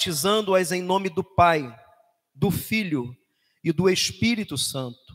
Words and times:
batizando-as 0.00 0.72
em 0.72 0.80
nome 0.80 1.10
do 1.10 1.22
Pai, 1.22 1.78
do 2.34 2.50
Filho 2.50 3.14
e 3.62 3.70
do 3.70 3.86
Espírito 3.86 4.56
Santo, 4.56 5.14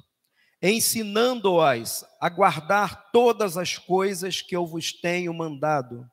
ensinando-as 0.62 2.06
a 2.22 2.30
guardar 2.30 3.10
todas 3.12 3.58
as 3.58 3.80
coisas 3.80 4.44
que 4.44 4.56
eu 4.56 4.64
vos 4.64 4.94
tenho 4.94 5.34
mandado. 5.34 6.08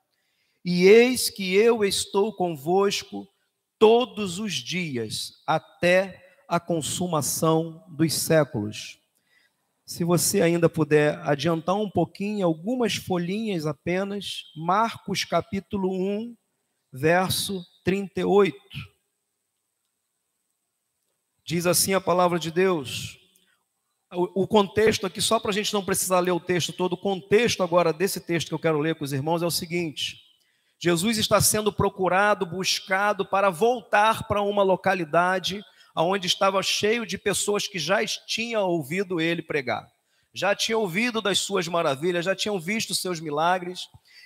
E 0.64 0.87
eis 0.87 1.29
que 1.29 1.54
eu 1.54 1.85
estou 1.85 2.35
convosco 2.35 3.29
todos 3.79 4.38
os 4.38 4.54
dias, 4.54 5.32
até 5.46 6.25
a 6.48 6.59
consumação 6.59 7.84
dos 7.91 8.14
séculos. 8.14 8.98
Se 9.84 10.02
você 10.02 10.41
ainda 10.41 10.70
puder 10.70 11.18
adiantar 11.29 11.77
um 11.77 11.91
pouquinho, 11.91 12.46
algumas 12.46 12.95
folhinhas 12.95 13.66
apenas, 13.66 14.45
Marcos 14.57 15.27
capítulo 15.27 15.93
1, 15.93 16.34
verso 16.91 17.62
38. 17.85 18.57
Diz 21.45 21.67
assim 21.67 21.95
a 21.95 22.00
palavra 22.00 22.39
de 22.39 22.50
Deus. 22.50 23.18
O, 24.14 24.46
contexto 24.46 25.07
aqui, 25.07 25.23
só 25.23 25.40
para 25.40 25.50
a 25.50 25.54
gente 25.54 25.73
não 25.73 25.82
precisar 25.82 26.21
ler 26.21 26.32
o 26.32 26.40
texto 26.40 26.71
todo, 26.71 26.93
o 26.93 26.99
contexto 26.99 27.63
agora 27.63 27.95
desse 27.95 28.21
texto 28.21 28.49
que 28.49 28.54
eu 28.54 28.59
quero 28.59 28.79
ler 28.79 28.95
com 28.95 29.04
os 29.04 29.13
irmãos 29.13 29.43
é 29.43 29.46
o 29.46 29.50
seguinte: 29.50 30.18
Jesus 30.79 31.17
está 31.17 31.40
sendo 31.40 31.73
procurado, 31.73 32.45
buscado 32.45 33.25
para 33.25 33.48
voltar 33.48 34.28
para 34.28 34.42
uma 34.42 34.62
localidade 34.62 35.62
onde 35.97 36.27
estava 36.27 36.62
cheio 36.62 37.06
de 37.06 37.17
pessoas 37.17 37.67
que 37.67 37.78
já 37.78 38.05
tinham 38.27 38.69
ouvido 38.69 39.19
ele 39.19 39.41
pregar, 39.41 39.87
já 40.33 40.55
tinham 40.55 40.83
ouvido 40.83 41.23
das 41.23 41.39
suas 41.39 41.67
maravilhas, 41.67 42.27
já 42.27 42.37
tinham 42.37 42.61
visto 42.61 42.95
seus 42.95 43.19
milagres, 43.19 43.81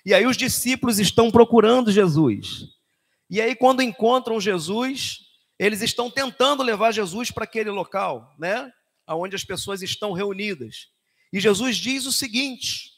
e 0.04 0.12
aí 0.12 0.26
os 0.26 0.36
discípulos 0.36 0.98
estão 0.98 1.30
procurando 1.30 1.92
Jesus. 1.92 2.75
E 3.28 3.40
aí, 3.40 3.54
quando 3.56 3.82
encontram 3.82 4.40
Jesus, 4.40 5.20
eles 5.58 5.82
estão 5.82 6.10
tentando 6.10 6.62
levar 6.62 6.92
Jesus 6.92 7.30
para 7.30 7.44
aquele 7.44 7.70
local, 7.70 8.34
né? 8.38 8.72
Onde 9.08 9.36
as 9.36 9.44
pessoas 9.44 9.82
estão 9.82 10.12
reunidas. 10.12 10.88
E 11.32 11.40
Jesus 11.40 11.76
diz 11.76 12.06
o 12.06 12.12
seguinte: 12.12 12.92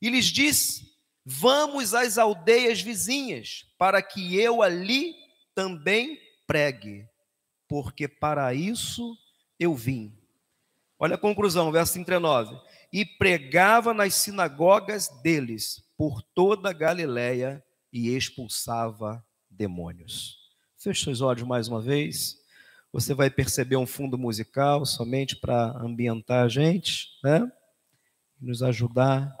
e 0.00 0.08
lhes 0.08 0.26
disse: 0.26 0.90
Vamos 1.24 1.94
às 1.94 2.18
aldeias 2.18 2.80
vizinhas, 2.80 3.66
para 3.78 4.02
que 4.02 4.36
eu 4.36 4.62
ali 4.62 5.14
também 5.54 6.18
pregue, 6.46 7.06
porque 7.68 8.08
para 8.08 8.52
isso 8.54 9.16
eu 9.58 9.74
vim. 9.74 10.16
Olha 10.98 11.14
a 11.14 11.18
conclusão, 11.18 11.70
verso 11.70 11.92
39. 11.92 12.58
E 12.92 13.04
pregava 13.04 13.94
nas 13.94 14.14
sinagogas 14.14 15.08
deles 15.22 15.82
por 15.96 16.22
toda 16.34 16.70
a 16.70 16.74
Galiléia 16.74 17.62
e 17.92 18.14
expulsava 18.14 19.24
demônios. 19.60 20.38
Feche 20.78 21.04
seus 21.04 21.20
olhos 21.20 21.46
mais 21.46 21.68
uma 21.68 21.82
vez. 21.82 22.38
Você 22.90 23.12
vai 23.12 23.28
perceber 23.28 23.76
um 23.76 23.86
fundo 23.86 24.16
musical 24.16 24.86
somente 24.86 25.36
para 25.36 25.76
ambientar 25.84 26.44
a 26.44 26.48
gente, 26.48 27.08
né? 27.22 27.46
Nos 28.40 28.62
ajudar 28.62 29.36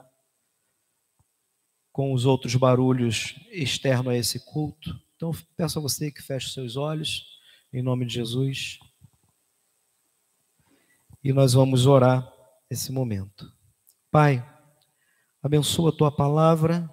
com 1.90 2.12
os 2.12 2.26
outros 2.26 2.54
barulhos 2.54 3.34
externos 3.50 4.12
a 4.12 4.16
esse 4.16 4.44
culto. 4.44 4.94
Então, 5.16 5.32
peço 5.56 5.78
a 5.78 5.82
você 5.82 6.10
que 6.10 6.20
feche 6.20 6.52
seus 6.52 6.76
olhos, 6.76 7.24
em 7.72 7.82
nome 7.82 8.04
de 8.04 8.12
Jesus. 8.12 8.78
E 11.24 11.32
nós 11.32 11.54
vamos 11.54 11.86
orar 11.86 12.30
nesse 12.70 12.92
momento. 12.92 13.50
Pai, 14.10 14.46
abençoa 15.42 15.88
a 15.88 15.96
tua 15.96 16.14
palavra. 16.14 16.88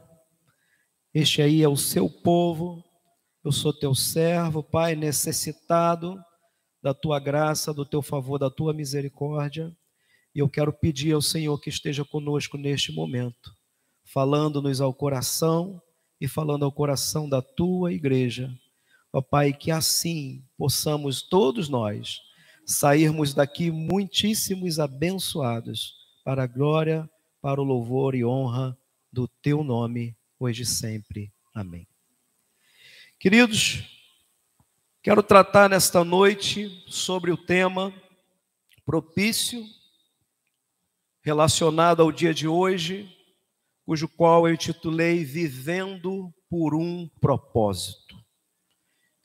Este 1.13 1.41
aí 1.41 1.61
é 1.61 1.67
o 1.67 1.75
seu 1.75 2.09
povo 2.09 2.86
eu 3.43 3.51
sou 3.51 3.71
teu 3.73 3.95
servo, 3.95 4.61
Pai, 4.61 4.95
necessitado 4.95 6.17
da 6.81 6.93
tua 6.93 7.19
graça, 7.19 7.73
do 7.73 7.85
teu 7.85 8.01
favor, 8.01 8.37
da 8.37 8.49
tua 8.49 8.73
misericórdia. 8.73 9.75
E 10.35 10.39
eu 10.39 10.49
quero 10.49 10.71
pedir 10.71 11.13
ao 11.13 11.21
Senhor 11.21 11.59
que 11.59 11.69
esteja 11.69 12.05
conosco 12.05 12.57
neste 12.57 12.91
momento, 12.91 13.51
falando-nos 14.13 14.81
ao 14.81 14.93
coração 14.93 15.81
e 16.19 16.27
falando 16.27 16.65
ao 16.65 16.71
coração 16.71 17.27
da 17.27 17.41
tua 17.41 17.93
igreja. 17.93 18.51
Ó 19.11 19.21
Pai, 19.21 19.53
que 19.53 19.71
assim 19.71 20.43
possamos 20.57 21.21
todos 21.21 21.69
nós 21.69 22.19
sairmos 22.65 23.33
daqui 23.33 23.71
muitíssimos 23.71 24.79
abençoados 24.79 25.93
para 26.23 26.43
a 26.43 26.47
glória, 26.47 27.09
para 27.41 27.61
o 27.61 27.63
louvor 27.63 28.13
e 28.13 28.25
honra 28.25 28.77
do 29.11 29.27
teu 29.41 29.63
nome, 29.63 30.15
hoje 30.37 30.63
e 30.63 30.65
sempre. 30.65 31.31
Amém. 31.55 31.87
Queridos, 33.19 33.81
quero 35.01 35.23
tratar 35.23 35.67
nesta 35.67 36.03
noite 36.03 36.85
sobre 36.87 37.31
o 37.31 37.37
tema 37.37 37.91
propício, 38.85 39.65
relacionado 41.23 42.03
ao 42.03 42.11
dia 42.11 42.31
de 42.31 42.47
hoje, 42.47 43.11
cujo 43.83 44.07
qual 44.07 44.47
eu 44.47 44.53
intitulei 44.53 45.23
Vivendo 45.23 46.31
por 46.47 46.75
um 46.75 47.09
propósito. 47.19 48.15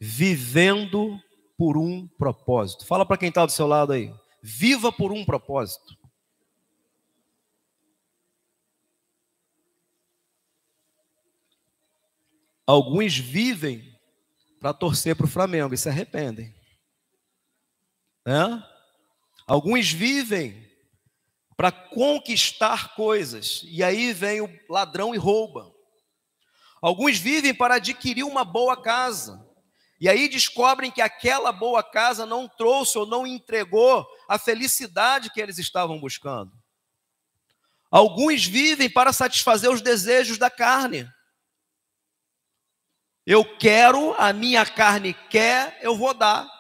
Vivendo 0.01 1.21
por 1.59 1.77
um 1.77 2.09
propósito. 2.17 2.87
Fala 2.87 3.05
para 3.05 3.19
quem 3.19 3.29
está 3.29 3.45
do 3.45 3.53
seu 3.53 3.67
lado 3.67 3.93
aí. 3.93 4.11
Viva 4.43 4.91
por 4.91 5.13
um 5.13 5.23
propósito. 5.23 5.99
Alguns 12.67 13.17
vivem 13.17 13.99
para 14.61 14.73
torcer 14.73 15.17
para 15.17 15.27
o 15.27 15.29
Flamengo 15.29 15.75
e 15.75 15.79
se 15.79 15.89
arrependem. 15.89 16.55
Né? 18.25 18.65
Alguns 19.47 19.91
vivem 19.91 20.71
para 21.57 21.73
conquistar 21.73 22.95
coisas 22.95 23.63
e 23.65 23.83
aí 23.83 24.13
vem 24.13 24.41
o 24.41 24.51
ladrão 24.69 25.15
e 25.15 25.19
rouba. 25.19 25.73
Alguns 26.81 27.19
vivem 27.19 27.55
para 27.55 27.77
adquirir 27.77 28.25
uma 28.25 28.45
boa 28.45 28.81
casa 28.81 29.45
e 30.01 30.09
aí 30.09 30.29
descobrem 30.29 30.91
que 30.91 31.01
aquela 31.01 31.53
boa 31.53 31.81
casa 31.81 32.27
não 32.27 32.49
trouxe 32.49 32.99
ou 32.99 33.07
não 33.07 33.25
entregou 33.25 34.05
a 34.29 34.37
felicidade 34.37 35.31
que 35.31 35.41
eles 35.41 35.59
estavam 35.59 36.01
buscando. 36.01 36.53
Alguns 37.89 38.45
vivem 38.45 38.91
para 38.91 39.13
satisfazer 39.13 39.71
os 39.71 39.81
desejos 39.81 40.39
da 40.39 40.51
carne. 40.51 41.09
Eu 43.27 43.45
quero, 43.45 44.15
a 44.19 44.33
minha 44.33 44.67
carne 44.67 45.15
quer, 45.31 45.79
eu 45.81 45.97
vou 45.97 46.13
dar. 46.13 46.51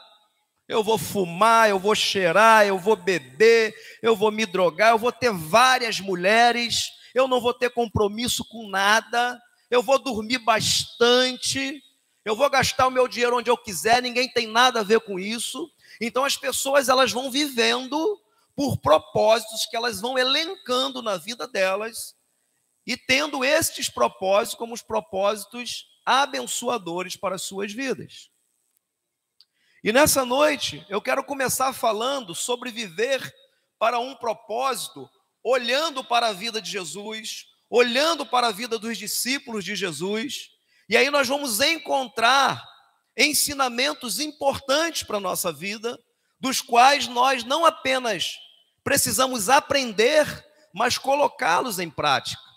Eu 0.69 0.83
vou 0.83 0.97
fumar, 0.97 1.69
eu 1.69 1.78
vou 1.78 1.95
cheirar, 1.95 2.65
eu 2.65 2.78
vou 2.78 2.95
beber, 2.95 3.75
eu 4.00 4.15
vou 4.15 4.31
me 4.31 4.47
drogar, 4.47 4.91
eu 4.91 4.99
vou 4.99 5.11
ter 5.11 5.33
várias 5.33 5.99
mulheres, 5.99 6.91
eu 7.15 7.27
não 7.27 7.41
vou 7.41 7.53
ter 7.53 7.71
compromisso 7.71 8.45
com 8.49 8.69
nada, 8.69 9.41
eu 9.69 9.83
vou 9.83 9.99
dormir 9.99 10.39
bastante, 10.39 11.83
eu 12.25 12.37
vou 12.37 12.49
gastar 12.49 12.87
o 12.87 12.91
meu 12.91 13.09
dinheiro 13.09 13.37
onde 13.37 13.51
eu 13.51 13.59
quiser, 13.59 14.01
ninguém 14.01 14.28
tem 14.33 14.47
nada 14.47 14.81
a 14.81 14.84
ver 14.84 15.01
com 15.01 15.19
isso. 15.19 15.69
Então 16.01 16.25
as 16.25 16.37
pessoas 16.37 16.89
elas 16.89 17.11
vão 17.11 17.31
vivendo 17.31 18.21
por 18.55 18.78
propósitos 18.78 19.67
que 19.67 19.77
elas 19.77 20.01
vão 20.01 20.17
elencando 20.17 21.03
na 21.03 21.17
vida 21.17 21.49
delas 21.49 22.15
e 22.87 22.97
tendo 22.97 23.45
estes 23.45 23.91
propósitos 23.91 24.56
como 24.56 24.75
os 24.75 24.83
propósitos 24.83 25.91
abençoadores 26.05 27.17
para 27.17 27.37
as 27.37 27.43
suas 27.43 27.73
vidas. 27.73 28.31
E 29.85 29.93
nessa 29.93 30.25
noite 30.25 30.85
eu 30.89 31.01
quero 31.01 31.25
começar 31.25 31.73
falando 31.73 32.35
sobre 32.35 32.71
viver 32.71 33.35
para 33.79 33.99
um 33.99 34.15
propósito, 34.15 35.11
olhando 35.43 36.05
para 36.05 36.29
a 36.29 36.33
vida 36.33 36.63
de 36.63 36.71
Jesus, 36.71 37.47
olhando 37.69 38.25
para 38.25 38.49
a 38.49 38.53
vida 38.53 38.79
dos 38.79 38.97
discípulos 38.97 39.65
de 39.65 39.75
Jesus, 39.75 40.51
e 40.89 40.97
aí 40.97 41.11
nós 41.11 41.27
vamos 41.27 41.61
encontrar 41.61 42.63
ensinamentos 43.17 44.21
importantes 44.21 45.03
para 45.03 45.16
a 45.16 45.21
nossa 45.21 45.53
vida, 45.53 45.98
dos 46.39 46.60
quais 46.60 47.09
nós 47.09 47.45
não 47.45 47.65
apenas 47.65 48.37
precisamos 48.84 49.48
aprender, 49.48 50.27
mas 50.75 50.98
colocá-los 50.98 51.78
em 51.78 51.89
prática. 51.89 52.52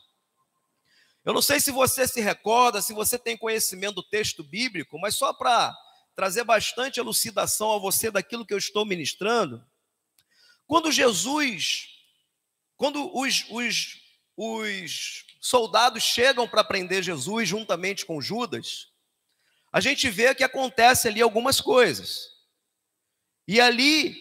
Eu 1.25 1.33
não 1.33 1.41
sei 1.41 1.59
se 1.59 1.71
você 1.71 2.07
se 2.07 2.21
recorda, 2.21 2.83
se 2.83 2.93
você 2.93 3.17
tem 3.17 3.35
conhecimento 3.35 3.95
do 3.95 4.03
texto 4.03 4.43
bíblico, 4.43 4.99
mas 4.99 5.15
só 5.15 5.33
para 5.33 5.75
trazer 6.15 6.43
bastante 6.43 6.99
elucidação 6.99 7.73
a 7.73 7.79
você 7.79 8.11
daquilo 8.11 8.45
que 8.45 8.53
eu 8.53 8.59
estou 8.59 8.85
ministrando. 8.85 9.65
Quando 10.67 10.91
Jesus, 10.91 11.87
quando 12.77 13.11
os, 13.17 13.43
os, 13.49 13.99
os 14.37 15.25
soldados 15.41 16.03
chegam 16.03 16.47
para 16.47 16.63
prender 16.63 17.01
Jesus 17.01 17.49
juntamente 17.49 18.05
com 18.05 18.21
Judas, 18.21 18.91
a 19.71 19.81
gente 19.81 20.07
vê 20.09 20.33
que 20.35 20.43
acontece 20.43 21.07
ali 21.07 21.21
algumas 21.23 21.59
coisas. 21.59 22.29
E 23.47 23.59
ali 23.59 24.15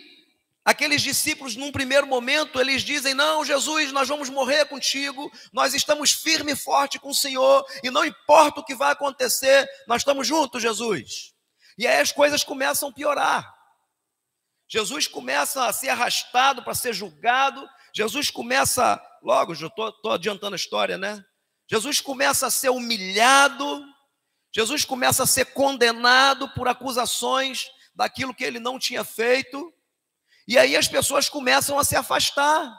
Aqueles 0.64 1.02
discípulos, 1.02 1.56
num 1.56 1.70
primeiro 1.70 2.06
momento, 2.06 2.58
eles 2.58 2.82
dizem: 2.82 3.12
Não, 3.12 3.44
Jesus, 3.44 3.92
nós 3.92 4.08
vamos 4.08 4.30
morrer 4.30 4.64
contigo, 4.64 5.30
nós 5.52 5.74
estamos 5.74 6.12
firme 6.12 6.52
e 6.52 6.56
forte 6.56 6.98
com 6.98 7.10
o 7.10 7.14
Senhor, 7.14 7.64
e 7.82 7.90
não 7.90 8.04
importa 8.04 8.60
o 8.60 8.64
que 8.64 8.74
vai 8.74 8.92
acontecer, 8.92 9.68
nós 9.86 10.00
estamos 10.00 10.26
juntos, 10.26 10.62
Jesus. 10.62 11.34
E 11.76 11.86
aí 11.86 12.00
as 12.00 12.12
coisas 12.12 12.42
começam 12.42 12.88
a 12.88 12.92
piorar. 12.92 13.54
Jesus 14.66 15.06
começa 15.06 15.66
a 15.66 15.72
ser 15.72 15.90
arrastado 15.90 16.62
para 16.62 16.74
ser 16.74 16.94
julgado. 16.94 17.68
Jesus 17.94 18.30
começa, 18.30 19.00
logo, 19.22 19.52
estou 19.52 20.12
adiantando 20.12 20.54
a 20.54 20.56
história, 20.56 20.96
né? 20.96 21.22
Jesus 21.70 22.00
começa 22.00 22.46
a 22.46 22.50
ser 22.50 22.70
humilhado. 22.70 23.84
Jesus 24.54 24.84
começa 24.84 25.24
a 25.24 25.26
ser 25.26 25.46
condenado 25.46 26.48
por 26.54 26.68
acusações 26.68 27.70
daquilo 27.94 28.34
que 28.34 28.44
ele 28.44 28.58
não 28.58 28.78
tinha 28.78 29.04
feito. 29.04 29.72
E 30.46 30.58
aí 30.58 30.76
as 30.76 30.88
pessoas 30.88 31.28
começam 31.28 31.78
a 31.78 31.84
se 31.84 31.96
afastar. 31.96 32.74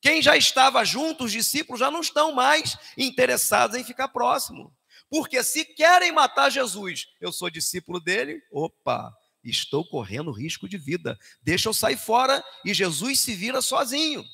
Quem 0.00 0.20
já 0.20 0.36
estava 0.36 0.84
junto, 0.84 1.24
os 1.24 1.32
discípulos 1.32 1.80
já 1.80 1.90
não 1.90 2.00
estão 2.00 2.32
mais 2.32 2.76
interessados 2.96 3.76
em 3.76 3.84
ficar 3.84 4.08
próximo. 4.08 4.74
Porque 5.08 5.42
se 5.44 5.64
querem 5.64 6.10
matar 6.10 6.50
Jesus, 6.50 7.06
eu 7.20 7.32
sou 7.32 7.50
discípulo 7.50 8.00
dele, 8.00 8.42
opa, 8.50 9.12
estou 9.44 9.86
correndo 9.86 10.32
risco 10.32 10.68
de 10.68 10.78
vida. 10.78 11.18
Deixa 11.42 11.68
eu 11.68 11.74
sair 11.74 11.96
fora 11.96 12.42
e 12.64 12.74
Jesus 12.74 13.20
se 13.20 13.34
vira 13.34 13.60
sozinho. 13.62 14.24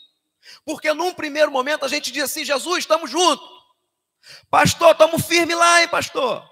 Porque 0.64 0.92
num 0.94 1.12
primeiro 1.12 1.50
momento 1.50 1.84
a 1.84 1.88
gente 1.88 2.10
diz 2.10 2.24
assim: 2.24 2.44
Jesus, 2.44 2.78
estamos 2.78 3.10
juntos. 3.10 3.46
Pastor, 4.50 4.92
estamos 4.92 5.26
firmes 5.26 5.56
lá, 5.56 5.82
hein, 5.82 5.88
pastor? 5.88 6.48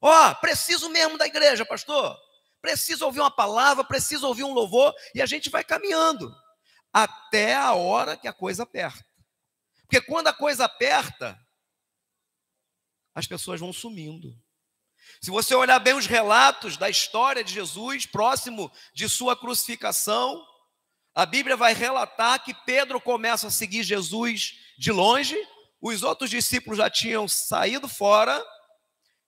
Ó, 0.00 0.34
preciso 0.36 0.88
mesmo 0.88 1.18
da 1.18 1.26
igreja, 1.26 1.64
pastor. 1.64 2.16
Preciso 2.60 3.04
ouvir 3.04 3.20
uma 3.20 3.30
palavra, 3.30 3.84
preciso 3.84 4.26
ouvir 4.26 4.44
um 4.44 4.52
louvor, 4.52 4.94
e 5.14 5.22
a 5.22 5.26
gente 5.26 5.48
vai 5.48 5.62
caminhando 5.62 6.34
até 6.92 7.54
a 7.54 7.72
hora 7.74 8.16
que 8.16 8.26
a 8.26 8.32
coisa 8.32 8.64
aperta. 8.64 9.04
Porque 9.82 10.00
quando 10.00 10.28
a 10.28 10.32
coisa 10.32 10.64
aperta, 10.64 11.38
as 13.14 13.26
pessoas 13.26 13.60
vão 13.60 13.72
sumindo. 13.72 14.36
Se 15.20 15.30
você 15.30 15.54
olhar 15.54 15.78
bem 15.78 15.94
os 15.94 16.06
relatos 16.06 16.76
da 16.76 16.90
história 16.90 17.42
de 17.42 17.52
Jesus, 17.52 18.06
próximo 18.06 18.70
de 18.92 19.08
sua 19.08 19.36
crucificação, 19.36 20.44
a 21.14 21.26
Bíblia 21.26 21.56
vai 21.56 21.74
relatar 21.74 22.44
que 22.44 22.54
Pedro 22.64 23.00
começa 23.00 23.48
a 23.48 23.50
seguir 23.50 23.82
Jesus 23.82 24.58
de 24.78 24.92
longe, 24.92 25.36
os 25.80 26.02
outros 26.02 26.30
discípulos 26.30 26.78
já 26.78 26.90
tinham 26.90 27.26
saído 27.26 27.88
fora, 27.88 28.44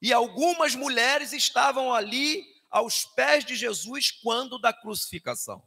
e 0.01 0.13
algumas 0.13 0.75
mulheres 0.75 1.33
estavam 1.33 1.93
ali 1.93 2.45
aos 2.71 3.05
pés 3.05 3.45
de 3.45 3.57
Jesus 3.57 4.11
quando 4.11 4.59
da 4.59 4.73
crucificação. 4.73 5.63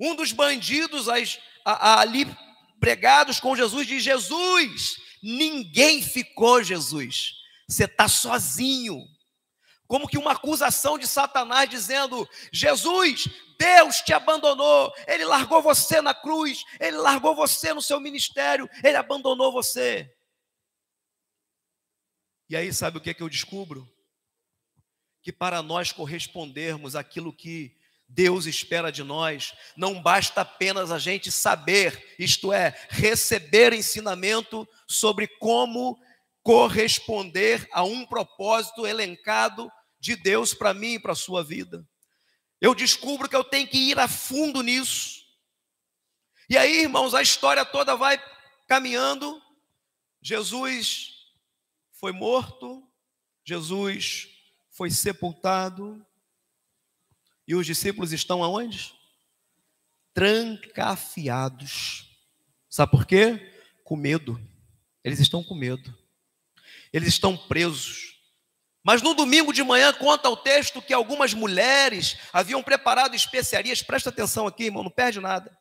Um 0.00 0.14
dos 0.14 0.32
bandidos 0.32 1.06
ali 1.64 2.26
pregados 2.80 3.40
com 3.40 3.56
Jesus 3.56 3.86
diz: 3.86 4.02
Jesus, 4.02 4.96
ninguém 5.22 6.02
ficou, 6.02 6.62
Jesus, 6.62 7.32
você 7.68 7.84
está 7.84 8.08
sozinho. 8.08 9.04
Como 9.86 10.06
que 10.06 10.18
uma 10.18 10.32
acusação 10.32 10.98
de 10.98 11.06
Satanás 11.06 11.68
dizendo: 11.68 12.28
Jesus, 12.52 13.28
Deus 13.58 13.96
te 13.96 14.12
abandonou, 14.12 14.92
Ele 15.06 15.24
largou 15.24 15.62
você 15.62 16.00
na 16.00 16.14
cruz, 16.14 16.62
Ele 16.78 16.98
largou 16.98 17.34
você 17.34 17.72
no 17.72 17.82
seu 17.82 17.98
ministério, 17.98 18.68
Ele 18.84 18.96
abandonou 18.96 19.50
você. 19.50 20.14
E 22.50 22.56
aí, 22.56 22.72
sabe 22.72 22.98
o 22.98 23.00
que, 23.00 23.10
é 23.10 23.14
que 23.14 23.22
eu 23.22 23.28
descubro? 23.28 23.86
Que 25.28 25.32
para 25.32 25.60
nós 25.60 25.92
correspondermos 25.92 26.96
aquilo 26.96 27.34
que 27.34 27.76
Deus 28.08 28.46
espera 28.46 28.90
de 28.90 29.04
nós, 29.04 29.52
não 29.76 30.00
basta 30.00 30.40
apenas 30.40 30.90
a 30.90 30.98
gente 30.98 31.30
saber, 31.30 32.16
isto 32.18 32.50
é, 32.50 32.74
receber 32.88 33.74
ensinamento 33.74 34.66
sobre 34.86 35.28
como 35.28 36.00
corresponder 36.42 37.68
a 37.72 37.82
um 37.82 38.06
propósito 38.06 38.86
elencado 38.86 39.70
de 40.00 40.16
Deus 40.16 40.54
para 40.54 40.72
mim 40.72 40.94
e 40.94 40.98
para 40.98 41.12
a 41.12 41.14
sua 41.14 41.44
vida. 41.44 41.86
Eu 42.58 42.74
descubro 42.74 43.28
que 43.28 43.36
eu 43.36 43.44
tenho 43.44 43.68
que 43.68 43.76
ir 43.76 43.98
a 43.98 44.08
fundo 44.08 44.62
nisso. 44.62 45.26
E 46.48 46.56
aí, 46.56 46.84
irmãos, 46.84 47.12
a 47.12 47.20
história 47.20 47.66
toda 47.66 47.94
vai 47.94 48.18
caminhando. 48.66 49.42
Jesus 50.22 51.10
foi 51.92 52.12
morto, 52.12 52.82
Jesus 53.44 54.37
foi 54.78 54.90
sepultado, 54.92 56.06
e 57.48 57.56
os 57.56 57.66
discípulos 57.66 58.12
estão 58.12 58.44
aonde? 58.44 58.94
Trancafiados. 60.14 62.08
Sabe 62.70 62.92
por 62.92 63.04
quê? 63.04 63.52
Com 63.82 63.96
medo. 63.96 64.40
Eles 65.02 65.18
estão 65.18 65.42
com 65.42 65.56
medo. 65.56 65.92
Eles 66.92 67.08
estão 67.08 67.36
presos. 67.36 68.20
Mas 68.84 69.02
no 69.02 69.14
domingo 69.14 69.52
de 69.52 69.64
manhã 69.64 69.92
conta 69.92 70.30
o 70.30 70.36
texto 70.36 70.80
que 70.80 70.94
algumas 70.94 71.34
mulheres 71.34 72.16
haviam 72.32 72.62
preparado 72.62 73.16
especiarias, 73.16 73.82
presta 73.82 74.10
atenção 74.10 74.46
aqui, 74.46 74.66
irmão, 74.66 74.84
não 74.84 74.92
perde 74.92 75.18
nada. 75.18 75.58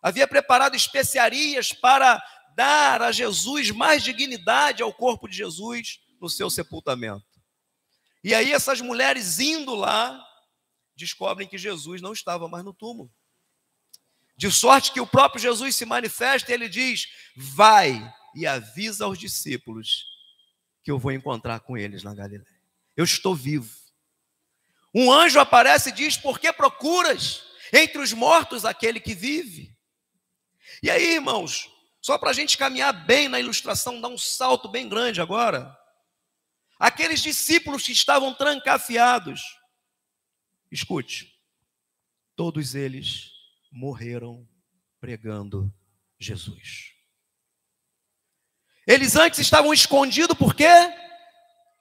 Havia 0.00 0.28
preparado 0.28 0.76
especiarias 0.76 1.72
para 1.72 2.22
dar 2.54 3.02
a 3.02 3.10
Jesus 3.10 3.72
mais 3.72 4.04
dignidade 4.04 4.80
ao 4.80 4.94
corpo 4.94 5.26
de 5.26 5.36
Jesus 5.36 5.98
no 6.20 6.28
seu 6.28 6.48
sepultamento. 6.48 7.29
E 8.22 8.34
aí 8.34 8.52
essas 8.52 8.80
mulheres 8.80 9.38
indo 9.38 9.74
lá, 9.74 10.22
descobrem 10.94 11.48
que 11.48 11.56
Jesus 11.56 12.02
não 12.02 12.12
estava 12.12 12.48
mais 12.48 12.64
no 12.64 12.74
túmulo. 12.74 13.10
De 14.36 14.50
sorte 14.50 14.92
que 14.92 15.00
o 15.00 15.06
próprio 15.06 15.40
Jesus 15.40 15.76
se 15.76 15.84
manifesta 15.84 16.50
e 16.50 16.54
ele 16.54 16.68
diz: 16.68 17.08
Vai 17.36 18.12
e 18.34 18.46
avisa 18.46 19.04
aos 19.04 19.18
discípulos 19.18 20.04
que 20.82 20.90
eu 20.90 20.98
vou 20.98 21.12
encontrar 21.12 21.60
com 21.60 21.76
eles 21.76 22.02
na 22.02 22.14
Galiléia. 22.14 22.60
Eu 22.96 23.04
estou 23.04 23.34
vivo. 23.34 23.70
Um 24.94 25.12
anjo 25.12 25.38
aparece 25.38 25.90
e 25.90 25.92
diz: 25.92 26.16
Por 26.16 26.38
que 26.38 26.52
procuras 26.52 27.42
entre 27.72 28.00
os 28.00 28.12
mortos 28.12 28.64
aquele 28.64 29.00
que 29.00 29.14
vive? 29.14 29.76
E 30.82 30.90
aí, 30.90 31.14
irmãos, 31.14 31.70
só 32.00 32.16
para 32.16 32.30
a 32.30 32.32
gente 32.32 32.56
caminhar 32.56 32.92
bem 32.92 33.28
na 33.28 33.38
ilustração, 33.38 34.00
dar 34.00 34.08
um 34.08 34.18
salto 34.18 34.68
bem 34.68 34.88
grande 34.88 35.20
agora. 35.20 35.76
Aqueles 36.80 37.20
discípulos 37.20 37.84
que 37.84 37.92
estavam 37.92 38.32
trancafiados, 38.32 39.42
escute, 40.72 41.38
todos 42.34 42.74
eles 42.74 43.32
morreram 43.70 44.48
pregando 44.98 45.70
Jesus. 46.18 46.94
Eles 48.86 49.14
antes 49.14 49.40
estavam 49.40 49.74
escondidos 49.74 50.34
por 50.38 50.54
quê? 50.54 50.70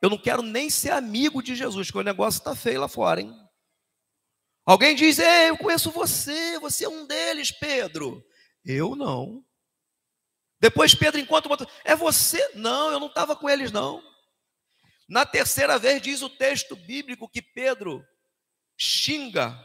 Eu 0.02 0.10
não 0.10 0.18
quero 0.18 0.42
nem 0.42 0.70
ser 0.70 0.92
amigo 0.92 1.42
de 1.42 1.56
Jesus, 1.56 1.88
porque 1.88 2.00
o 2.00 2.04
negócio 2.04 2.40
está 2.40 2.54
feio 2.54 2.82
lá 2.82 2.90
fora, 2.90 3.22
hein? 3.22 3.34
Alguém 4.66 4.96
diz, 4.96 5.18
eu 5.18 5.58
conheço 5.58 5.92
você, 5.92 6.60
você 6.60 6.84
é 6.84 6.90
um 6.90 7.08
deles, 7.08 7.52
Pedro. 7.52 8.22
Eu 8.66 8.98
não. 8.98 9.46
Depois 10.60 10.94
Pedro 10.94 11.22
encontra 11.22 11.50
outro, 11.50 11.68
é 11.86 11.96
você? 11.96 12.52
Não, 12.54 12.92
eu 12.92 13.00
não 13.00 13.08
estava 13.08 13.34
com 13.34 13.50
eles, 13.50 13.72
não. 13.72 14.04
Na 15.10 15.26
terceira 15.26 15.80
vez 15.80 16.00
diz 16.00 16.22
o 16.22 16.30
texto 16.30 16.76
bíblico 16.76 17.28
que 17.28 17.42
Pedro 17.42 18.08
xinga, 18.78 19.60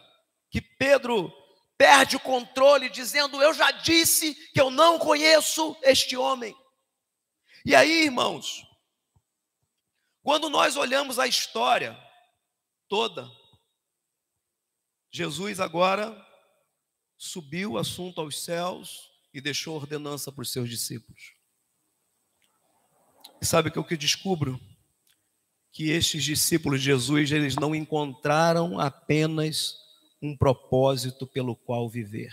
que 0.50 0.62
Pedro 0.62 1.30
perde 1.76 2.16
o 2.16 2.20
controle, 2.20 2.88
dizendo: 2.88 3.42
Eu 3.42 3.52
já 3.52 3.70
disse 3.70 4.34
que 4.52 4.60
eu 4.60 4.70
não 4.70 4.98
conheço 4.98 5.76
este 5.82 6.16
homem. 6.16 6.56
E 7.62 7.74
aí, 7.74 8.04
irmãos, 8.04 8.66
quando 10.22 10.48
nós 10.48 10.78
olhamos 10.78 11.18
a 11.18 11.26
história 11.26 11.94
toda, 12.88 13.30
Jesus 15.12 15.60
agora 15.60 16.16
subiu 17.18 17.72
o 17.72 17.78
assunto 17.78 18.18
aos 18.18 18.42
céus 18.42 19.10
e 19.32 19.42
deixou 19.42 19.76
ordenança 19.76 20.32
para 20.32 20.42
os 20.42 20.50
seus 20.50 20.70
discípulos. 20.70 21.34
E 23.42 23.44
sabe 23.44 23.68
o 23.68 23.72
que 23.72 23.94
eu 23.94 23.98
descubro? 23.98 24.58
Que 25.74 25.90
estes 25.90 26.24
discípulos 26.24 26.80
de 26.80 26.86
Jesus, 26.86 27.30
eles 27.30 27.56
não 27.56 27.74
encontraram 27.74 28.80
apenas 28.80 29.74
um 30.22 30.34
propósito 30.34 31.26
pelo 31.26 31.54
qual 31.54 31.86
viver. 31.90 32.32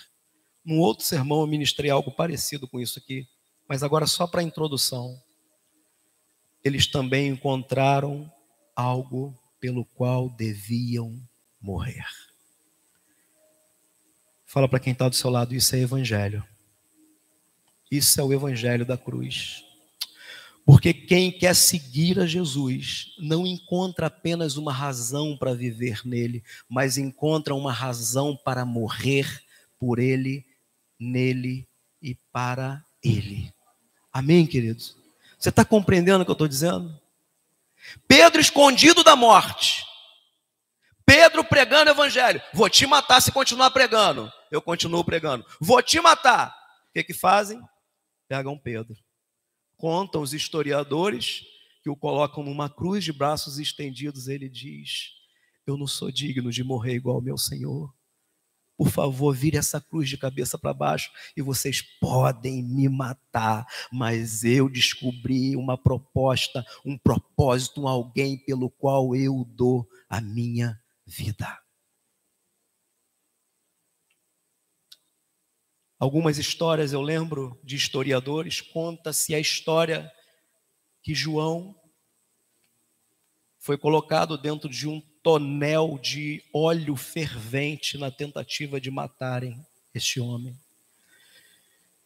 Num 0.63 0.79
outro 0.79 1.03
sermão 1.03 1.41
eu 1.41 1.47
ministrei 1.47 1.89
algo 1.89 2.11
parecido 2.11 2.67
com 2.67 2.79
isso 2.79 2.97
aqui. 2.97 3.27
Mas 3.67 3.83
agora, 3.83 4.05
só 4.07 4.25
para 4.27 4.43
introdução, 4.43 5.21
eles 6.63 6.87
também 6.87 7.29
encontraram 7.29 8.31
algo 8.75 9.37
pelo 9.59 9.85
qual 9.85 10.29
deviam 10.29 11.19
morrer. 11.59 12.05
Fala 14.45 14.67
para 14.67 14.79
quem 14.79 14.93
está 14.93 15.07
do 15.07 15.15
seu 15.15 15.29
lado, 15.29 15.55
isso 15.55 15.75
é 15.75 15.79
evangelho. 15.79 16.45
Isso 17.89 18.19
é 18.19 18.23
o 18.23 18.33
evangelho 18.33 18.85
da 18.85 18.97
cruz. 18.97 19.63
Porque 20.65 20.93
quem 20.93 21.31
quer 21.31 21.55
seguir 21.55 22.19
a 22.19 22.25
Jesus 22.25 23.13
não 23.17 23.45
encontra 23.45 24.07
apenas 24.07 24.57
uma 24.57 24.71
razão 24.71 25.35
para 25.35 25.53
viver 25.53 26.01
nele, 26.05 26.43
mas 26.69 26.97
encontra 26.97 27.55
uma 27.55 27.71
razão 27.71 28.37
para 28.37 28.63
morrer 28.63 29.43
por 29.79 29.99
ele, 29.99 30.45
nele 30.99 31.67
e 32.01 32.15
para 32.31 32.83
ele. 33.03 33.51
Amém, 34.13 34.45
queridos? 34.45 34.95
Você 35.37 35.49
está 35.49 35.65
compreendendo 35.65 36.21
o 36.21 36.25
que 36.25 36.31
eu 36.31 36.33
estou 36.33 36.47
dizendo? 36.47 36.99
Pedro 38.07 38.39
escondido 38.39 39.03
da 39.03 39.15
morte, 39.15 39.83
pregando 41.03 41.89
o 41.89 41.93
evangelho. 41.93 42.41
Vou 42.53 42.69
te 42.69 42.85
matar 42.85 43.19
se 43.21 43.31
continuar 43.31 43.71
pregando. 43.71 44.31
Eu 44.51 44.61
continuo 44.61 45.03
pregando. 45.03 45.45
Vou 45.59 45.81
te 45.81 45.99
matar. 45.99 46.55
O 46.89 46.93
que 46.93 47.03
que 47.03 47.13
fazem? 47.13 47.59
Pegam 48.27 48.57
Pedro. 48.57 48.95
Contam 49.81 50.21
os 50.21 50.31
historiadores 50.31 51.43
que 51.81 51.89
o 51.89 51.95
colocam 51.95 52.43
numa 52.43 52.69
cruz 52.69 53.03
de 53.03 53.11
braços 53.11 53.57
estendidos. 53.57 54.27
Ele 54.27 54.47
diz: 54.47 55.07
Eu 55.65 55.75
não 55.75 55.87
sou 55.87 56.11
digno 56.11 56.51
de 56.51 56.63
morrer 56.63 56.93
igual 56.93 57.15
ao 57.15 57.21
meu 57.23 57.35
Senhor. 57.35 57.91
Por 58.77 58.89
favor, 58.89 59.33
vire 59.33 59.57
essa 59.57 59.81
cruz 59.81 60.07
de 60.07 60.19
cabeça 60.19 60.55
para 60.55 60.71
baixo 60.71 61.09
e 61.35 61.41
vocês 61.41 61.81
podem 61.99 62.61
me 62.61 62.87
matar, 62.87 63.65
mas 63.91 64.43
eu 64.43 64.69
descobri 64.69 65.55
uma 65.55 65.75
proposta, 65.75 66.63
um 66.85 66.95
propósito, 66.95 67.81
um 67.81 67.87
alguém 67.87 68.37
pelo 68.37 68.69
qual 68.69 69.15
eu 69.15 69.43
dou 69.49 69.89
a 70.07 70.21
minha 70.21 70.79
vida. 71.07 71.57
Algumas 76.01 76.39
histórias 76.39 76.93
eu 76.93 77.01
lembro 77.03 77.61
de 77.63 77.75
historiadores, 77.75 78.59
conta-se 78.59 79.35
a 79.35 79.39
história 79.39 80.11
que 81.03 81.13
João 81.13 81.75
foi 83.59 83.77
colocado 83.77 84.35
dentro 84.35 84.67
de 84.67 84.87
um 84.87 84.99
tonel 85.21 85.99
de 86.01 86.43
óleo 86.51 86.95
fervente 86.95 87.99
na 87.99 88.09
tentativa 88.09 88.81
de 88.81 88.89
matarem 88.89 89.63
este 89.93 90.19
homem. 90.19 90.57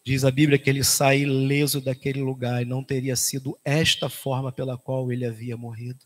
Diz 0.04 0.26
a 0.26 0.30
Bíblia 0.30 0.60
que 0.60 0.70
ele 0.70 0.84
sai 0.84 1.20
ileso 1.20 1.80
daquele 1.80 2.20
lugar 2.20 2.62
e 2.62 2.66
não 2.66 2.84
teria 2.84 3.16
sido 3.16 3.58
esta 3.64 4.10
forma 4.10 4.52
pela 4.52 4.78
qual 4.78 5.10
ele 5.10 5.24
havia 5.24 5.56
morrido. 5.56 6.04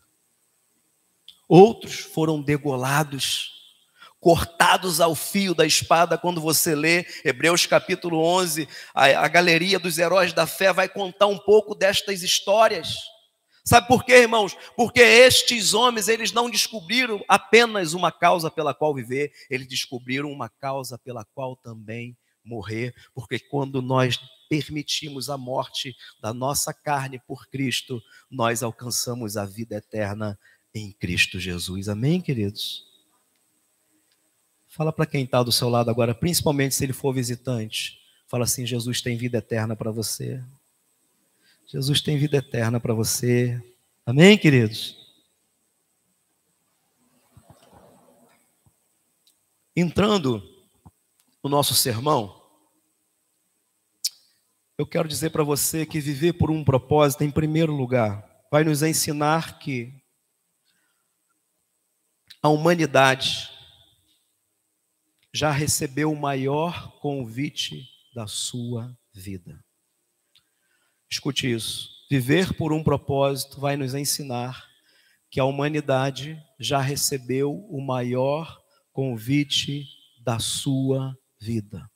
Outros 1.48 1.98
foram 1.98 2.40
degolados, 2.40 3.59
cortados 4.20 5.00
ao 5.00 5.14
fio 5.14 5.54
da 5.54 5.66
espada. 5.66 6.18
Quando 6.18 6.40
você 6.40 6.74
lê 6.74 7.06
Hebreus 7.24 7.66
capítulo 7.66 8.22
11, 8.22 8.68
a, 8.94 9.06
a 9.06 9.28
galeria 9.28 9.78
dos 9.78 9.98
heróis 9.98 10.32
da 10.32 10.46
fé 10.46 10.72
vai 10.72 10.88
contar 10.88 11.26
um 11.26 11.38
pouco 11.38 11.74
destas 11.74 12.22
histórias. 12.22 12.94
Sabe 13.64 13.88
por 13.88 14.04
quê, 14.04 14.18
irmãos? 14.18 14.56
Porque 14.76 15.00
estes 15.00 15.74
homens, 15.74 16.08
eles 16.08 16.32
não 16.32 16.50
descobriram 16.50 17.22
apenas 17.28 17.94
uma 17.94 18.10
causa 18.10 18.50
pela 18.50 18.74
qual 18.74 18.94
viver, 18.94 19.32
eles 19.48 19.68
descobriram 19.68 20.30
uma 20.30 20.48
causa 20.48 20.98
pela 20.98 21.24
qual 21.24 21.56
também 21.56 22.16
morrer, 22.44 22.94
porque 23.14 23.38
quando 23.38 23.82
nós 23.82 24.18
permitimos 24.48 25.28
a 25.30 25.36
morte 25.36 25.94
da 26.20 26.32
nossa 26.32 26.74
carne 26.74 27.20
por 27.26 27.46
Cristo, 27.48 28.02
nós 28.30 28.62
alcançamos 28.62 29.36
a 29.36 29.44
vida 29.44 29.76
eterna 29.76 30.38
em 30.74 30.90
Cristo 30.92 31.38
Jesus. 31.38 31.88
Amém, 31.88 32.20
queridos? 32.20 32.89
Fala 34.70 34.92
para 34.92 35.04
quem 35.04 35.24
está 35.24 35.42
do 35.42 35.50
seu 35.50 35.68
lado 35.68 35.90
agora, 35.90 36.14
principalmente 36.14 36.76
se 36.76 36.84
ele 36.84 36.92
for 36.92 37.12
visitante. 37.12 38.00
Fala 38.28 38.44
assim: 38.44 38.64
Jesus 38.64 39.02
tem 39.02 39.16
vida 39.16 39.38
eterna 39.38 39.74
para 39.74 39.90
você. 39.90 40.40
Jesus 41.66 42.00
tem 42.00 42.16
vida 42.16 42.36
eterna 42.36 42.78
para 42.78 42.94
você. 42.94 43.60
Amém, 44.06 44.38
queridos? 44.38 44.96
Entrando 49.74 50.40
no 51.42 51.50
nosso 51.50 51.74
sermão, 51.74 52.40
eu 54.78 54.86
quero 54.86 55.08
dizer 55.08 55.30
para 55.30 55.42
você 55.42 55.84
que 55.84 56.00
viver 56.00 56.34
por 56.34 56.48
um 56.48 56.62
propósito, 56.62 57.24
em 57.24 57.30
primeiro 57.30 57.74
lugar, 57.74 58.24
vai 58.52 58.62
nos 58.62 58.84
ensinar 58.84 59.58
que 59.58 59.92
a 62.40 62.48
humanidade 62.48 63.59
já 65.32 65.50
recebeu 65.50 66.10
o 66.12 66.20
maior 66.20 66.98
convite 67.00 67.88
da 68.14 68.26
sua 68.26 68.96
vida. 69.12 69.64
Escute 71.10 71.50
isso. 71.50 71.88
Viver 72.10 72.54
por 72.54 72.72
um 72.72 72.82
propósito 72.82 73.60
vai 73.60 73.76
nos 73.76 73.94
ensinar 73.94 74.68
que 75.30 75.38
a 75.38 75.44
humanidade 75.44 76.40
já 76.58 76.80
recebeu 76.80 77.52
o 77.52 77.80
maior 77.80 78.60
convite 78.92 79.86
da 80.20 80.38
sua 80.38 81.16
vida. 81.40 81.88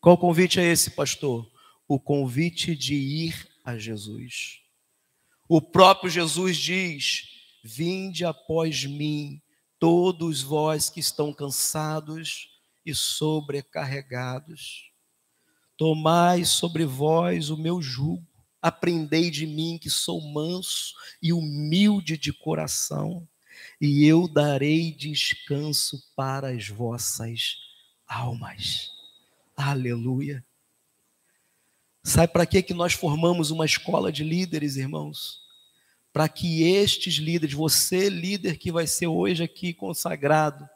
Qual 0.00 0.18
convite 0.18 0.58
é 0.58 0.64
esse, 0.64 0.90
pastor? 0.90 1.48
O 1.86 2.00
convite 2.00 2.74
de 2.74 2.94
ir 2.94 3.48
a 3.64 3.78
Jesus. 3.78 4.60
O 5.48 5.60
próprio 5.60 6.10
Jesus 6.10 6.56
diz: 6.56 7.22
Vinde 7.62 8.24
após 8.24 8.84
mim, 8.84 9.40
todos 9.78 10.42
vós 10.42 10.90
que 10.90 10.98
estão 10.98 11.32
cansados 11.32 12.51
e 12.84 12.94
sobrecarregados. 12.94 14.90
Tomai 15.76 16.44
sobre 16.44 16.84
vós 16.84 17.50
o 17.50 17.56
meu 17.56 17.80
jugo 17.80 18.26
Aprendei 18.62 19.28
de 19.28 19.44
mim 19.44 19.76
que 19.76 19.90
sou 19.90 20.20
manso 20.20 20.94
e 21.20 21.32
humilde 21.32 22.16
de 22.16 22.32
coração, 22.32 23.28
e 23.80 24.06
eu 24.06 24.28
darei 24.28 24.92
descanso 24.92 26.00
para 26.14 26.50
as 26.50 26.68
vossas 26.68 27.56
almas. 28.06 28.92
Aleluia. 29.56 30.44
Sabe 32.04 32.32
para 32.32 32.46
que, 32.46 32.62
que 32.62 32.72
nós 32.72 32.92
formamos 32.92 33.50
uma 33.50 33.66
escola 33.66 34.12
de 34.12 34.22
líderes, 34.22 34.76
irmãos? 34.76 35.40
Para 36.12 36.28
que 36.28 36.62
estes 36.62 37.14
líderes, 37.14 37.56
você 37.56 38.08
líder 38.08 38.58
que 38.58 38.70
vai 38.70 38.86
ser 38.86 39.08
hoje 39.08 39.42
aqui 39.42 39.74
consagrado, 39.74 40.68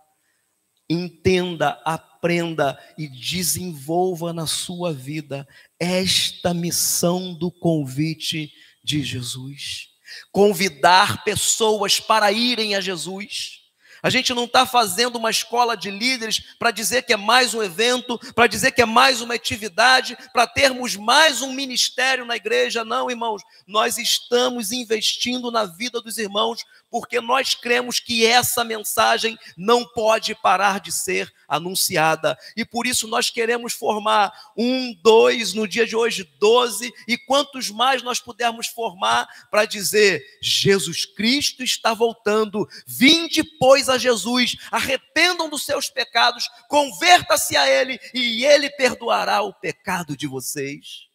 entenda, 0.88 1.80
aprenda 1.84 2.78
e 2.96 3.08
desenvolva 3.08 4.32
na 4.32 4.46
sua 4.46 4.92
vida 4.92 5.46
esta 5.78 6.54
missão 6.54 7.34
do 7.34 7.50
convite 7.50 8.52
de 8.82 9.02
Jesus. 9.02 9.88
Convidar 10.30 11.24
pessoas 11.24 11.98
para 11.98 12.30
irem 12.30 12.74
a 12.74 12.80
Jesus. 12.80 13.66
A 14.02 14.10
gente 14.10 14.32
não 14.32 14.44
está 14.44 14.64
fazendo 14.64 15.16
uma 15.16 15.30
escola 15.30 15.76
de 15.76 15.90
líderes 15.90 16.40
para 16.58 16.70
dizer 16.70 17.02
que 17.02 17.12
é 17.12 17.16
mais 17.16 17.54
um 17.54 17.62
evento, 17.62 18.16
para 18.34 18.46
dizer 18.46 18.70
que 18.70 18.80
é 18.80 18.86
mais 18.86 19.20
uma 19.20 19.34
atividade, 19.34 20.16
para 20.32 20.46
termos 20.46 20.94
mais 20.94 21.42
um 21.42 21.52
ministério 21.52 22.24
na 22.24 22.36
igreja. 22.36 22.84
Não, 22.84 23.10
irmãos. 23.10 23.42
Nós 23.66 23.98
estamos 23.98 24.70
investindo 24.70 25.50
na 25.50 25.64
vida 25.64 26.00
dos 26.00 26.18
irmãos 26.18 26.64
porque 26.90 27.20
nós 27.20 27.54
cremos 27.54 28.00
que 28.00 28.24
essa 28.24 28.64
mensagem 28.64 29.38
não 29.56 29.84
pode 29.84 30.34
parar 30.34 30.80
de 30.80 30.92
ser 30.92 31.32
anunciada. 31.48 32.36
E 32.56 32.64
por 32.64 32.86
isso 32.86 33.06
nós 33.08 33.30
queremos 33.30 33.72
formar 33.72 34.32
um, 34.56 34.94
dois, 35.02 35.52
no 35.52 35.66
dia 35.66 35.86
de 35.86 35.96
hoje, 35.96 36.24
doze, 36.38 36.92
e 37.06 37.16
quantos 37.16 37.70
mais 37.70 38.02
nós 38.02 38.20
pudermos 38.20 38.66
formar 38.68 39.28
para 39.50 39.64
dizer: 39.64 40.22
Jesus 40.40 41.04
Cristo 41.04 41.62
está 41.62 41.94
voltando, 41.94 42.66
vinde, 42.86 43.42
pois, 43.58 43.88
a 43.88 43.98
Jesus, 43.98 44.56
arrependam 44.70 45.48
dos 45.48 45.64
seus 45.64 45.88
pecados, 45.88 46.48
converta-se 46.68 47.56
a 47.56 47.68
Ele, 47.68 47.98
e 48.14 48.44
Ele 48.44 48.70
perdoará 48.70 49.42
o 49.42 49.52
pecado 49.52 50.16
de 50.16 50.26
vocês. 50.26 51.06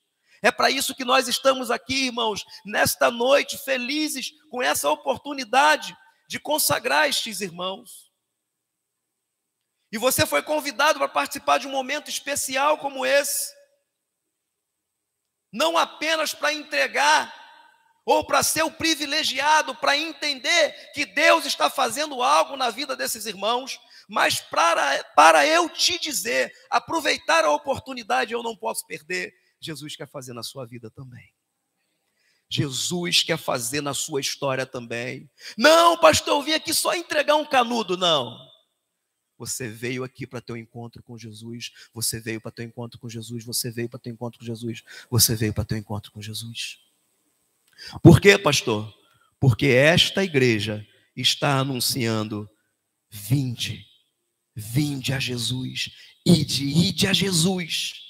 É 0.41 0.51
para 0.51 0.71
isso 0.71 0.95
que 0.95 1.05
nós 1.05 1.27
estamos 1.27 1.69
aqui, 1.69 2.07
irmãos, 2.07 2.45
nesta 2.65 3.11
noite, 3.11 3.57
felizes 3.57 4.31
com 4.49 4.61
essa 4.61 4.89
oportunidade 4.89 5.95
de 6.27 6.39
consagrar 6.39 7.07
estes 7.07 7.41
irmãos. 7.41 8.11
E 9.91 9.97
você 9.97 10.25
foi 10.25 10.41
convidado 10.41 10.97
para 10.97 11.07
participar 11.07 11.59
de 11.59 11.67
um 11.67 11.71
momento 11.71 12.09
especial 12.09 12.77
como 12.77 13.05
esse. 13.05 13.53
Não 15.51 15.77
apenas 15.77 16.33
para 16.33 16.53
entregar 16.53 17.39
ou 18.03 18.25
para 18.25 18.41
ser 18.41 18.63
o 18.63 18.71
privilegiado, 18.71 19.75
para 19.75 19.97
entender 19.97 20.91
que 20.93 21.05
Deus 21.05 21.45
está 21.45 21.69
fazendo 21.69 22.23
algo 22.23 22.57
na 22.57 22.69
vida 22.69 22.95
desses 22.95 23.25
irmãos, 23.25 23.79
mas 24.07 24.39
para, 24.39 25.03
para 25.15 25.45
eu 25.45 25.69
te 25.69 25.99
dizer, 25.99 26.51
aproveitar 26.69 27.45
a 27.45 27.51
oportunidade 27.51 28.33
eu 28.33 28.41
não 28.41 28.55
posso 28.55 28.87
perder, 28.87 29.33
Jesus 29.61 29.95
quer 29.95 30.07
fazer 30.07 30.33
na 30.33 30.43
sua 30.43 30.65
vida 30.65 30.89
também. 30.89 31.31
Jesus 32.49 33.23
quer 33.23 33.37
fazer 33.37 33.79
na 33.79 33.93
sua 33.93 34.19
história 34.19 34.65
também. 34.65 35.29
Não, 35.57 35.97
pastor, 35.97 36.33
eu 36.33 36.43
vim 36.43 36.51
aqui 36.51 36.73
só 36.73 36.93
entregar 36.93 37.35
um 37.35 37.45
canudo, 37.45 37.95
não. 37.95 38.37
Você 39.37 39.69
veio 39.69 40.03
aqui 40.03 40.27
para 40.27 40.41
ter 40.41 40.53
um 40.53 40.57
encontro 40.57 41.01
com 41.01 41.17
Jesus. 41.17 41.71
Você 41.93 42.19
veio 42.19 42.41
para 42.41 42.51
ter 42.51 42.63
um 42.63 42.67
encontro 42.67 42.99
com 42.99 43.07
Jesus. 43.07 43.45
Você 43.45 43.71
veio 43.71 43.87
para 43.87 43.99
ter 43.99 44.09
um 44.09 44.13
encontro 44.13 44.39
com 44.39 44.45
Jesus. 44.45 44.83
Você 45.09 45.35
veio 45.35 45.53
para 45.53 45.63
ter 45.63 45.75
um 45.75 45.77
encontro 45.77 46.11
com 46.11 46.21
Jesus. 46.21 46.79
Por 48.03 48.19
quê, 48.19 48.37
pastor? 48.37 48.93
Porque 49.39 49.67
esta 49.67 50.23
igreja 50.23 50.85
está 51.15 51.57
anunciando: 51.57 52.49
vinde, 53.09 53.85
vinde 54.53 55.13
a 55.13 55.19
Jesus, 55.19 55.89
ide, 56.25 56.65
ide 56.65 57.07
a 57.07 57.13
Jesus 57.13 58.00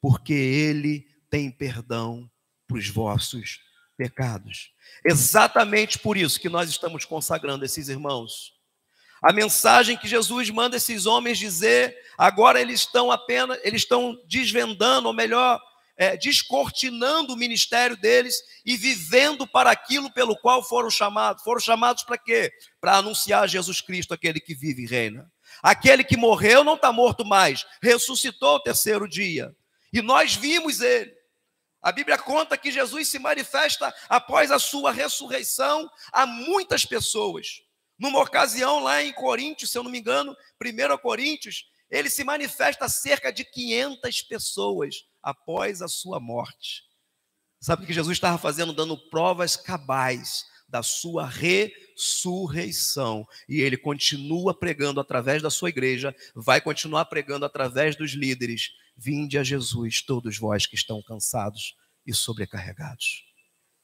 porque 0.00 0.32
ele 0.32 1.06
tem 1.28 1.50
perdão 1.50 2.30
para 2.66 2.78
os 2.78 2.88
vossos 2.88 3.60
pecados. 3.96 4.72
Exatamente 5.04 5.98
por 5.98 6.16
isso 6.16 6.40
que 6.40 6.48
nós 6.48 6.70
estamos 6.70 7.04
consagrando 7.04 7.64
esses 7.64 7.88
irmãos. 7.88 8.54
A 9.22 9.32
mensagem 9.32 9.98
que 9.98 10.08
Jesus 10.08 10.48
manda 10.48 10.76
esses 10.76 11.04
homens 11.04 11.38
dizer, 11.38 11.94
agora 12.16 12.60
eles 12.60 12.80
estão 12.80 13.10
apenas, 13.10 13.58
eles 13.62 13.82
estão 13.82 14.18
desvendando, 14.26 15.08
ou 15.08 15.14
melhor, 15.14 15.60
é, 15.94 16.16
descortinando 16.16 17.34
o 17.34 17.36
ministério 17.36 17.94
deles 17.94 18.34
e 18.64 18.74
vivendo 18.78 19.46
para 19.46 19.70
aquilo 19.70 20.10
pelo 20.10 20.34
qual 20.34 20.66
foram 20.66 20.88
chamados. 20.88 21.44
Foram 21.44 21.60
chamados 21.60 22.02
para 22.02 22.16
quê? 22.16 22.50
Para 22.80 22.96
anunciar 22.96 23.46
Jesus 23.46 23.82
Cristo, 23.82 24.14
aquele 24.14 24.40
que 24.40 24.54
vive 24.54 24.84
e 24.84 24.86
reina. 24.86 25.30
Aquele 25.62 26.02
que 26.02 26.16
morreu 26.16 26.64
não 26.64 26.76
está 26.76 26.90
morto 26.90 27.22
mais, 27.22 27.66
ressuscitou 27.82 28.54
o 28.54 28.62
terceiro 28.62 29.06
dia. 29.06 29.54
E 29.92 30.02
nós 30.02 30.34
vimos 30.34 30.80
ele. 30.80 31.14
A 31.82 31.90
Bíblia 31.90 32.18
conta 32.18 32.58
que 32.58 32.70
Jesus 32.70 33.08
se 33.08 33.18
manifesta 33.18 33.92
após 34.08 34.50
a 34.50 34.58
sua 34.58 34.92
ressurreição 34.92 35.90
a 36.12 36.26
muitas 36.26 36.84
pessoas. 36.84 37.62
Numa 37.98 38.20
ocasião 38.20 38.80
lá 38.80 39.02
em 39.02 39.12
Coríntios, 39.12 39.70
se 39.70 39.78
eu 39.78 39.82
não 39.82 39.90
me 39.90 39.98
engano, 39.98 40.36
1 40.62 40.98
Coríntios, 40.98 41.64
ele 41.90 42.08
se 42.08 42.22
manifesta 42.22 42.84
a 42.84 42.88
cerca 42.88 43.32
de 43.32 43.44
500 43.44 44.22
pessoas 44.22 45.04
após 45.22 45.82
a 45.82 45.88
sua 45.88 46.20
morte. 46.20 46.84
Sabe 47.60 47.84
o 47.84 47.86
que 47.86 47.92
Jesus 47.92 48.16
estava 48.16 48.38
fazendo? 48.38 48.72
Dando 48.72 48.96
provas 49.10 49.56
cabais 49.56 50.46
da 50.66 50.82
sua 50.82 51.26
ressurreição. 51.26 53.26
E 53.48 53.60
ele 53.60 53.76
continua 53.76 54.54
pregando 54.54 55.00
através 55.00 55.42
da 55.42 55.50
sua 55.50 55.68
igreja, 55.68 56.14
vai 56.34 56.60
continuar 56.60 57.06
pregando 57.06 57.44
através 57.44 57.96
dos 57.96 58.12
líderes. 58.12 58.70
Vinde 59.02 59.38
a 59.38 59.42
Jesus, 59.42 60.02
todos 60.02 60.36
vós 60.36 60.66
que 60.66 60.74
estão 60.74 61.02
cansados 61.02 61.74
e 62.06 62.12
sobrecarregados. 62.12 63.24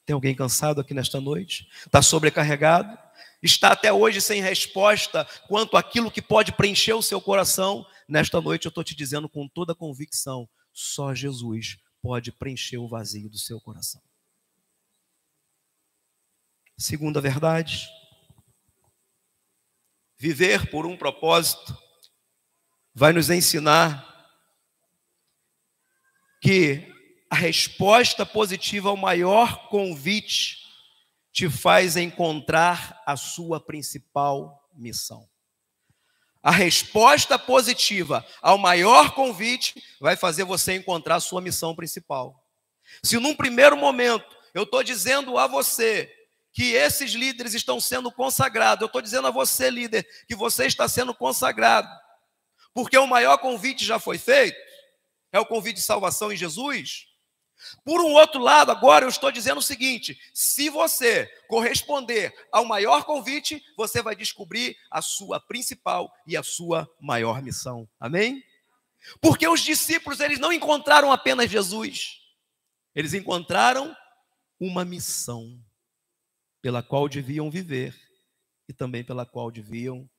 Tem 0.05 0.13
alguém 0.13 0.35
cansado 0.35 0.79
aqui 0.79 0.93
nesta 0.93 1.19
noite? 1.19 1.67
Está 1.83 2.03
sobrecarregado? 2.03 2.95
Está 3.41 3.71
até 3.71 3.91
hoje 3.91 4.21
sem 4.21 4.43
resposta 4.43 5.25
quanto 5.47 5.75
àquilo 5.75 6.11
que 6.11 6.21
pode 6.21 6.51
preencher 6.51 6.93
o 6.93 7.01
seu 7.01 7.19
coração? 7.19 7.83
Nesta 8.07 8.39
noite 8.39 8.67
eu 8.67 8.69
estou 8.69 8.83
te 8.83 8.95
dizendo 8.95 9.27
com 9.27 9.47
toda 9.47 9.73
convicção: 9.73 10.47
só 10.71 11.15
Jesus 11.15 11.79
pode 11.99 12.31
preencher 12.31 12.77
o 12.77 12.87
vazio 12.87 13.27
do 13.27 13.39
seu 13.39 13.59
coração. 13.59 14.03
Segunda 16.77 17.19
verdade, 17.19 17.89
viver 20.15 20.69
por 20.69 20.85
um 20.85 20.95
propósito 20.95 21.75
vai 22.93 23.11
nos 23.11 23.31
ensinar 23.31 24.16
que 26.41 26.93
a 27.29 27.35
resposta 27.35 28.25
positiva 28.25 28.89
ao 28.89 28.97
maior 28.97 29.67
convite 29.69 30.57
te 31.31 31.49
faz 31.49 31.97
encontrar 31.97 33.01
a 33.05 33.15
sua 33.15 33.59
principal 33.59 34.69
missão. 34.73 35.27
A 36.41 36.51
resposta 36.51 37.37
positiva 37.37 38.25
ao 38.41 38.57
maior 38.57 39.11
convite 39.13 39.83
vai 39.99 40.15
fazer 40.15 40.45
você 40.45 40.73
encontrar 40.73 41.15
a 41.15 41.19
sua 41.19 41.41
missão 41.41 41.75
principal. 41.75 42.43
Se 43.03 43.19
num 43.19 43.35
primeiro 43.35 43.75
momento 43.75 44.25
eu 44.53 44.63
estou 44.63 44.81
dizendo 44.81 45.37
a 45.37 45.45
você 45.45 46.11
que 46.53 46.71
esses 46.71 47.11
líderes 47.11 47.53
estão 47.53 47.79
sendo 47.79 48.11
consagrados, 48.11 48.81
eu 48.81 48.87
estou 48.87 49.01
dizendo 49.01 49.27
a 49.27 49.31
você, 49.31 49.69
líder, 49.69 50.07
que 50.27 50.35
você 50.35 50.65
está 50.65 50.87
sendo 50.87 51.13
consagrado, 51.13 51.87
porque 52.73 52.97
o 52.97 53.05
maior 53.05 53.37
convite 53.37 53.85
já 53.85 53.99
foi 53.99 54.17
feito, 54.17 54.57
é 55.37 55.39
o 55.39 55.45
convite 55.45 55.77
de 55.77 55.81
salvação 55.81 56.31
em 56.31 56.37
Jesus. 56.37 57.07
Por 57.83 58.01
um 58.01 58.13
outro 58.13 58.39
lado, 58.39 58.71
agora 58.71 59.05
eu 59.05 59.09
estou 59.09 59.31
dizendo 59.31 59.59
o 59.59 59.63
seguinte: 59.63 60.19
se 60.33 60.69
você 60.69 61.25
corresponder 61.47 62.33
ao 62.51 62.65
maior 62.65 63.03
convite, 63.03 63.63
você 63.75 64.01
vai 64.01 64.15
descobrir 64.15 64.77
a 64.91 65.01
sua 65.01 65.39
principal 65.39 66.11
e 66.25 66.37
a 66.37 66.43
sua 66.43 66.87
maior 66.99 67.41
missão. 67.41 67.87
Amém? 67.99 68.43
Porque 69.21 69.47
os 69.47 69.61
discípulos 69.61 70.19
eles 70.19 70.39
não 70.39 70.51
encontraram 70.51 71.11
apenas 71.11 71.49
Jesus, 71.49 72.19
eles 72.93 73.13
encontraram 73.13 73.95
uma 74.59 74.83
missão 74.83 75.59
pela 76.61 76.83
qual 76.83 77.07
deviam 77.07 77.49
viver 77.49 77.95
e 78.67 78.73
também 78.73 79.03
pela 79.03 79.25
qual 79.25 79.49
deviam 79.49 80.09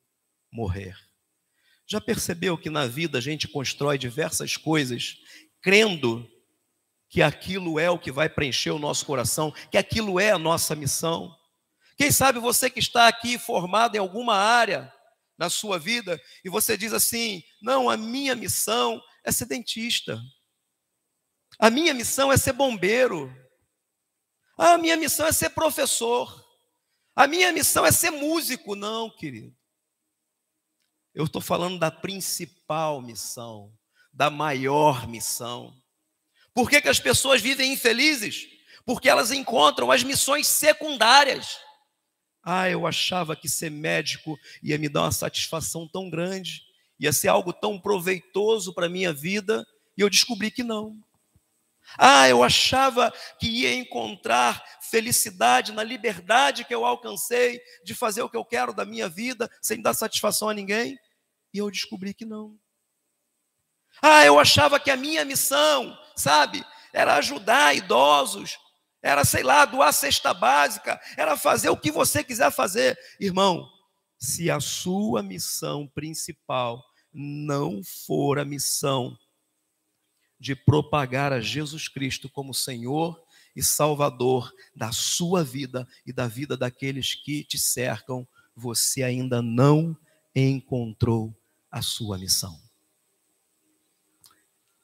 morrer. 0.51 0.97
Já 1.89 1.99
percebeu 1.99 2.55
que 2.55 2.69
na 2.69 2.85
vida 2.85 3.17
a 3.17 3.21
gente 3.21 3.47
constrói 3.47 3.97
diversas 3.97 4.55
coisas 4.55 5.17
crendo 5.59 6.29
que 7.09 7.19
aquilo 7.23 7.79
é 7.79 7.89
o 7.89 7.97
que 7.97 8.11
vai 8.11 8.29
preencher 8.29 8.69
o 8.69 8.77
nosso 8.77 9.03
coração, 9.07 9.51
que 9.71 9.77
aquilo 9.77 10.19
é 10.19 10.29
a 10.29 10.37
nossa 10.37 10.75
missão. 10.75 11.35
Quem 11.97 12.11
sabe 12.11 12.39
você 12.39 12.69
que 12.69 12.79
está 12.79 13.07
aqui 13.07 13.39
formado 13.39 13.95
em 13.95 13.97
alguma 13.97 14.35
área 14.35 14.93
na 15.35 15.49
sua 15.49 15.79
vida 15.79 16.21
e 16.45 16.49
você 16.49 16.77
diz 16.77 16.93
assim: 16.93 17.41
não, 17.59 17.89
a 17.89 17.97
minha 17.97 18.35
missão 18.35 19.01
é 19.23 19.31
ser 19.31 19.45
dentista, 19.45 20.21
a 21.57 21.71
minha 21.71 21.93
missão 21.95 22.31
é 22.31 22.37
ser 22.37 22.53
bombeiro, 22.53 23.35
a 24.55 24.77
minha 24.77 24.95
missão 24.95 25.25
é 25.25 25.31
ser 25.31 25.49
professor, 25.49 26.45
a 27.15 27.25
minha 27.25 27.51
missão 27.51 27.83
é 27.83 27.91
ser 27.91 28.11
músico. 28.11 28.75
Não, 28.75 29.09
querido. 29.09 29.58
Eu 31.19 31.25
estou 31.25 31.41
falando 31.41 31.77
da 31.77 31.91
principal 31.91 33.01
missão, 33.01 33.73
da 34.13 34.29
maior 34.29 35.05
missão. 35.05 35.75
Por 36.53 36.69
que, 36.69 36.81
que 36.81 36.87
as 36.87 36.97
pessoas 36.97 37.41
vivem 37.41 37.73
infelizes? 37.73 38.47
Porque 38.85 39.09
elas 39.09 39.29
encontram 39.29 39.91
as 39.91 40.01
missões 40.01 40.47
secundárias. 40.47 41.57
Ah, 42.41 42.69
eu 42.69 42.87
achava 42.87 43.35
que 43.35 43.49
ser 43.49 43.69
médico 43.69 44.39
ia 44.63 44.77
me 44.77 44.87
dar 44.87 45.01
uma 45.01 45.11
satisfação 45.11 45.85
tão 45.89 46.09
grande, 46.09 46.63
ia 46.97 47.11
ser 47.11 47.27
algo 47.27 47.51
tão 47.51 47.77
proveitoso 47.77 48.73
para 48.73 48.85
a 48.85 48.89
minha 48.89 49.11
vida, 49.11 49.67
e 49.97 50.01
eu 50.01 50.09
descobri 50.09 50.49
que 50.49 50.63
não. 50.63 50.95
Ah, 51.97 52.29
eu 52.29 52.41
achava 52.41 53.11
que 53.37 53.45
ia 53.45 53.75
encontrar 53.75 54.63
felicidade 54.89 55.73
na 55.73 55.83
liberdade 55.83 56.63
que 56.63 56.73
eu 56.73 56.85
alcancei 56.85 57.59
de 57.83 57.93
fazer 57.93 58.21
o 58.21 58.29
que 58.29 58.37
eu 58.37 58.45
quero 58.45 58.73
da 58.73 58.85
minha 58.85 59.09
vida 59.09 59.51
sem 59.61 59.81
dar 59.81 59.93
satisfação 59.93 60.47
a 60.47 60.53
ninguém, 60.53 60.97
e 61.53 61.57
eu 61.57 61.69
descobri 61.69 62.13
que 62.13 62.25
não. 62.25 62.57
Ah, 64.01 64.25
eu 64.25 64.39
achava 64.39 64.79
que 64.79 64.91
a 64.91 64.97
minha 64.97 65.25
missão, 65.25 65.97
sabe, 66.15 66.63
era 66.93 67.15
ajudar 67.15 67.75
idosos, 67.75 68.57
era, 69.01 69.23
sei 69.23 69.43
lá, 69.43 69.65
doar 69.65 69.93
cesta 69.93 70.33
básica, 70.33 70.99
era 71.17 71.37
fazer 71.37 71.69
o 71.69 71.77
que 71.77 71.91
você 71.91 72.23
quiser 72.23 72.51
fazer. 72.51 72.97
Irmão, 73.19 73.69
se 74.17 74.51
a 74.51 74.59
sua 74.59 75.23
missão 75.23 75.87
principal 75.87 76.83
não 77.13 77.81
for 77.83 78.37
a 78.39 78.45
missão 78.45 79.17
de 80.39 80.55
propagar 80.55 81.33
a 81.33 81.41
Jesus 81.41 81.87
Cristo 81.87 82.29
como 82.29 82.53
Senhor 82.53 83.21
e 83.55 83.63
Salvador 83.63 84.53
da 84.75 84.91
sua 84.91 85.43
vida 85.43 85.87
e 86.05 86.13
da 86.13 86.27
vida 86.27 86.55
daqueles 86.55 87.15
que 87.15 87.43
te 87.43 87.57
cercam, 87.57 88.27
você 88.55 89.03
ainda 89.03 89.41
não 89.41 89.97
encontrou 90.35 91.35
a 91.71 91.81
sua 91.81 92.17
missão. 92.17 92.59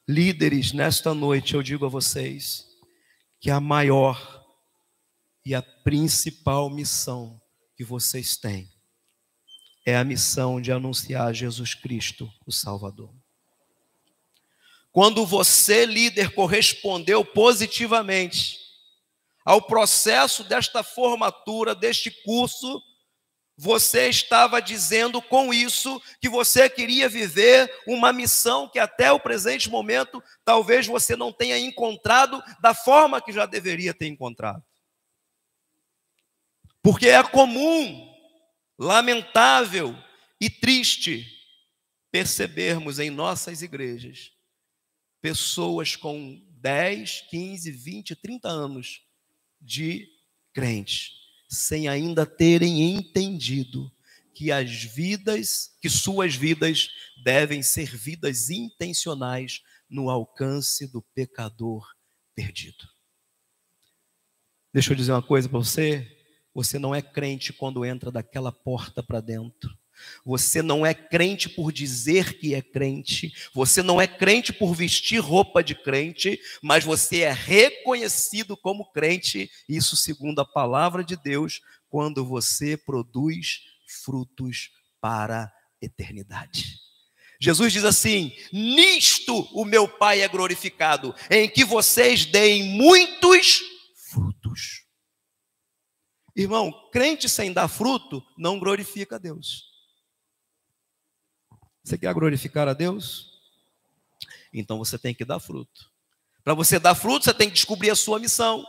Líderes, 0.07 0.71
nesta 0.71 1.13
noite 1.13 1.55
eu 1.55 1.63
digo 1.63 1.85
a 1.85 1.89
vocês 1.89 2.67
que 3.39 3.49
a 3.49 3.59
maior 3.59 4.43
e 5.43 5.53
a 5.55 5.61
principal 5.61 6.69
missão 6.69 7.41
que 7.75 7.83
vocês 7.83 8.37
têm 8.37 8.71
é 9.85 9.95
a 9.95 10.03
missão 10.03 10.59
de 10.59 10.71
anunciar 10.71 11.33
Jesus 11.33 11.75
Cristo, 11.75 12.31
o 12.45 12.51
Salvador. 12.51 13.13
Quando 14.91 15.25
você, 15.25 15.85
líder, 15.85 16.33
correspondeu 16.33 17.23
positivamente 17.23 18.57
ao 19.43 19.61
processo 19.61 20.43
desta 20.43 20.81
formatura, 20.81 21.75
deste 21.75 22.09
curso, 22.23 22.81
você 23.57 24.09
estava 24.09 24.61
dizendo 24.61 25.21
com 25.21 25.53
isso 25.53 26.01
que 26.19 26.27
você 26.27 26.69
queria 26.69 27.07
viver 27.07 27.71
uma 27.87 28.11
missão 28.11 28.67
que 28.67 28.77
até 28.77 29.11
o 29.11 29.19
presente 29.19 29.69
momento 29.69 30.21
talvez 30.43 30.85
você 30.85 31.15
não 31.15 31.31
tenha 31.31 31.57
encontrado 31.57 32.43
da 32.59 32.73
forma 32.73 33.21
que 33.21 33.31
já 33.31 33.45
deveria 33.45 33.93
ter 33.93 34.07
encontrado. 34.07 34.63
Porque 36.81 37.07
é 37.07 37.23
comum, 37.23 38.13
lamentável 38.77 39.95
e 40.39 40.49
triste 40.49 41.25
percebermos 42.11 42.99
em 42.99 43.09
nossas 43.09 43.61
igrejas 43.61 44.31
pessoas 45.21 45.95
com 45.95 46.39
10, 46.61 47.21
15, 47.29 47.71
20, 47.71 48.15
30 48.15 48.47
anos 48.47 49.01
de 49.59 50.07
crentes 50.53 51.24
sem 51.57 51.87
ainda 51.87 52.25
terem 52.25 52.95
entendido 52.95 53.91
que 54.33 54.51
as 54.51 54.83
vidas, 54.83 55.75
que 55.81 55.89
suas 55.89 56.35
vidas 56.35 56.89
devem 57.23 57.63
ser 57.63 57.95
vidas 57.95 58.49
intencionais 58.49 59.61
no 59.89 60.09
alcance 60.09 60.91
do 60.91 61.01
pecador 61.01 61.87
perdido. 62.35 62.85
Deixa 64.73 64.91
eu 64.91 64.95
dizer 64.97 65.13
uma 65.13 65.23
coisa 65.23 65.47
para 65.47 65.57
você, 65.57 66.05
você 66.53 66.77
não 66.77 66.93
é 66.93 67.01
crente 67.01 67.53
quando 67.53 67.85
entra 67.85 68.11
daquela 68.11 68.51
porta 68.51 69.01
para 69.01 69.21
dentro. 69.21 69.73
Você 70.25 70.61
não 70.61 70.85
é 70.85 70.93
crente 70.93 71.49
por 71.49 71.71
dizer 71.71 72.37
que 72.37 72.53
é 72.53 72.61
crente, 72.61 73.33
você 73.53 73.81
não 73.81 73.99
é 73.99 74.07
crente 74.07 74.51
por 74.53 74.73
vestir 74.73 75.19
roupa 75.19 75.63
de 75.63 75.75
crente, 75.75 76.39
mas 76.61 76.83
você 76.83 77.21
é 77.21 77.31
reconhecido 77.31 78.57
como 78.57 78.91
crente, 78.91 79.49
isso 79.67 79.95
segundo 79.95 80.39
a 80.39 80.45
palavra 80.45 81.03
de 81.03 81.15
Deus, 81.15 81.61
quando 81.89 82.25
você 82.25 82.75
produz 82.75 83.61
frutos 84.03 84.71
para 84.99 85.43
a 85.43 85.51
eternidade. 85.81 86.79
Jesus 87.39 87.73
diz 87.73 87.83
assim: 87.83 88.35
Nisto 88.51 89.47
o 89.53 89.65
meu 89.65 89.87
Pai 89.87 90.21
é 90.21 90.27
glorificado, 90.27 91.13
em 91.29 91.49
que 91.49 91.63
vocês 91.63 92.25
deem 92.25 92.63
muitos 92.63 93.61
frutos. 94.11 94.85
Irmão, 96.35 96.73
crente 96.91 97.29
sem 97.29 97.53
dar 97.53 97.67
fruto 97.67 98.21
não 98.37 98.59
glorifica 98.59 99.15
a 99.15 99.19
Deus. 99.19 99.74
Você 101.85 101.99
quer 101.99 102.11
glorificar 102.15 102.67
a 102.67 102.73
Deus? 102.73 103.31
Então 104.51 104.79
você 104.79 104.97
tem 104.97 105.13
que 105.13 105.23
dar 105.23 105.39
fruto. 105.39 105.91
Para 106.43 106.55
você 106.55 106.79
dar 106.79 106.95
fruto, 106.95 107.25
você 107.25 107.33
tem 107.33 107.47
que 107.47 107.53
descobrir 107.53 107.91
a 107.91 107.95
sua 107.95 108.17
missão. 108.17 108.65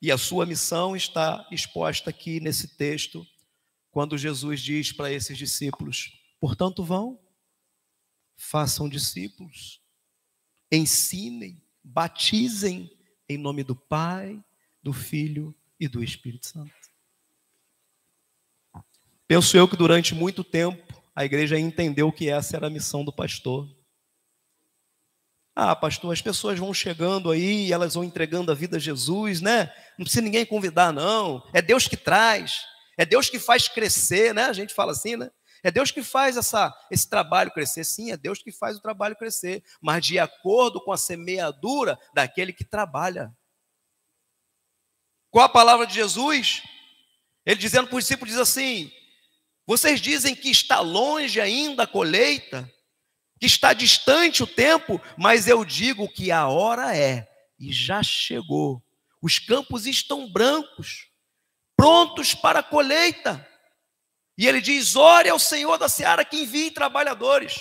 E 0.00 0.10
a 0.10 0.16
sua 0.16 0.46
missão 0.46 0.96
está 0.96 1.46
exposta 1.50 2.08
aqui 2.08 2.40
nesse 2.40 2.76
texto, 2.76 3.26
quando 3.90 4.16
Jesus 4.16 4.62
diz 4.62 4.90
para 4.90 5.12
esses 5.12 5.36
discípulos: 5.36 6.18
portanto, 6.40 6.82
vão, 6.82 7.20
façam 8.36 8.88
discípulos, 8.88 9.82
ensinem, 10.72 11.62
batizem 11.82 12.90
em 13.28 13.36
nome 13.36 13.62
do 13.62 13.76
Pai, 13.76 14.42
do 14.82 14.94
Filho 14.94 15.54
e 15.78 15.88
do 15.88 16.02
Espírito 16.02 16.46
Santo. 16.46 16.72
Penso 19.28 19.56
eu 19.58 19.68
que 19.68 19.76
durante 19.76 20.14
muito 20.14 20.42
tempo 20.42 21.03
a 21.14 21.24
igreja 21.24 21.58
entendeu 21.58 22.10
que 22.10 22.28
essa 22.28 22.56
era 22.56 22.66
a 22.66 22.70
missão 22.70 23.04
do 23.04 23.12
pastor. 23.12 23.68
Ah, 25.54 25.76
pastor, 25.76 26.12
as 26.12 26.20
pessoas 26.20 26.58
vão 26.58 26.74
chegando 26.74 27.30
aí, 27.30 27.72
elas 27.72 27.94
vão 27.94 28.02
entregando 28.02 28.50
a 28.50 28.54
vida 28.54 28.76
a 28.76 28.80
Jesus, 28.80 29.40
né? 29.40 29.72
Não 29.96 30.04
precisa 30.04 30.20
ninguém 30.22 30.44
convidar, 30.44 30.92
não. 30.92 31.48
É 31.52 31.62
Deus 31.62 31.86
que 31.86 31.96
traz, 31.96 32.64
é 32.98 33.06
Deus 33.06 33.30
que 33.30 33.38
faz 33.38 33.68
crescer, 33.68 34.34
né? 34.34 34.46
A 34.46 34.52
gente 34.52 34.74
fala 34.74 34.90
assim, 34.90 35.16
né? 35.16 35.30
É 35.62 35.70
Deus 35.70 35.92
que 35.92 36.02
faz 36.02 36.36
essa, 36.36 36.74
esse 36.90 37.08
trabalho 37.08 37.52
crescer. 37.52 37.84
Sim, 37.84 38.10
é 38.10 38.16
Deus 38.16 38.42
que 38.42 38.50
faz 38.50 38.76
o 38.76 38.82
trabalho 38.82 39.16
crescer, 39.16 39.62
mas 39.80 40.04
de 40.04 40.18
acordo 40.18 40.80
com 40.80 40.92
a 40.92 40.98
semeadura 40.98 41.96
daquele 42.12 42.52
que 42.52 42.64
trabalha. 42.64 43.32
Qual 45.30 45.44
a 45.44 45.48
palavra 45.48 45.86
de 45.86 45.94
Jesus? 45.94 46.62
Ele 47.46 47.56
dizendo 47.56 47.88
para 47.88 47.96
os 47.96 48.04
discípulos, 48.04 48.32
diz 48.32 48.40
assim: 48.40 48.90
Vocês 49.66 50.00
dizem 50.00 50.34
que 50.34 50.50
está 50.50 50.80
longe 50.80 51.40
ainda 51.40 51.84
a 51.84 51.86
colheita, 51.86 52.70
que 53.40 53.46
está 53.46 53.72
distante 53.72 54.42
o 54.42 54.46
tempo, 54.46 55.00
mas 55.16 55.48
eu 55.48 55.64
digo 55.64 56.08
que 56.08 56.30
a 56.30 56.48
hora 56.48 56.96
é 56.96 57.26
e 57.58 57.72
já 57.72 58.02
chegou. 58.02 58.82
Os 59.22 59.38
campos 59.38 59.86
estão 59.86 60.30
brancos, 60.30 61.08
prontos 61.76 62.34
para 62.34 62.58
a 62.58 62.62
colheita. 62.62 63.48
E 64.36 64.46
ele 64.46 64.60
diz: 64.60 64.96
Ore 64.96 65.30
ao 65.30 65.38
Senhor 65.38 65.78
da 65.78 65.88
seara 65.88 66.24
que 66.24 66.36
envie 66.36 66.70
trabalhadores. 66.70 67.54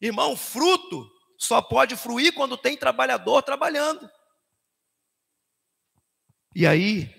Irmão, 0.00 0.34
fruto 0.34 1.06
só 1.36 1.60
pode 1.60 1.96
fruir 1.96 2.32
quando 2.32 2.56
tem 2.56 2.76
trabalhador 2.76 3.42
trabalhando. 3.42 4.08
E 6.54 6.66
aí, 6.66 7.14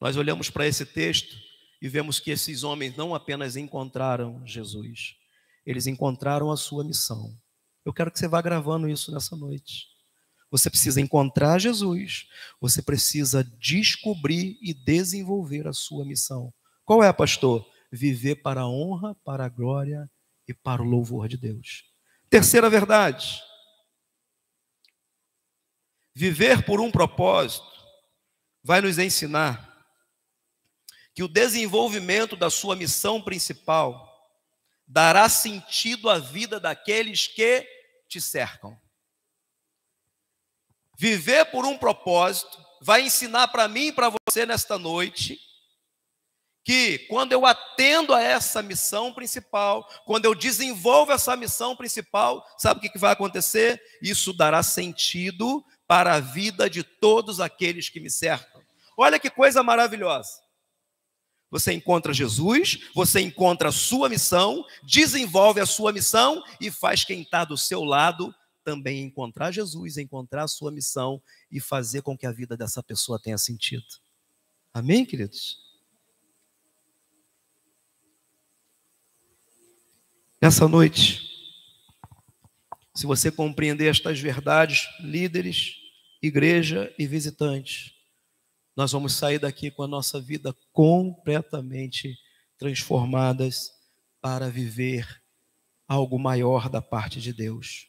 nós 0.00 0.16
olhamos 0.16 0.48
para 0.48 0.66
esse 0.66 0.86
texto 0.86 1.45
e 1.80 1.88
vemos 1.88 2.18
que 2.18 2.30
esses 2.30 2.62
homens 2.62 2.96
não 2.96 3.14
apenas 3.14 3.56
encontraram 3.56 4.44
Jesus, 4.46 5.16
eles 5.64 5.86
encontraram 5.86 6.50
a 6.50 6.56
sua 6.56 6.84
missão. 6.84 7.36
Eu 7.84 7.92
quero 7.92 8.10
que 8.10 8.18
você 8.18 8.26
vá 8.26 8.40
gravando 8.40 8.88
isso 8.88 9.12
nessa 9.12 9.36
noite. 9.36 9.86
Você 10.50 10.70
precisa 10.70 11.00
encontrar 11.00 11.58
Jesus, 11.58 12.28
você 12.60 12.80
precisa 12.80 13.44
descobrir 13.58 14.58
e 14.62 14.72
desenvolver 14.72 15.66
a 15.66 15.72
sua 15.72 16.04
missão. 16.04 16.52
Qual 16.84 17.02
é, 17.02 17.12
pastor? 17.12 17.68
Viver 17.90 18.36
para 18.36 18.62
a 18.62 18.68
honra, 18.68 19.14
para 19.24 19.44
a 19.44 19.48
glória 19.48 20.08
e 20.48 20.54
para 20.54 20.82
o 20.82 20.84
louvor 20.84 21.28
de 21.28 21.36
Deus. 21.36 21.84
Terceira 22.30 22.70
verdade. 22.70 23.40
Viver 26.14 26.64
por 26.64 26.80
um 26.80 26.90
propósito 26.90 27.66
vai 28.62 28.80
nos 28.80 28.98
ensinar 28.98 29.75
que 31.16 31.22
o 31.22 31.28
desenvolvimento 31.28 32.36
da 32.36 32.50
sua 32.50 32.76
missão 32.76 33.22
principal 33.22 34.06
dará 34.86 35.30
sentido 35.30 36.10
à 36.10 36.18
vida 36.18 36.60
daqueles 36.60 37.26
que 37.26 37.66
te 38.06 38.20
cercam. 38.20 38.78
Viver 40.98 41.46
por 41.46 41.64
um 41.64 41.78
propósito 41.78 42.62
vai 42.82 43.00
ensinar 43.00 43.48
para 43.48 43.66
mim 43.66 43.86
e 43.86 43.92
para 43.92 44.10
você 44.10 44.44
nesta 44.44 44.78
noite 44.78 45.40
que 46.62 46.98
quando 47.08 47.32
eu 47.32 47.46
atendo 47.46 48.12
a 48.12 48.20
essa 48.20 48.60
missão 48.60 49.10
principal, 49.14 49.88
quando 50.04 50.26
eu 50.26 50.34
desenvolvo 50.34 51.12
essa 51.12 51.34
missão 51.34 51.74
principal, 51.74 52.46
sabe 52.58 52.86
o 52.86 52.92
que 52.92 52.98
vai 52.98 53.12
acontecer? 53.12 53.82
Isso 54.02 54.34
dará 54.34 54.62
sentido 54.62 55.64
para 55.86 56.16
a 56.16 56.20
vida 56.20 56.68
de 56.68 56.82
todos 56.82 57.40
aqueles 57.40 57.88
que 57.88 58.00
me 58.00 58.10
cercam. 58.10 58.60
Olha 58.98 59.18
que 59.18 59.30
coisa 59.30 59.62
maravilhosa. 59.62 60.45
Você 61.50 61.72
encontra 61.72 62.12
Jesus, 62.12 62.80
você 62.94 63.20
encontra 63.20 63.68
a 63.68 63.72
sua 63.72 64.08
missão, 64.08 64.64
desenvolve 64.82 65.60
a 65.60 65.66
sua 65.66 65.92
missão 65.92 66.42
e 66.60 66.70
faz 66.70 67.04
quem 67.04 67.22
está 67.22 67.44
do 67.44 67.56
seu 67.56 67.84
lado 67.84 68.34
também 68.66 69.04
encontrar 69.04 69.52
Jesus, 69.52 69.96
encontrar 69.96 70.42
a 70.42 70.48
sua 70.48 70.72
missão 70.72 71.22
e 71.52 71.60
fazer 71.60 72.02
com 72.02 72.18
que 72.18 72.26
a 72.26 72.32
vida 72.32 72.56
dessa 72.56 72.82
pessoa 72.82 73.16
tenha 73.16 73.38
sentido. 73.38 73.86
Amém, 74.74 75.06
queridos? 75.06 75.64
Nessa 80.42 80.66
noite, 80.66 81.22
se 82.92 83.06
você 83.06 83.30
compreender 83.30 83.86
estas 83.86 84.20
verdades, 84.20 84.88
líderes, 85.00 85.76
igreja 86.20 86.92
e 86.98 87.06
visitantes, 87.06 87.95
nós 88.76 88.92
vamos 88.92 89.14
sair 89.14 89.38
daqui 89.38 89.70
com 89.70 89.82
a 89.82 89.88
nossa 89.88 90.20
vida 90.20 90.54
completamente 90.70 92.14
transformadas 92.58 93.72
para 94.20 94.50
viver 94.50 95.22
algo 95.88 96.18
maior 96.18 96.68
da 96.68 96.82
parte 96.82 97.18
de 97.18 97.32
Deus. 97.32 97.88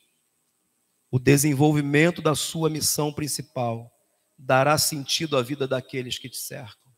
O 1.11 1.19
desenvolvimento 1.19 2.21
da 2.21 2.35
sua 2.35 2.69
missão 2.69 3.11
principal 3.11 3.91
dará 4.37 4.77
sentido 4.77 5.35
à 5.35 5.41
vida 5.41 5.67
daqueles 5.67 6.17
que 6.17 6.29
te 6.29 6.37
cercam. 6.37 6.91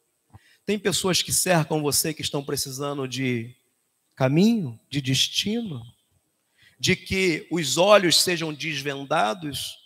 Tem 0.65 0.78
pessoas 0.78 1.23
que 1.23 1.34
cercam 1.34 1.82
você 1.82 2.13
que 2.13 2.21
estão 2.21 2.43
precisando 2.43 3.08
de 3.08 3.56
caminho, 4.15 4.80
de 4.88 5.02
destino, 5.02 5.82
de 6.80 6.95
que 6.95 7.47
os 7.49 7.78
olhos 7.78 8.21
sejam 8.21 8.54
desvendados 8.54 9.78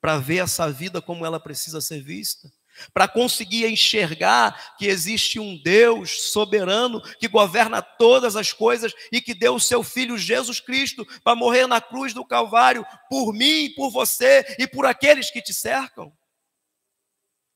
para 0.00 0.18
ver 0.18 0.38
essa 0.38 0.70
vida 0.70 1.02
como 1.02 1.26
ela 1.26 1.40
precisa 1.40 1.80
ser 1.80 2.00
vista 2.00 2.48
para 2.92 3.08
conseguir 3.08 3.66
enxergar 3.66 4.76
que 4.76 4.86
existe 4.86 5.38
um 5.38 5.60
Deus 5.62 6.30
soberano 6.30 7.00
que 7.18 7.28
governa 7.28 7.82
todas 7.82 8.36
as 8.36 8.52
coisas 8.52 8.92
e 9.12 9.20
que 9.20 9.34
deu 9.34 9.54
o 9.54 9.60
seu 9.60 9.82
filho 9.82 10.18
Jesus 10.18 10.60
Cristo 10.60 11.06
para 11.22 11.36
morrer 11.36 11.66
na 11.66 11.80
cruz 11.80 12.12
do 12.12 12.24
Calvário 12.24 12.84
por 13.08 13.32
mim, 13.32 13.72
por 13.74 13.90
você 13.90 14.56
e 14.58 14.66
por 14.66 14.86
aqueles 14.86 15.30
que 15.30 15.42
te 15.42 15.52
cercam. 15.52 16.12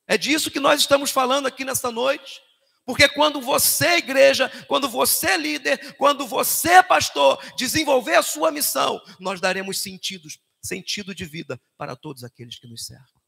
É 0.07 0.17
disso 0.17 0.51
que 0.51 0.59
nós 0.59 0.81
estamos 0.81 1.11
falando 1.11 1.47
aqui 1.47 1.63
nesta 1.63 1.91
noite. 1.91 2.41
Porque 2.85 3.07
quando 3.07 3.39
você, 3.39 3.97
igreja, 3.97 4.49
quando 4.67 4.89
você, 4.89 5.37
líder, 5.37 5.95
quando 5.95 6.27
você, 6.27 6.83
pastor, 6.83 7.41
desenvolver 7.55 8.15
a 8.15 8.21
sua 8.21 8.51
missão, 8.51 9.01
nós 9.19 9.39
daremos 9.39 9.79
sentidos, 9.79 10.37
sentido 10.61 11.15
de 11.15 11.23
vida 11.23 11.61
para 11.77 11.95
todos 11.95 12.23
aqueles 12.25 12.59
que 12.59 12.67
nos 12.67 12.85
cercam. 12.85 13.22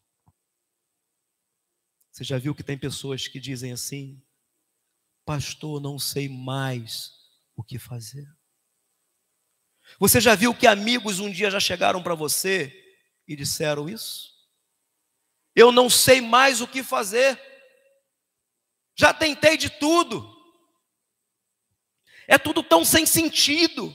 Você 2.15 2.23
já 2.23 2.37
viu 2.37 2.55
que 2.55 2.63
tem 2.63 2.77
pessoas 2.77 3.27
que 3.27 3.41
dizem 3.41 3.73
assim: 3.73 4.23
Pastor, 5.25 5.81
não 5.81 5.99
sei 5.99 6.29
mais 6.29 7.11
o 7.57 7.61
que 7.61 7.77
fazer. 7.77 8.25
Você 9.99 10.21
já 10.21 10.33
viu 10.33 10.55
que 10.55 10.65
amigos 10.65 11.19
um 11.19 11.29
dia 11.29 11.51
já 11.51 11.59
chegaram 11.59 12.01
para 12.01 12.15
você 12.15 12.73
e 13.27 13.35
disseram 13.35 13.89
isso? 13.89 14.33
Eu 15.53 15.73
não 15.73 15.89
sei 15.89 16.21
mais 16.21 16.61
o 16.61 16.67
que 16.69 16.83
fazer. 16.83 17.37
Já 18.95 19.13
tentei 19.13 19.57
de 19.57 19.69
tudo. 19.69 20.33
É 22.29 22.37
tudo 22.37 22.63
tão 22.63 22.85
sem 22.85 23.05
sentido. 23.05 23.93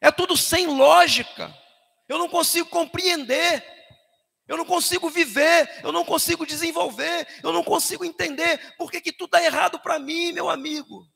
É 0.00 0.10
tudo 0.10 0.34
sem 0.34 0.66
lógica. 0.66 1.54
Eu 2.08 2.16
não 2.16 2.26
consigo 2.26 2.70
compreender. 2.70 3.79
Eu 4.50 4.56
não 4.56 4.64
consigo 4.64 5.08
viver, 5.08 5.80
eu 5.80 5.92
não 5.92 6.04
consigo 6.04 6.44
desenvolver, 6.44 7.28
eu 7.40 7.52
não 7.52 7.62
consigo 7.62 8.04
entender 8.04 8.74
por 8.76 8.90
que, 8.90 9.00
que 9.00 9.12
tudo 9.12 9.36
está 9.36 9.44
errado 9.44 9.78
para 9.78 9.96
mim, 9.96 10.32
meu 10.32 10.50
amigo. 10.50 11.08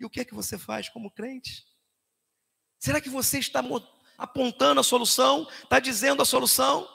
E 0.00 0.06
o 0.06 0.08
que 0.08 0.20
é 0.20 0.24
que 0.24 0.32
você 0.32 0.56
faz 0.56 0.88
como 0.88 1.10
crente? 1.10 1.62
Será 2.78 3.02
que 3.02 3.10
você 3.10 3.38
está 3.38 3.62
apontando 4.16 4.80
a 4.80 4.82
solução, 4.82 5.46
está 5.62 5.78
dizendo 5.78 6.22
a 6.22 6.24
solução? 6.24 6.88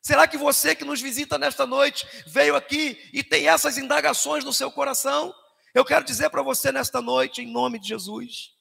Será 0.00 0.26
que 0.26 0.38
você 0.38 0.74
que 0.74 0.82
nos 0.82 1.02
visita 1.02 1.36
nesta 1.36 1.66
noite 1.66 2.06
veio 2.26 2.56
aqui 2.56 2.98
e 3.12 3.22
tem 3.22 3.48
essas 3.48 3.76
indagações 3.76 4.42
no 4.46 4.52
seu 4.52 4.72
coração? 4.72 5.34
Eu 5.74 5.84
quero 5.84 6.06
dizer 6.06 6.30
para 6.30 6.40
você 6.40 6.72
nesta 6.72 7.02
noite, 7.02 7.42
em 7.42 7.52
nome 7.52 7.78
de 7.78 7.88
Jesus, 7.88 8.54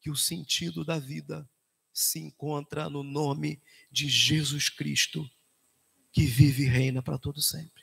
que 0.00 0.08
o 0.08 0.14
sentido 0.14 0.84
da 0.84 1.00
vida 1.00 1.50
se 1.92 2.20
encontra 2.20 2.88
no 2.88 3.02
nome 3.02 3.60
de 3.92 4.08
Jesus 4.08 4.70
Cristo, 4.70 5.30
que 6.10 6.24
vive 6.24 6.64
e 6.64 6.68
reina 6.68 7.02
para 7.02 7.18
todo 7.18 7.42
sempre. 7.42 7.82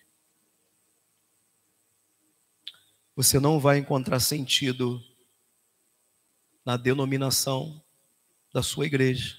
Você 3.16 3.40
não 3.40 3.60
vai 3.60 3.78
encontrar 3.78 4.20
sentido 4.20 5.04
na 6.66 6.78
denominação 6.78 7.82
da 8.52 8.64
sua 8.64 8.88
igreja, 8.88 9.38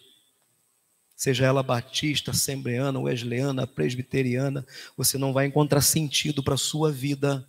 seja 1.16 1.44
ela 1.44 1.62
batista, 1.62 2.30
assembleana, 2.30 3.00
wesleyana, 3.00 3.66
presbiteriana, 3.66 4.66
você 4.96 5.18
não 5.18 5.32
vai 5.32 5.46
encontrar 5.46 5.80
sentido 5.80 6.42
para 6.42 6.54
a 6.54 6.58
sua 6.58 6.92
vida 6.92 7.46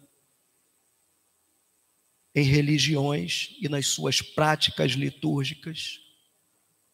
em 2.33 2.43
religiões 2.43 3.55
e 3.59 3.69
nas 3.69 3.87
suas 3.87 4.21
práticas 4.21 4.91
litúrgicas 4.93 5.99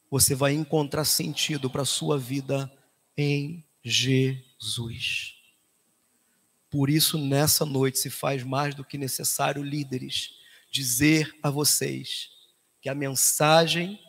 você 0.10 0.34
vai 0.34 0.54
encontrar 0.54 1.06
sentido 1.06 1.70
para 1.70 1.82
a 1.82 1.86
sua 1.86 2.18
vida 2.18 2.72
em 3.16 3.66
Jesus. 3.84 5.36
Por 6.70 6.90
isso, 6.90 7.18
nessa 7.18 7.66
noite, 7.66 8.00
se 8.00 8.10
faz 8.10 8.44
mais 8.44 8.76
do 8.76 8.84
que 8.84 8.98
necessário, 8.98 9.64
líderes, 9.64 10.32
dizer 10.72 11.34
a 11.42 11.50
vocês 11.50 12.30
que 12.82 12.90
a 12.90 12.96
mensagem, 12.96 14.00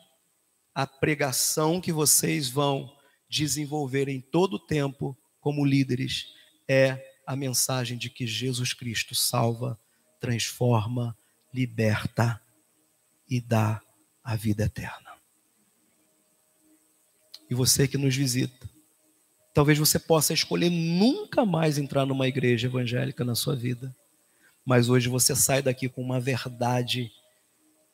a 0.75 0.87
pregação 0.87 1.81
que 1.81 1.93
vocês 1.93 2.49
vão 2.49 2.97
desenvolver 3.29 4.09
em 4.09 4.21
todo 4.21 4.55
o 4.55 4.59
tempo 4.59 5.17
como 5.41 5.65
líderes 5.65 6.27
é 6.67 7.03
a 7.27 7.37
mensagem 7.37 7.97
de 7.97 8.11
que 8.11 8.27
Jesus 8.27 8.73
Cristo 8.73 9.15
salva, 9.15 9.79
transforma, 10.21 11.17
liberta 11.53 12.41
e 13.29 13.41
dá 13.41 13.81
a 14.23 14.35
vida 14.35 14.65
eterna 14.65 15.08
e 17.51 17.55
você 17.55 17.89
que 17.89 17.99
nos 17.99 18.15
visita. 18.15 18.69
Talvez 19.55 19.79
você 19.79 19.99
possa 19.99 20.33
escolher 20.33 20.71
nunca 20.71 21.45
mais 21.45 21.79
entrar 21.79 22.07
numa 22.07 22.29
igreja 22.29 22.69
evangélica 22.69 23.25
na 23.25 23.35
sua 23.35 23.57
vida, 23.57 23.95
mas 24.65 24.89
hoje 24.89 25.09
você 25.09 25.35
sai 25.35 25.63
daqui 25.63 25.89
com 25.89 26.03
uma 26.03 26.21
verdade 26.21 27.11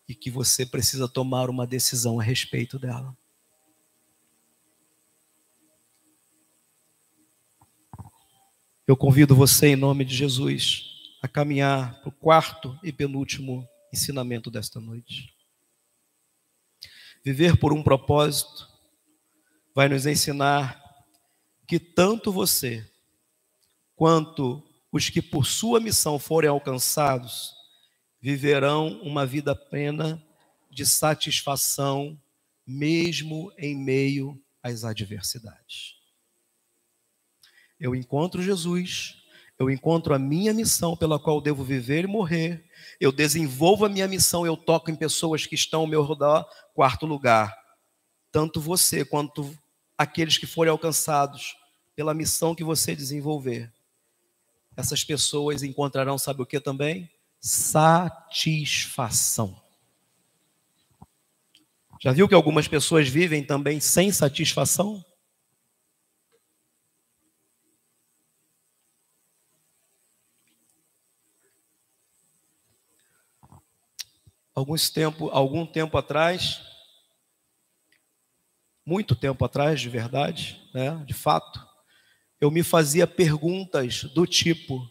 e 0.09 0.15
que 0.15 0.31
você 0.31 0.67
precisa 0.67 1.09
tomar 1.09 1.49
uma 1.49 1.67
decisão 1.67 2.21
a 2.21 2.23
respeito 2.23 2.79
dela. 2.79 3.17
Eu 8.87 8.97
convido 8.97 9.35
você, 9.35 9.69
em 9.69 9.77
nome 9.77 10.05
de 10.05 10.15
Jesus, 10.15 10.85
a 11.23 11.29
caminhar 11.29 11.99
para 12.01 12.11
o 12.11 12.13
quarto 12.13 12.79
e 12.83 12.93
penúltimo 12.93 13.67
ensinamento 13.91 14.51
desta 14.51 14.79
noite. 14.79 15.33
Viver 17.25 17.57
por 17.57 17.73
um 17.73 17.83
propósito 17.83 18.74
vai 19.75 19.89
nos 19.89 20.07
ensinar 20.07 20.81
que 21.67 21.81
tanto 21.81 22.33
você 22.33 22.89
quanto 23.97 24.63
os 24.93 25.11
que 25.11 25.21
por 25.21 25.45
sua 25.45 25.81
missão 25.81 26.19
forem 26.19 26.49
alcançados 26.49 27.53
viverão 28.21 29.01
uma 29.03 29.27
vida 29.27 29.55
plena 29.55 30.25
de 30.71 30.87
satisfação, 30.87 32.19
mesmo 32.67 33.53
em 33.59 33.77
meio 33.77 34.41
às 34.63 34.85
adversidades. 34.85 35.95
Eu 37.79 37.95
encontro 37.95 38.43
Jesus, 38.43 39.17
eu 39.59 39.69
encontro 39.69 40.15
a 40.15 40.19
minha 40.19 40.55
missão 40.55 40.97
pela 40.97 41.19
qual 41.19 41.41
devo 41.41 41.63
viver 41.63 42.05
e 42.05 42.09
morrer, 42.09 42.65
eu 43.01 43.13
desenvolvo 43.13 43.85
a 43.85 43.89
minha 43.89 44.09
missão, 44.09 44.47
eu 44.47 44.57
toco 44.57 44.91
em 44.91 44.97
pessoas 44.97 45.47
que 45.47 45.55
estão 45.55 45.83
ao 45.83 45.87
meu 45.87 46.05
redor. 46.05 46.49
Quarto 46.73 47.07
lugar, 47.07 47.55
tanto 48.33 48.61
você 48.61 49.05
quanto 49.05 49.57
aqueles 49.97 50.37
que 50.39 50.47
forem 50.47 50.71
alcançados 50.71 51.57
pela 51.95 52.13
missão 52.15 52.55
que 52.55 52.65
você 52.65 52.95
desenvolver. 52.97 53.73
Essas 54.77 55.05
pessoas 55.05 55.63
encontrarão, 55.63 56.19
sabe 56.19 56.43
o 56.43 56.47
que 56.47 56.59
também? 56.61 57.09
Satisfação. 57.41 58.85
Já 62.01 62.13
viu 62.13 62.29
que 62.29 62.35
algumas 62.35 62.69
pessoas 62.69 63.09
vivem 63.09 63.43
também 63.45 63.81
sem 63.81 64.13
satisfação? 64.13 65.03
Alguns 74.55 74.91
tempo, 74.91 75.31
algum 75.31 75.67
tempo 75.67 75.97
atrás, 75.99 76.61
muito 78.85 79.17
tempo 79.17 79.45
atrás, 79.45 79.81
de 79.81 79.89
verdade, 79.89 80.61
né, 80.75 81.03
de 81.07 81.15
fato, 81.15 81.65
eu 82.41 82.51
me 82.51 82.63
fazia 82.63 83.07
perguntas 83.07 84.05
do 84.05 84.27
tipo: 84.27 84.87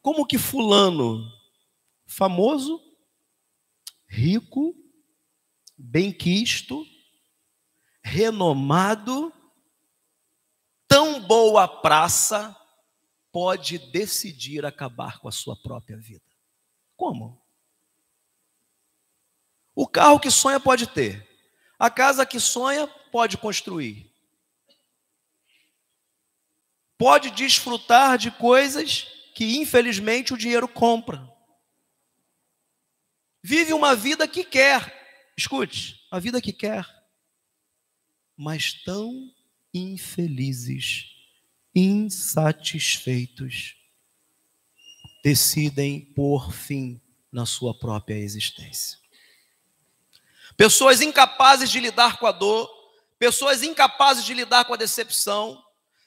como 0.00 0.26
que 0.26 0.38
Fulano, 0.38 1.30
famoso, 2.06 2.80
rico, 4.08 4.74
benquisto, 5.78 6.84
renomado, 8.02 9.32
tão 10.88 11.20
boa 11.20 11.68
praça, 11.68 12.56
pode 13.30 13.78
decidir 13.90 14.66
acabar 14.66 15.18
com 15.18 15.28
a 15.28 15.32
sua 15.32 15.56
própria 15.56 15.96
vida? 15.96 16.24
Como? 16.96 17.40
O 19.74 19.86
carro 19.86 20.20
que 20.20 20.30
sonha 20.30 20.60
pode 20.60 20.86
ter, 20.86 21.26
a 21.78 21.88
casa 21.88 22.26
que 22.26 22.38
sonha 22.38 22.86
pode 23.12 23.36
construir. 23.36 24.10
Pode 26.98 27.30
desfrutar 27.30 28.16
de 28.16 28.30
coisas 28.30 29.06
que 29.34 29.58
infelizmente 29.58 30.32
o 30.32 30.36
dinheiro 30.36 30.66
compra. 30.66 31.30
Vive 33.42 33.74
uma 33.74 33.94
vida 33.94 34.26
que 34.26 34.44
quer, 34.44 35.30
escute, 35.36 36.06
a 36.10 36.18
vida 36.18 36.40
que 36.40 36.52
quer, 36.52 36.86
mas 38.36 38.72
tão 38.72 39.32
infelizes, 39.74 41.10
insatisfeitos, 41.74 43.76
decidem 45.22 46.00
pôr 46.00 46.52
fim 46.52 47.00
na 47.30 47.44
sua 47.44 47.76
própria 47.76 48.14
existência. 48.14 48.98
Pessoas 50.56 51.00
incapazes 51.00 51.70
de 51.70 51.80
lidar 51.80 52.18
com 52.18 52.26
a 52.26 52.32
dor, 52.32 52.81
pessoas 53.22 53.62
incapazes 53.62 54.24
de 54.24 54.34
lidar 54.34 54.64
com 54.64 54.74
a 54.74 54.76
decepção, 54.76 55.62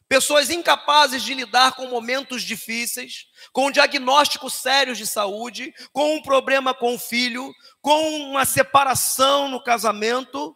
pessoas 0.06 0.50
incapazes 0.50 1.24
de 1.24 1.34
lidar 1.34 1.74
com 1.74 1.88
momentos 1.88 2.44
difíceis, 2.44 3.28
com 3.54 3.72
diagnósticos 3.72 4.56
sérios 4.56 4.98
de 4.98 5.08
saúde, 5.08 5.74
com 5.94 6.18
um 6.18 6.22
problema 6.22 6.74
com 6.74 6.94
o 6.94 7.00
filho, 7.00 7.54
com 7.80 8.20
uma 8.20 8.44
separação 8.44 9.48
no 9.48 9.64
casamento. 9.64 10.54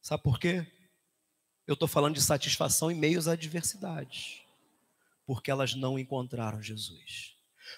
Sabe 0.00 0.22
por 0.22 0.40
quê? 0.40 0.66
Eu 1.66 1.74
estou 1.74 1.86
falando 1.86 2.14
de 2.14 2.22
satisfação 2.22 2.90
em 2.90 2.94
meio 2.94 3.18
às 3.18 3.28
adversidades, 3.28 4.40
porque 5.26 5.50
elas 5.50 5.74
não 5.74 5.98
encontraram 5.98 6.62
Jesus. 6.62 7.36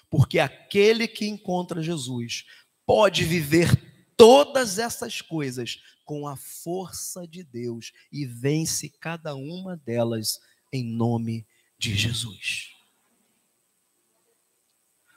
Porque 0.09 0.39
aquele 0.39 1.09
que 1.09 1.27
encontra 1.27 1.83
Jesus 1.83 2.45
pode 2.85 3.25
viver 3.25 3.98
todas 4.19 4.77
essas 4.77 5.21
coisas 5.21 5.81
com 6.03 6.27
a 6.27 6.35
força 6.35 7.25
de 7.25 7.41
Deus 7.41 7.93
e 8.11 8.25
vence 8.25 8.89
cada 8.89 9.33
uma 9.33 9.77
delas 9.77 10.41
em 10.73 10.83
nome 10.83 11.47
de 11.77 11.95
Jesus. 11.95 12.73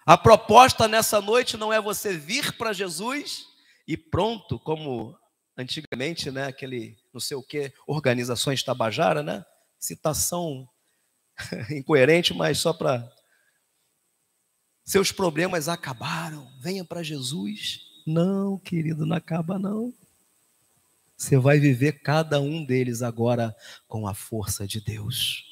A 0.07 0.17
proposta 0.17 0.87
nessa 0.87 1.21
noite 1.21 1.57
não 1.57 1.73
é 1.73 1.81
você 1.81 2.17
vir 2.17 2.57
para 2.57 2.73
Jesus 2.73 3.45
e 3.89 3.97
pronto, 3.97 4.57
como 4.61 5.19
antigamente, 5.59 6.31
né, 6.31 6.47
aquele 6.47 6.97
não 7.13 7.21
sei 7.21 7.37
o 7.37 7.43
que, 7.43 7.73
organizações 7.89 8.63
tabajara, 8.63 9.21
né? 9.21 9.45
Citação 9.81 10.69
incoerente, 11.71 12.33
mas 12.33 12.59
só 12.59 12.73
para 12.73 13.13
seus 14.85 15.11
problemas 15.11 15.69
acabaram, 15.69 16.49
venha 16.61 16.85
para 16.85 17.03
Jesus 17.03 17.92
não, 18.07 18.59
querido, 18.59 19.07
não 19.07 19.17
acaba 19.17 19.59
não. 19.59 19.93
Você 21.17 21.39
vai 21.39 21.61
viver 21.61 22.01
cada 22.01 22.41
um 22.41 22.65
deles 22.65 23.01
agora 23.01 23.55
com 23.87 24.07
a 24.09 24.15
força 24.15 24.67
de 24.67 24.81
Deus, 24.81 25.45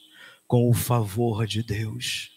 com 0.47 0.69
o 0.69 0.75
favor 0.75 1.47
de 1.47 1.63
Deus, 1.63 2.31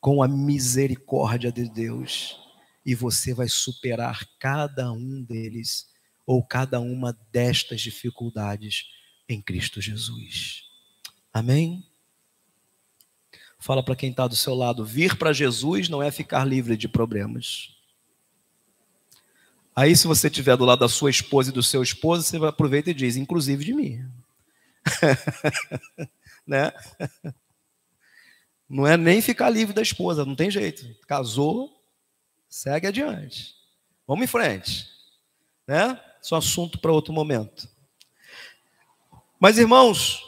com 0.00 0.22
a 0.22 0.28
misericórdia 0.28 1.52
de 1.52 1.68
Deus, 1.68 2.36
e 2.84 2.94
você 2.94 3.32
vai 3.32 3.48
superar 3.48 4.26
cada 4.38 4.90
um 4.92 5.22
deles 5.22 5.86
ou 6.26 6.44
cada 6.44 6.80
uma 6.80 7.16
destas 7.30 7.80
dificuldades 7.80 8.86
em 9.28 9.40
Cristo 9.40 9.80
Jesus. 9.80 10.64
Amém? 11.32 11.84
Fala 13.58 13.82
para 13.82 13.96
quem 13.96 14.10
está 14.10 14.26
do 14.26 14.36
seu 14.36 14.54
lado: 14.54 14.84
vir 14.84 15.16
para 15.16 15.32
Jesus 15.32 15.88
não 15.88 16.02
é 16.02 16.10
ficar 16.10 16.44
livre 16.44 16.76
de 16.76 16.88
problemas. 16.88 17.75
Aí, 19.78 19.94
se 19.94 20.06
você 20.06 20.28
estiver 20.28 20.56
do 20.56 20.64
lado 20.64 20.78
da 20.78 20.88
sua 20.88 21.10
esposa 21.10 21.50
e 21.50 21.52
do 21.52 21.62
seu 21.62 21.82
esposo, 21.82 22.22
você 22.22 22.38
aproveita 22.38 22.90
e 22.90 22.94
diz, 22.94 23.14
inclusive 23.14 23.62
de 23.62 23.74
mim. 23.74 24.10
né? 26.46 26.72
Não 28.66 28.86
é 28.86 28.96
nem 28.96 29.20
ficar 29.20 29.50
livre 29.50 29.74
da 29.74 29.82
esposa, 29.82 30.24
não 30.24 30.34
tem 30.34 30.50
jeito. 30.50 30.96
Casou, 31.06 31.78
segue 32.48 32.86
adiante. 32.86 33.54
Vamos 34.06 34.24
em 34.24 34.26
frente. 34.26 34.88
Né? 35.66 36.00
Isso 36.22 36.34
é 36.34 36.36
um 36.36 36.38
assunto 36.38 36.78
para 36.78 36.90
outro 36.90 37.12
momento. 37.12 37.68
Mas, 39.38 39.58
irmãos, 39.58 40.24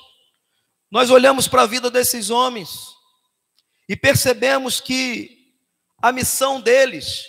nós 0.91 1.09
olhamos 1.09 1.49
para 1.49 1.63
a 1.63 1.67
vida 1.67 1.91
desses 1.91 2.29
homens 2.29 2.95
e 3.89 3.97
percebemos 3.97 4.79
que 4.79 5.55
a 6.03 6.13
missão 6.13 6.61
deles 6.61 7.25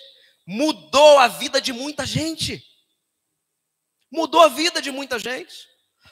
mudou 0.49 1.19
a 1.19 1.27
vida 1.27 1.61
de 1.61 1.71
muita 1.71 2.07
gente. 2.07 2.65
Mudou 4.11 4.41
a 4.41 4.47
vida 4.47 4.81
de 4.81 4.89
muita 4.89 5.19
gente. 5.19 5.53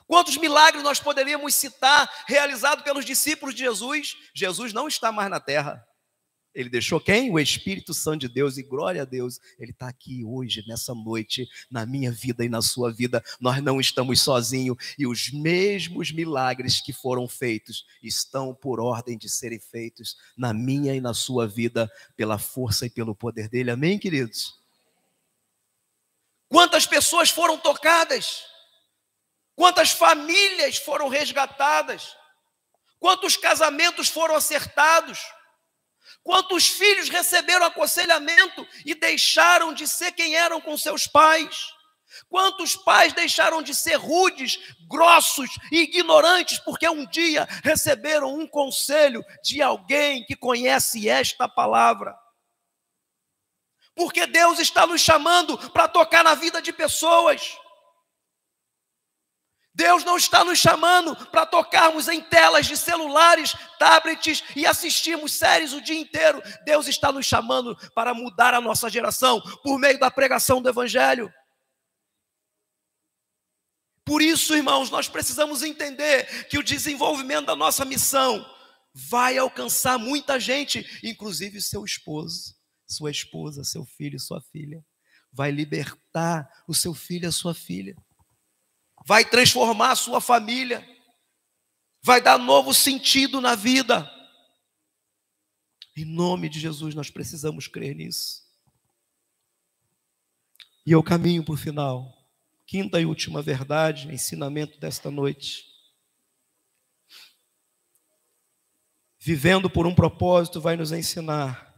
Quantos 0.06 0.38
milagres 0.38 0.84
nós 0.84 1.00
poderíamos 1.00 1.56
citar 1.56 2.08
realizados 2.28 2.84
pelos 2.84 3.04
discípulos 3.04 3.56
de 3.56 3.64
Jesus? 3.64 4.16
Jesus 4.36 4.74
não 4.74 4.88
está 4.88 5.12
mais 5.12 5.28
na 5.32 5.40
terra. 5.40 5.84
Ele 6.58 6.70
deixou 6.70 7.00
quem? 7.00 7.32
O 7.32 7.38
Espírito 7.38 7.94
Santo 7.94 8.22
de 8.22 8.30
Deus, 8.30 8.58
e 8.58 8.64
glória 8.64 9.04
a 9.04 9.06
Deus, 9.06 9.40
ele 9.60 9.70
está 9.70 9.88
aqui 9.88 10.26
hoje, 10.26 10.64
nessa 10.68 10.92
noite, 10.96 11.48
na 11.70 11.86
minha 11.86 12.12
vida 12.12 12.44
e 12.44 12.50
na 12.50 12.64
sua 12.64 12.92
vida. 12.92 13.24
Nós 13.40 13.62
não 13.62 13.80
estamos 13.80 14.20
sozinhos, 14.22 14.76
e 14.98 15.06
os 15.06 15.30
mesmos 15.32 16.12
milagres 16.12 16.82
que 16.82 16.92
foram 16.92 17.28
feitos 17.28 17.86
estão 18.02 18.56
por 18.56 18.80
ordem 18.80 19.20
de 19.20 19.30
serem 19.30 19.60
feitos 19.60 20.18
na 20.36 20.52
minha 20.52 20.96
e 20.96 21.00
na 21.00 21.14
sua 21.14 21.48
vida, 21.48 21.88
pela 22.16 22.40
força 22.40 22.88
e 22.88 22.90
pelo 22.90 23.14
poder 23.14 23.48
dele. 23.48 23.70
Amém, 23.70 24.00
queridos? 24.00 24.60
Quantas 26.50 26.88
pessoas 26.88 27.30
foram 27.30 27.60
tocadas? 27.60 28.42
Quantas 29.56 29.92
famílias 29.92 30.78
foram 30.78 31.08
resgatadas? 31.08 32.16
Quantos 33.00 33.38
casamentos 33.38 34.10
foram 34.10 34.36
acertados? 34.36 35.20
Quantos 36.24 36.68
filhos 36.68 37.10
receberam 37.10 37.66
aconselhamento 37.66 38.68
e 38.86 38.94
deixaram 38.94 39.74
de 39.74 39.88
ser 39.88 40.12
quem 40.12 40.36
eram 40.36 40.60
com 40.60 40.78
seus 40.78 41.08
pais? 41.08 41.74
Quantos 42.30 42.76
pais 42.76 43.14
deixaram 43.14 43.62
de 43.62 43.76
ser 43.76 43.96
rudes, 43.96 44.60
grossos 44.90 45.50
e 45.72 45.82
ignorantes 45.82 46.60
porque 46.60 46.88
um 46.88 47.06
dia 47.06 47.48
receberam 47.64 48.34
um 48.34 48.48
conselho 48.48 49.24
de 49.44 49.62
alguém 49.62 50.26
que 50.26 50.36
conhece 50.36 51.08
esta 51.08 51.48
palavra? 51.48 52.18
Porque 53.96 54.26
Deus 54.28 54.60
está 54.60 54.86
nos 54.86 55.02
chamando 55.02 55.58
para 55.72 55.88
tocar 55.88 56.24
na 56.24 56.36
vida 56.36 56.62
de 56.62 56.72
pessoas. 56.72 57.58
Deus 59.78 60.04
não 60.04 60.18
está 60.18 60.44
nos 60.44 60.58
chamando 60.58 61.16
para 61.28 61.46
tocarmos 61.46 62.08
em 62.08 62.20
telas 62.20 62.66
de 62.66 62.76
celulares, 62.76 63.56
tablets 63.78 64.44
e 64.56 64.66
assistirmos 64.66 65.34
séries 65.34 65.72
o 65.72 65.80
dia 65.80 66.00
inteiro. 66.00 66.42
Deus 66.66 66.88
está 66.88 67.12
nos 67.12 67.28
chamando 67.28 67.78
para 67.94 68.12
mudar 68.12 68.56
a 68.56 68.60
nossa 68.60 68.90
geração 68.90 69.40
por 69.62 69.78
meio 69.78 70.00
da 70.00 70.10
pregação 70.10 70.64
do 70.64 70.68
Evangelho. 70.68 71.32
Por 74.04 74.20
isso, 74.20 74.56
irmãos, 74.56 74.90
nós 74.90 75.08
precisamos 75.08 75.62
entender 75.62 76.48
que 76.48 76.58
o 76.58 76.64
desenvolvimento 76.64 77.46
da 77.46 77.56
nossa 77.56 77.86
missão 77.86 78.44
vai 78.96 79.38
alcançar 79.38 80.00
muita 80.00 80.40
gente, 80.40 80.84
inclusive 81.04 81.62
seu 81.62 81.86
esposo, 81.86 82.56
sua 82.88 83.12
esposa, 83.12 83.64
seu 83.64 83.86
filho, 83.86 84.20
sua 84.20 84.42
filha. 84.42 84.84
Vai 85.32 85.52
libertar 85.52 86.50
o 86.68 86.74
seu 86.74 86.96
filho 86.96 87.26
e 87.26 87.28
a 87.28 87.32
sua 87.32 87.54
filha 87.54 87.96
vai 89.08 89.24
transformar 89.24 89.92
a 89.92 89.96
sua 89.96 90.20
família, 90.20 90.86
vai 92.04 92.22
dar 92.22 92.38
novo 92.38 92.74
sentido 92.74 93.40
na 93.40 93.56
vida. 93.56 94.06
Em 95.96 96.04
nome 96.04 96.50
de 96.50 96.60
Jesus, 96.60 96.94
nós 96.94 97.10
precisamos 97.10 97.70
crer 97.70 97.96
nisso. 97.96 98.46
E 100.86 100.92
eu 100.92 101.02
caminho 101.02 101.42
para 101.42 101.54
o 101.54 101.58
final. 101.58 102.14
Quinta 102.66 103.00
e 103.00 103.06
última 103.06 103.42
verdade, 103.42 104.14
ensinamento 104.14 104.78
desta 104.78 105.10
noite. 105.10 105.64
Vivendo 109.18 109.70
por 109.70 109.88
um 109.88 109.96
propósito 109.96 110.60
vai 110.60 110.76
nos 110.76 110.92
ensinar 110.92 111.74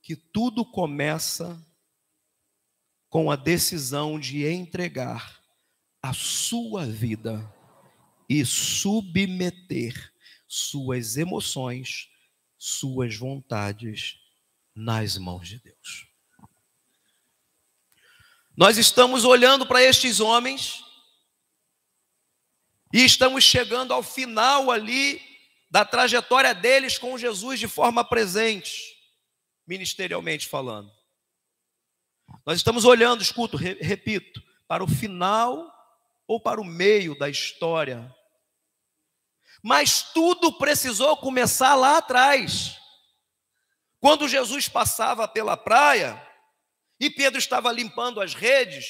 que 0.00 0.16
tudo 0.16 0.64
começa 0.64 1.62
com 3.10 3.30
a 3.30 3.36
decisão 3.36 4.18
de 4.18 4.46
entregar 4.46 5.39
a 6.02 6.12
sua 6.12 6.86
vida 6.86 7.52
e 8.28 8.44
submeter 8.44 10.12
suas 10.46 11.16
emoções, 11.16 12.08
suas 12.58 13.16
vontades 13.16 14.18
nas 14.74 15.16
mãos 15.18 15.48
de 15.48 15.58
Deus. 15.58 16.06
Nós 18.56 18.76
estamos 18.78 19.24
olhando 19.24 19.66
para 19.66 19.82
estes 19.82 20.20
homens 20.20 20.84
e 22.92 23.04
estamos 23.04 23.44
chegando 23.44 23.94
ao 23.94 24.02
final 24.02 24.70
ali 24.70 25.20
da 25.70 25.84
trajetória 25.84 26.54
deles 26.54 26.98
com 26.98 27.16
Jesus 27.16 27.60
de 27.60 27.68
forma 27.68 28.04
presente, 28.04 28.96
ministerialmente 29.66 30.48
falando. 30.48 30.90
Nós 32.44 32.56
estamos 32.56 32.84
olhando, 32.84 33.22
escuto, 33.22 33.56
repito, 33.56 34.42
para 34.66 34.82
o 34.82 34.88
final 34.88 35.69
ou 36.30 36.40
para 36.40 36.60
o 36.60 36.64
meio 36.64 37.18
da 37.18 37.28
história. 37.28 38.08
Mas 39.64 40.00
tudo 40.12 40.56
precisou 40.58 41.16
começar 41.16 41.74
lá 41.74 41.98
atrás. 41.98 42.78
Quando 43.98 44.28
Jesus 44.28 44.68
passava 44.68 45.26
pela 45.26 45.56
praia 45.56 46.24
e 47.00 47.10
Pedro 47.10 47.36
estava 47.36 47.72
limpando 47.72 48.20
as 48.20 48.32
redes, 48.32 48.86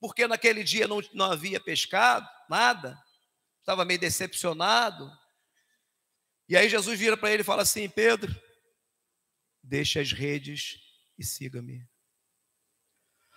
porque 0.00 0.26
naquele 0.26 0.64
dia 0.64 0.88
não, 0.88 1.00
não 1.14 1.26
havia 1.26 1.60
pescado, 1.60 2.28
nada, 2.50 3.00
estava 3.60 3.84
meio 3.84 4.00
decepcionado. 4.00 5.08
E 6.48 6.56
aí 6.56 6.68
Jesus 6.68 6.98
vira 6.98 7.16
para 7.16 7.30
ele 7.30 7.42
e 7.42 7.46
fala 7.46 7.62
assim: 7.62 7.88
Pedro, 7.88 8.34
deixe 9.62 10.00
as 10.00 10.10
redes 10.10 10.80
e 11.16 11.24
siga-me. 11.24 11.88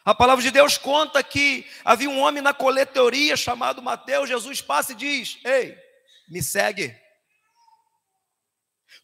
A 0.05 0.13
palavra 0.13 0.43
de 0.43 0.51
Deus 0.51 0.77
conta 0.77 1.23
que 1.23 1.67
havia 1.83 2.07
um 2.07 2.19
homem 2.19 2.41
na 2.41 2.53
coletoria 2.53 3.35
chamado 3.35 3.81
Mateus. 3.81 4.29
Jesus 4.29 4.61
passa 4.61 4.91
e 4.91 4.95
diz: 4.95 5.39
Ei, 5.43 5.75
me 6.29 6.43
segue. 6.43 6.95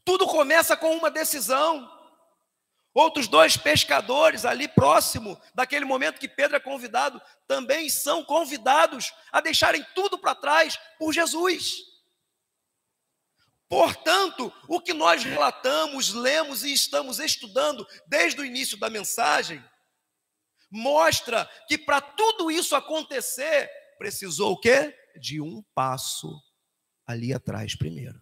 Tudo 0.06 0.28
começa 0.28 0.78
com 0.78 0.96
uma 0.96 1.10
decisão. 1.10 1.90
Outros 2.94 3.28
dois 3.28 3.58
pescadores 3.58 4.46
ali 4.46 4.68
próximo 4.68 5.42
daquele 5.56 5.86
momento 5.86 6.20
que 6.20 6.28
Pedro 6.28 6.58
é 6.58 6.60
convidado, 6.60 7.22
também 7.48 7.90
são 7.90 8.24
convidados 8.24 9.12
a 9.32 9.42
deixarem 9.42 9.84
tudo 9.96 10.20
para 10.20 10.36
trás 10.36 10.78
por 11.00 11.14
Jesus. 11.14 11.78
Portanto, 13.70 14.54
o 14.68 14.82
que 14.82 14.94
nós 14.94 15.24
relatamos, 15.24 16.14
lemos 16.14 16.66
e 16.66 16.74
estamos 16.74 17.20
estudando 17.20 17.88
desde 18.06 18.42
o 18.42 18.46
início 18.46 18.78
da 18.78 18.90
mensagem, 18.90 19.64
mostra 20.72 21.46
que 21.68 21.78
para 21.78 22.00
tudo 22.00 22.50
isso 22.50 22.76
acontecer, 22.76 23.70
precisou 23.98 24.54
o 24.54 24.60
quê? 24.60 24.96
De 25.20 25.42
um 25.42 25.62
passo 25.76 26.42
ali 27.06 27.34
atrás 27.34 27.76
primeiro. 27.76 28.20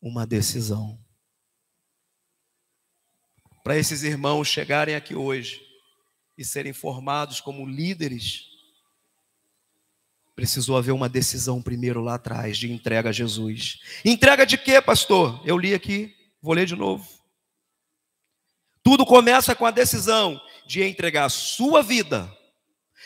Uma 0.00 0.26
decisão. 0.26 0.98
Para 3.62 3.76
esses 3.76 4.02
irmãos 4.02 4.48
chegarem 4.48 4.94
aqui 4.94 5.14
hoje 5.14 5.64
e 6.36 6.44
serem 6.44 6.72
formados 6.72 7.40
como 7.40 7.66
líderes, 7.66 8.46
precisou 10.34 10.76
haver 10.76 10.92
uma 10.92 11.08
decisão 11.08 11.62
primeiro 11.62 12.00
lá 12.00 12.14
atrás 12.14 12.56
de 12.56 12.72
entrega 12.72 13.10
a 13.10 13.12
Jesus. 13.12 13.80
Entrega 14.04 14.44
de 14.44 14.58
quê, 14.58 14.80
pastor? 14.80 15.40
Eu 15.46 15.58
li 15.58 15.74
aqui, 15.74 16.16
vou 16.40 16.54
ler 16.54 16.66
de 16.66 16.74
novo. 16.74 17.06
Tudo 18.82 19.06
começa 19.06 19.54
com 19.54 19.64
a 19.64 19.70
decisão 19.70 20.40
de 20.66 20.82
entregar 20.82 21.26
a 21.26 21.30
sua 21.30 21.82
vida, 21.82 22.30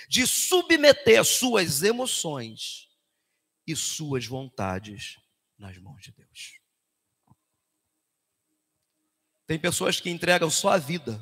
de 0.09 0.27
submeter 0.27 1.25
suas 1.25 1.83
emoções 1.83 2.89
e 3.67 3.75
suas 3.75 4.27
vontades 4.27 5.17
nas 5.59 5.77
mãos 5.79 6.03
de 6.03 6.13
Deus. 6.13 6.61
Tem 9.47 9.59
pessoas 9.59 10.01
que 10.01 10.11
entregam 10.11 10.51
só 10.51 10.71
a 10.71 10.79
vida 10.79 11.21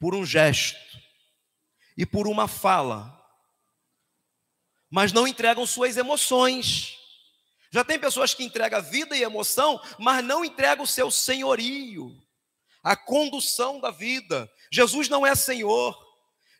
por 0.00 0.14
um 0.14 0.24
gesto 0.24 0.98
e 1.96 2.04
por 2.04 2.26
uma 2.26 2.48
fala, 2.48 3.12
mas 4.90 5.12
não 5.12 5.26
entregam 5.26 5.66
suas 5.66 5.96
emoções. 5.96 6.98
Já 7.70 7.84
tem 7.84 7.98
pessoas 7.98 8.32
que 8.32 8.44
entregam 8.44 8.82
vida 8.82 9.16
e 9.16 9.22
emoção, 9.22 9.80
mas 9.98 10.24
não 10.24 10.44
entregam 10.44 10.84
o 10.84 10.88
seu 10.88 11.10
senhorio, 11.10 12.23
a 12.84 12.94
condução 12.94 13.80
da 13.80 13.90
vida. 13.90 14.48
Jesus 14.70 15.08
não 15.08 15.26
é 15.26 15.34
Senhor. 15.34 15.98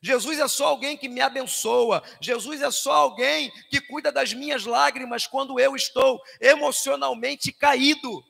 Jesus 0.03 0.39
é 0.39 0.49
só 0.49 0.67
alguém 0.67 0.97
que 0.97 1.09
me 1.09 1.21
abençoa. 1.21 2.03
Jesus 2.21 2.63
é 2.63 2.71
só 2.71 2.93
alguém 2.93 3.51
que 3.69 3.81
cuida 3.81 4.11
das 4.11 4.33
minhas 4.33 4.65
lágrimas 4.65 5.27
quando 5.27 5.61
eu 5.61 5.77
estou 5.77 6.21
emocionalmente 6.41 7.53
caído. 7.53 8.25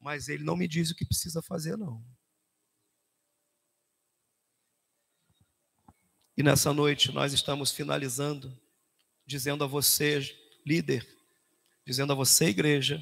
Mas 0.00 0.28
ele 0.28 0.42
não 0.42 0.56
me 0.56 0.66
diz 0.66 0.90
o 0.90 0.94
que 0.94 1.06
precisa 1.06 1.40
fazer, 1.42 1.76
não. 1.76 2.04
E 6.36 6.42
nessa 6.42 6.72
noite 6.72 7.12
nós 7.12 7.32
estamos 7.32 7.70
finalizando, 7.70 8.56
dizendo 9.26 9.62
a 9.62 9.66
você, 9.66 10.20
líder, 10.66 11.06
dizendo 11.86 12.12
a 12.12 12.16
você, 12.16 12.46
igreja, 12.46 13.00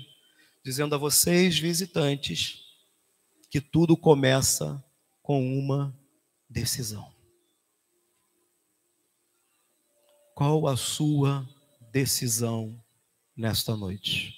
dizendo 0.64 0.94
a 0.94 0.98
vocês, 0.98 1.58
visitantes, 1.58 2.67
que 3.50 3.60
tudo 3.60 3.96
começa 3.96 4.82
com 5.22 5.58
uma 5.58 5.98
decisão. 6.48 7.12
Qual 10.34 10.66
a 10.68 10.76
sua 10.76 11.48
decisão 11.90 12.82
nesta 13.36 13.76
noite? 13.76 14.34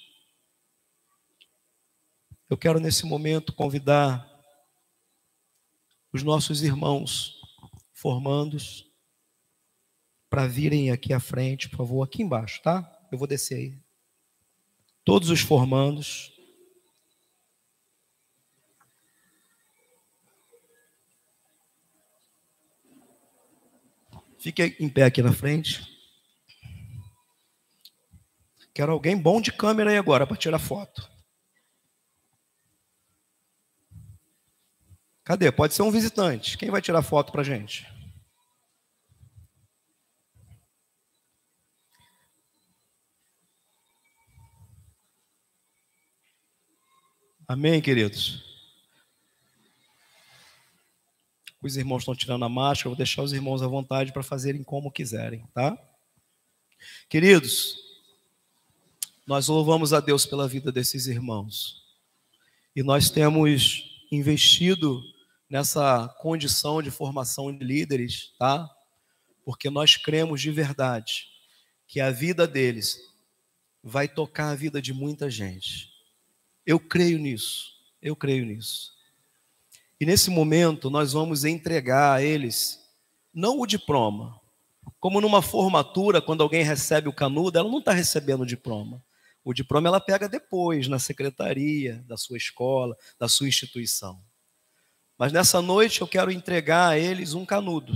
Eu 2.49 2.57
quero 2.57 2.79
nesse 2.79 3.05
momento 3.05 3.53
convidar 3.53 4.27
os 6.11 6.23
nossos 6.23 6.63
irmãos 6.63 7.39
formandos 7.93 8.91
para 10.29 10.47
virem 10.47 10.91
aqui 10.91 11.13
à 11.13 11.19
frente, 11.19 11.69
por 11.69 11.77
favor, 11.77 12.03
aqui 12.03 12.23
embaixo, 12.23 12.61
tá? 12.61 12.89
Eu 13.11 13.17
vou 13.17 13.27
descer 13.27 13.55
aí. 13.55 13.77
Todos 15.03 15.29
os 15.29 15.41
formandos. 15.41 16.30
Fique 24.41 24.75
em 24.79 24.89
pé 24.89 25.03
aqui 25.03 25.21
na 25.21 25.31
frente. 25.31 25.87
Quero 28.73 28.91
alguém 28.91 29.15
bom 29.15 29.39
de 29.39 29.51
câmera 29.51 29.91
aí 29.91 29.97
agora 29.97 30.25
para 30.25 30.35
tirar 30.35 30.57
foto. 30.57 31.07
Cadê? 35.23 35.51
Pode 35.51 35.75
ser 35.75 35.83
um 35.83 35.91
visitante. 35.91 36.57
Quem 36.57 36.71
vai 36.71 36.81
tirar 36.81 37.03
foto 37.03 37.31
para 37.31 37.43
gente? 37.43 37.85
Amém, 47.47 47.79
queridos? 47.79 48.50
Os 51.61 51.77
irmãos 51.77 51.99
estão 51.99 52.15
tirando 52.15 52.43
a 52.43 52.49
máscara, 52.49 52.89
vou 52.89 52.97
deixar 52.97 53.21
os 53.21 53.33
irmãos 53.33 53.61
à 53.61 53.67
vontade 53.67 54.11
para 54.11 54.23
fazerem 54.23 54.63
como 54.63 54.91
quiserem, 54.91 55.45
tá? 55.53 55.77
Queridos, 57.07 57.77
nós 59.27 59.47
louvamos 59.47 59.93
a 59.93 59.99
Deus 59.99 60.25
pela 60.25 60.47
vida 60.47 60.71
desses 60.71 61.05
irmãos. 61.05 61.83
E 62.75 62.81
nós 62.81 63.09
temos 63.09 64.05
investido 64.11 65.03
nessa 65.49 66.07
condição 66.19 66.81
de 66.81 66.89
formação 66.89 67.55
de 67.55 67.63
líderes, 67.63 68.33
tá? 68.39 68.69
Porque 69.45 69.69
nós 69.69 69.97
cremos 69.97 70.41
de 70.41 70.49
verdade 70.49 71.27
que 71.87 71.99
a 71.99 72.09
vida 72.09 72.47
deles 72.47 72.97
vai 73.83 74.07
tocar 74.07 74.49
a 74.49 74.55
vida 74.55 74.81
de 74.81 74.93
muita 74.93 75.29
gente. 75.29 75.91
Eu 76.65 76.79
creio 76.79 77.19
nisso. 77.19 77.73
Eu 78.01 78.15
creio 78.15 78.45
nisso. 78.45 78.93
E 80.01 80.05
nesse 80.05 80.31
momento 80.31 80.89
nós 80.89 81.13
vamos 81.13 81.45
entregar 81.45 82.13
a 82.13 82.23
eles 82.23 82.83
não 83.31 83.59
o 83.59 83.67
diploma, 83.67 84.41
como 84.99 85.21
numa 85.21 85.43
formatura, 85.43 86.19
quando 86.19 86.41
alguém 86.41 86.63
recebe 86.63 87.07
o 87.07 87.13
canudo, 87.13 87.59
ela 87.59 87.69
não 87.69 87.77
está 87.77 87.93
recebendo 87.93 88.41
o 88.41 88.45
diploma. 88.45 89.05
O 89.43 89.53
diploma 89.53 89.87
ela 89.87 90.01
pega 90.01 90.27
depois, 90.27 90.87
na 90.87 90.97
secretaria 90.97 92.03
da 92.07 92.17
sua 92.17 92.35
escola, 92.35 92.97
da 93.19 93.29
sua 93.29 93.47
instituição. 93.47 94.19
Mas 95.19 95.31
nessa 95.31 95.61
noite 95.61 96.01
eu 96.01 96.07
quero 96.07 96.31
entregar 96.31 96.89
a 96.89 96.97
eles 96.97 97.35
um 97.35 97.45
canudo 97.45 97.93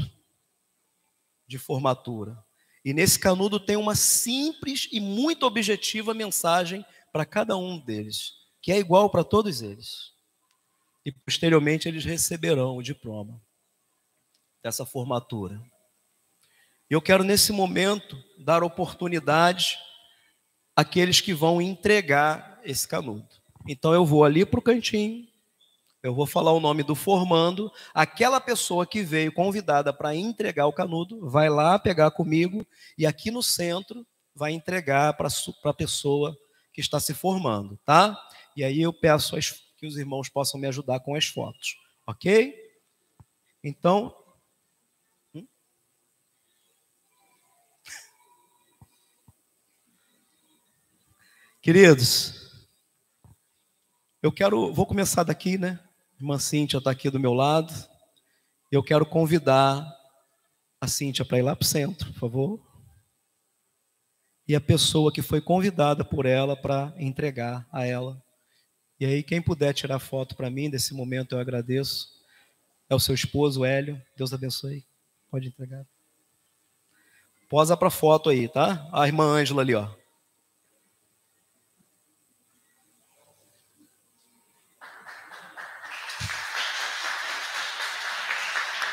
de 1.48 1.58
formatura. 1.58 2.38
E 2.84 2.94
nesse 2.94 3.18
canudo 3.18 3.60
tem 3.60 3.78
uma 3.78 3.96
simples 3.96 4.88
e 4.92 5.00
muito 5.00 5.44
objetiva 5.44 6.14
mensagem 6.14 6.86
para 7.12 7.26
cada 7.26 7.58
um 7.58 7.80
deles, 7.80 8.34
que 8.62 8.72
é 8.72 8.78
igual 8.78 9.10
para 9.10 9.24
todos 9.24 9.64
eles 9.64 10.15
e 11.06 11.12
posteriormente 11.12 11.88
eles 11.88 12.04
receberão 12.04 12.76
o 12.76 12.84
diploma 12.84 13.40
dessa 14.64 14.86
formatura. 14.86 15.62
Eu 16.90 17.02
quero 17.02 17.24
nesse 17.24 17.52
momento 17.52 18.18
dar 18.40 18.64
oportunidade 18.64 19.78
àqueles 20.76 21.22
que 21.22 21.34
vão 21.34 21.62
entregar 21.62 22.60
esse 22.64 22.88
canudo. 22.88 23.28
Então 23.68 23.94
eu 23.94 24.06
vou 24.06 24.24
ali 24.24 24.46
para 24.46 24.60
o 24.60 24.64
cantinho, 24.64 25.28
eu 26.02 26.14
vou 26.14 26.26
falar 26.26 26.52
o 26.52 26.60
nome 26.60 26.84
do 26.84 26.94
formando, 26.94 27.72
aquela 27.94 28.40
pessoa 28.40 28.86
que 28.86 29.02
veio 29.02 29.32
convidada 29.32 29.92
para 29.92 30.16
entregar 30.16 30.68
o 30.68 30.74
canudo, 30.74 31.28
vai 31.28 31.50
lá 31.50 31.80
pegar 31.80 32.12
comigo 32.12 32.66
e 32.98 33.06
aqui 33.06 33.32
no 33.32 33.42
centro 33.42 34.06
vai 34.36 34.52
entregar 34.52 35.14
para 35.14 35.28
a 35.64 35.74
pessoa 35.74 36.38
que 36.74 36.82
está 36.82 37.00
se 37.00 37.14
formando, 37.14 37.80
tá? 37.84 38.20
E 38.56 38.64
aí 38.64 38.82
eu 38.82 38.94
peço 38.94 39.36
as 39.36 39.65
que 39.78 39.86
os 39.86 39.98
irmãos 39.98 40.30
possam 40.30 40.60
me 40.60 40.68
ajudar 40.68 41.00
com 41.02 41.16
as 41.16 41.26
fotos, 41.26 41.76
ok? 42.08 42.56
Então. 43.64 44.16
Hum? 45.34 45.46
Queridos, 51.62 52.68
eu 54.22 54.32
quero, 54.32 54.74
vou 54.74 54.86
começar 54.86 55.24
daqui, 55.24 55.58
né? 55.58 55.80
Irmã 56.20 56.40
Cíntia 56.40 56.78
está 56.78 56.92
aqui 56.92 57.10
do 57.10 57.20
meu 57.20 57.34
lado. 57.34 57.74
Eu 58.72 58.82
quero 58.84 59.06
convidar 59.06 59.86
a 60.80 60.88
Cíntia 60.88 61.26
para 61.26 61.38
ir 61.38 61.42
lá 61.42 61.56
para 61.56 61.64
o 61.64 61.68
centro, 61.68 62.12
por 62.14 62.20
favor. 62.20 62.76
E 64.48 64.56
a 64.56 64.62
pessoa 64.62 65.12
que 65.12 65.22
foi 65.22 65.42
convidada 65.42 66.06
por 66.06 66.26
ela 66.26 66.56
para 66.56 66.94
entregar 66.98 67.68
a 67.72 67.86
ela 67.86 68.25
e 69.00 69.06
aí, 69.06 69.24
quem 69.24 69.42
puder 69.42 69.74
tirar 69.74 70.00
foto 70.00 70.36
para 70.36 70.50
mim 70.50 70.70
desse 70.70 70.94
momento, 70.94 71.36
eu 71.36 71.40
agradeço. 71.40 72.10
É 72.90 72.96
o 72.96 73.00
seu 73.00 73.14
esposo, 73.14 73.66
Hélio. 73.66 74.02
Deus 74.16 74.34
abençoe. 74.34 74.86
Pode 75.30 75.48
entregar. 75.50 75.86
Posa 77.50 77.76
para 77.76 77.90
foto 77.90 78.30
aí, 78.30 78.48
tá? 78.48 78.88
A 78.94 79.06
irmã 79.06 79.26
Ângela 79.26 79.62
ali, 79.62 79.76
ó. 79.76 79.90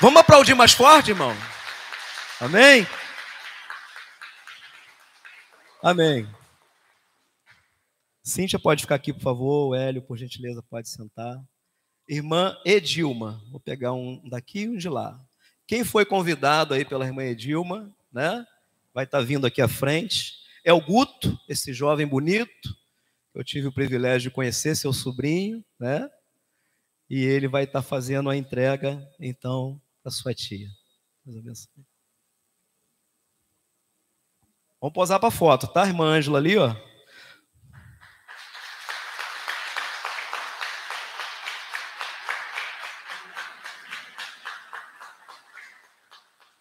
Vamos 0.00 0.20
aplaudir 0.20 0.54
mais 0.54 0.72
forte, 0.72 1.10
irmão? 1.10 1.32
Amém? 2.40 2.84
Amém. 5.80 6.41
Cíntia 8.22 8.58
pode 8.58 8.82
ficar 8.82 8.94
aqui, 8.94 9.12
por 9.12 9.20
favor. 9.20 9.70
O 9.70 9.74
Hélio, 9.74 10.02
por 10.02 10.16
gentileza, 10.16 10.62
pode 10.62 10.88
sentar. 10.88 11.42
Irmã 12.08 12.56
Edilma, 12.64 13.42
vou 13.50 13.58
pegar 13.58 13.92
um 13.92 14.20
daqui 14.28 14.60
e 14.60 14.68
um 14.68 14.76
de 14.76 14.88
lá. 14.88 15.20
Quem 15.66 15.84
foi 15.84 16.04
convidado 16.04 16.74
aí 16.74 16.84
pela 16.84 17.06
irmã 17.06 17.24
Edilma, 17.24 17.90
né? 18.12 18.46
Vai 18.94 19.04
estar 19.04 19.18
tá 19.18 19.24
vindo 19.24 19.46
aqui 19.46 19.60
à 19.60 19.68
frente. 19.68 20.34
É 20.64 20.72
o 20.72 20.80
Guto, 20.80 21.38
esse 21.48 21.72
jovem 21.72 22.06
bonito. 22.06 22.76
Eu 23.34 23.42
tive 23.42 23.66
o 23.66 23.72
privilégio 23.72 24.30
de 24.30 24.34
conhecer 24.34 24.76
seu 24.76 24.92
sobrinho, 24.92 25.64
né? 25.78 26.08
E 27.08 27.24
ele 27.24 27.48
vai 27.48 27.64
estar 27.64 27.82
tá 27.82 27.88
fazendo 27.88 28.30
a 28.30 28.36
entrega, 28.36 29.08
então, 29.18 29.80
para 30.02 30.12
sua 30.12 30.34
tia. 30.34 30.68
Deus 31.24 31.38
abençoe. 31.38 31.86
Vamos 34.80 34.94
posar 34.94 35.18
para 35.20 35.30
foto, 35.30 35.66
tá, 35.66 35.86
irmã 35.86 36.06
Ângela 36.06 36.38
ali, 36.38 36.56
ó? 36.58 36.74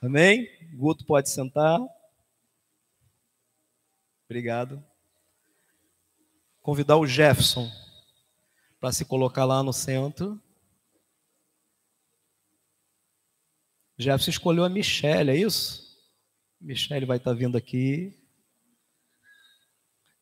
Amém? 0.02 0.50
Guto 0.74 1.06
pode 1.06 1.30
sentar. 1.30 1.80
Obrigado. 4.26 4.84
Convidar 6.60 6.98
o 6.98 7.06
Jefferson 7.06 7.70
para 8.80 8.92
se 8.92 9.06
colocar 9.06 9.46
lá 9.46 9.62
no 9.62 9.72
centro. 9.72 10.42
Jefferson 13.96 14.32
escolheu 14.32 14.64
a 14.64 14.70
Michelle, 14.70 15.30
é 15.30 15.36
isso? 15.36 15.88
Michelle 16.60 17.06
vai 17.06 17.18
estar 17.18 17.32
tá 17.32 17.38
vindo 17.38 17.56
aqui. 17.56 18.20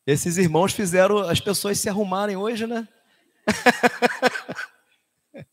Esses 0.06 0.36
irmãos 0.36 0.74
fizeram 0.74 1.20
as 1.20 1.40
pessoas 1.40 1.78
se 1.78 1.88
arrumarem 1.88 2.36
hoje, 2.36 2.66
né? 2.66 2.86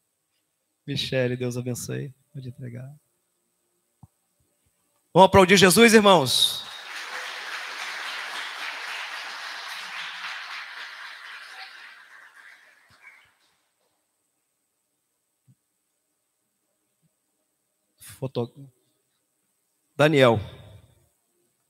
Michelle, 0.86 1.38
Deus 1.38 1.55
abençoe. 1.55 2.13
Pode 2.34 2.49
entregar. 2.49 2.93
Vamos 5.18 5.30
aplaudir 5.30 5.57
Jesus, 5.57 5.95
irmãos? 5.95 6.63
Foto... 17.99 18.53
Daniel, 19.95 20.39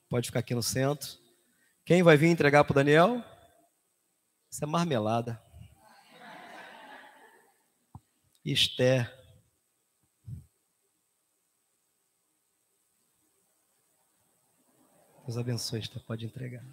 pode 0.09 0.27
ficar 0.27 0.39
aqui 0.39 0.53
no 0.53 0.61
centro. 0.61 1.07
Quem 1.85 2.03
vai 2.03 2.17
vir 2.17 2.27
entregar 2.27 2.65
para 2.65 2.73
o 2.73 2.75
Daniel? 2.75 3.23
Isso 4.51 4.61
é 4.61 4.67
marmelada. 4.67 5.41
Esther. 8.43 9.16
Deus 15.27 15.37
abençoe, 15.37 15.81
Esther. 15.81 16.01
Pode 16.03 16.25
entregar. 16.25 16.63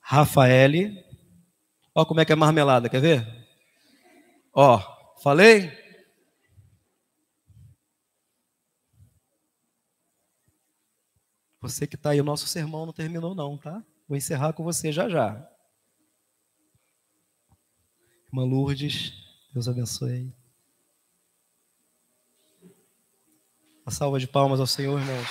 Rafael. 0.00 0.72
Ó 1.94 2.06
como 2.06 2.20
é 2.20 2.24
que 2.24 2.32
é 2.32 2.34
marmelada, 2.34 2.88
quer 2.88 3.02
ver? 3.02 3.26
Ó, 4.54 4.80
falei? 5.22 5.70
Você 11.60 11.86
que 11.86 11.96
está 11.96 12.10
aí, 12.10 12.20
o 12.22 12.24
nosso 12.24 12.46
sermão 12.46 12.86
não 12.86 12.92
terminou 12.94 13.34
não, 13.34 13.58
tá? 13.58 13.84
Vou 14.08 14.16
encerrar 14.16 14.54
com 14.54 14.64
você 14.64 14.90
já 14.90 15.10
já. 15.10 15.46
Irmã 18.30 18.44
Lourdes, 18.44 19.12
Deus 19.52 19.66
abençoe. 19.66 20.32
Uma 23.84 23.90
salva 23.90 24.20
de 24.20 24.28
palmas 24.28 24.60
ao 24.60 24.68
Senhor, 24.68 25.00
irmãos. 25.00 25.26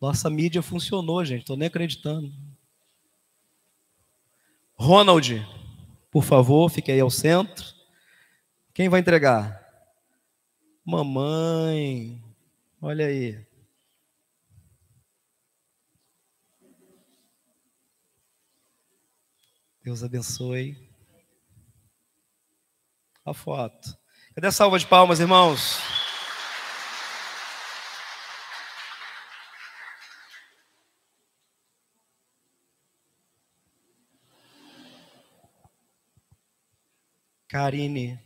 Nossa 0.00 0.30
mídia 0.30 0.62
funcionou, 0.62 1.24
gente. 1.24 1.40
Estou 1.40 1.56
nem 1.56 1.66
acreditando. 1.66 2.32
Ronald, 4.76 5.44
por 6.12 6.22
favor, 6.22 6.70
fique 6.70 6.92
aí 6.92 7.00
ao 7.00 7.10
centro. 7.10 7.74
Quem 8.72 8.88
vai 8.88 9.00
entregar? 9.00 9.66
Mamãe. 10.84 12.22
Olha 12.80 13.06
aí. 13.06 13.45
Deus 19.86 20.02
abençoe. 20.02 20.76
A 23.24 23.32
foto. 23.32 23.96
Cadê 24.34 24.48
a 24.48 24.50
salva 24.50 24.80
de 24.80 24.84
palmas, 24.84 25.20
irmãos? 25.20 25.78
Karine. 37.48 38.18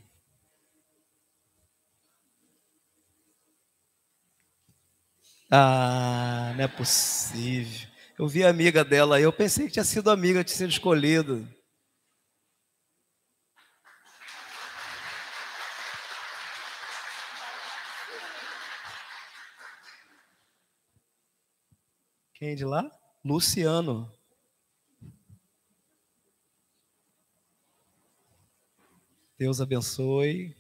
Ah, 5.51 6.55
não 6.57 6.65
é 6.65 6.69
possível. 6.69 7.89
Eu 8.21 8.29
vi 8.29 8.45
a 8.45 8.51
amiga 8.51 8.85
dela 8.85 9.16
aí, 9.16 9.23
eu 9.23 9.33
pensei 9.33 9.64
que 9.64 9.73
tinha 9.73 9.83
sido 9.83 10.11
amiga, 10.11 10.45
tinha 10.45 10.59
sido 10.59 10.68
escolhido. 10.68 11.49
Quem 22.35 22.51
é 22.51 22.55
de 22.55 22.66
lá? 22.66 22.91
Luciano. 23.25 24.14
Deus 29.39 29.62
abençoe. 29.62 30.55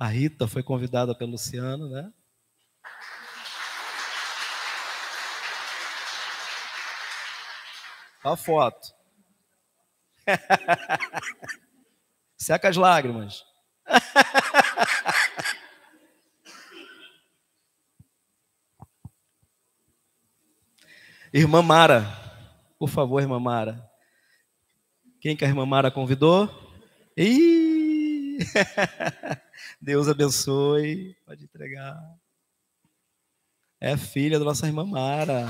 A 0.00 0.06
Rita 0.06 0.48
foi 0.48 0.62
convidada 0.62 1.14
pelo 1.14 1.32
Luciano, 1.32 1.90
né? 1.90 2.10
A 8.24 8.34
foto. 8.34 8.94
Seca 12.38 12.70
as 12.70 12.78
lágrimas. 12.78 13.44
Irmã 21.30 21.60
Mara, 21.60 22.06
por 22.78 22.88
favor, 22.88 23.20
irmã 23.20 23.38
Mara. 23.38 23.86
Quem 25.20 25.36
que 25.36 25.44
a 25.44 25.48
irmã 25.48 25.66
Mara 25.66 25.90
convidou? 25.90 26.48
Ih! 27.14 27.59
Deus 29.80 30.08
abençoe. 30.08 31.16
Pode 31.26 31.44
entregar. 31.44 31.96
É 33.80 33.96
filha 33.96 34.38
da 34.38 34.44
nossa 34.44 34.66
irmã 34.66 34.84
Mara. 34.84 35.46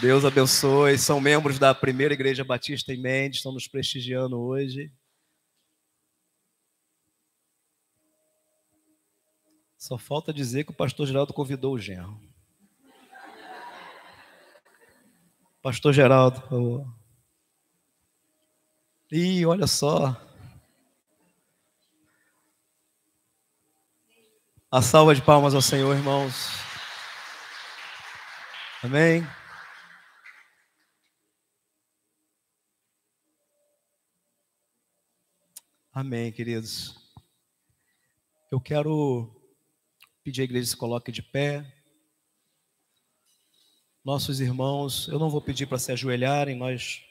Deus 0.00 0.24
abençoe. 0.24 0.98
São 0.98 1.20
membros 1.20 1.58
da 1.58 1.74
primeira 1.74 2.14
igreja 2.14 2.44
batista 2.44 2.92
em 2.92 3.00
Mendes, 3.00 3.38
estão 3.38 3.52
nos 3.52 3.66
prestigiando 3.66 4.38
hoje. 4.38 4.92
Só 9.78 9.96
falta 9.96 10.32
dizer 10.32 10.64
que 10.64 10.72
o 10.72 10.76
pastor 10.76 11.06
Geraldo 11.06 11.32
convidou 11.32 11.74
o 11.74 11.78
genro. 11.78 12.20
Pastor 15.62 15.92
Geraldo, 15.92 16.40
por 16.42 16.48
favor. 16.48 17.05
Ih, 19.10 19.46
olha 19.46 19.66
só. 19.66 20.20
A 24.70 24.82
salva 24.82 25.14
de 25.14 25.22
palmas 25.22 25.54
ao 25.54 25.62
Senhor, 25.62 25.96
irmãos. 25.96 26.34
Amém. 28.82 29.24
Amém, 35.92 36.32
queridos. 36.32 36.94
Eu 38.50 38.60
quero 38.60 39.30
pedir 40.24 40.40
à 40.42 40.44
igreja 40.44 40.64
que 40.64 40.70
se 40.70 40.76
coloque 40.76 41.12
de 41.12 41.22
pé 41.22 41.64
nossos 44.04 44.40
irmãos, 44.40 45.08
eu 45.08 45.18
não 45.18 45.28
vou 45.28 45.40
pedir 45.40 45.66
para 45.66 45.78
se 45.78 45.90
ajoelharem, 45.90 46.54
nós 46.54 47.05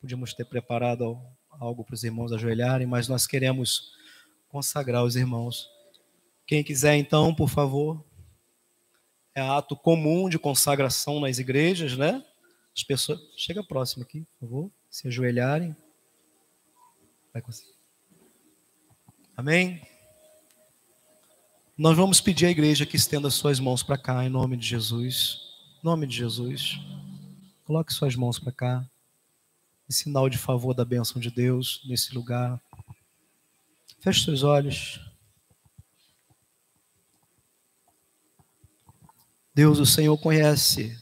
podíamos 0.00 0.34
ter 0.34 0.44
preparado 0.44 1.18
algo 1.50 1.84
para 1.84 1.94
os 1.94 2.04
irmãos 2.04 2.32
ajoelharem, 2.32 2.86
mas 2.86 3.08
nós 3.08 3.26
queremos 3.26 3.92
consagrar 4.48 5.04
os 5.04 5.16
irmãos. 5.16 5.68
Quem 6.46 6.62
quiser, 6.62 6.96
então, 6.96 7.34
por 7.34 7.48
favor, 7.48 8.04
é 9.34 9.40
ato 9.40 9.76
comum 9.76 10.28
de 10.28 10.38
consagração 10.38 11.20
nas 11.20 11.38
igrejas, 11.38 11.96
né? 11.96 12.24
As 12.74 12.82
pessoas. 12.82 13.18
Chega 13.36 13.64
próximo 13.64 14.02
aqui, 14.02 14.26
por 14.38 14.46
favor, 14.46 14.70
se 14.90 15.08
ajoelharem. 15.08 15.74
Vai 17.32 17.42
conseguir. 17.42 17.74
Amém? 19.36 19.82
Nós 21.76 21.96
vamos 21.96 22.20
pedir 22.20 22.46
à 22.46 22.50
igreja 22.50 22.86
que 22.86 22.96
estenda 22.96 23.28
suas 23.28 23.60
mãos 23.60 23.82
para 23.82 23.98
cá, 23.98 24.24
em 24.24 24.28
nome 24.28 24.56
de 24.56 24.66
Jesus 24.66 25.46
nome 25.86 26.04
de 26.04 26.16
Jesus. 26.16 26.80
Coloque 27.64 27.94
suas 27.94 28.16
mãos 28.16 28.40
para 28.40 28.50
cá. 28.50 28.90
Em 29.88 29.92
sinal 29.92 30.28
de 30.28 30.36
favor 30.36 30.74
da 30.74 30.84
bênção 30.84 31.20
de 31.20 31.30
Deus 31.30 31.82
nesse 31.86 32.14
lugar. 32.14 32.60
Feche 34.00 34.24
seus 34.24 34.42
olhos. 34.42 35.00
Deus, 39.54 39.78
o 39.78 39.86
Senhor 39.86 40.18
conhece 40.18 40.98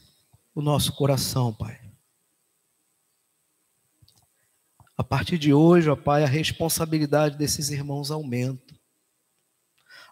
o 0.53 0.61
nosso 0.61 0.93
coração, 0.93 1.53
Pai. 1.53 1.81
A 4.97 5.03
partir 5.03 5.37
de 5.37 5.53
hoje, 5.53 5.89
ó 5.89 5.95
Pai, 5.95 6.23
a 6.23 6.27
responsabilidade 6.27 7.37
desses 7.37 7.69
irmãos 7.69 8.11
aumenta. 8.11 8.73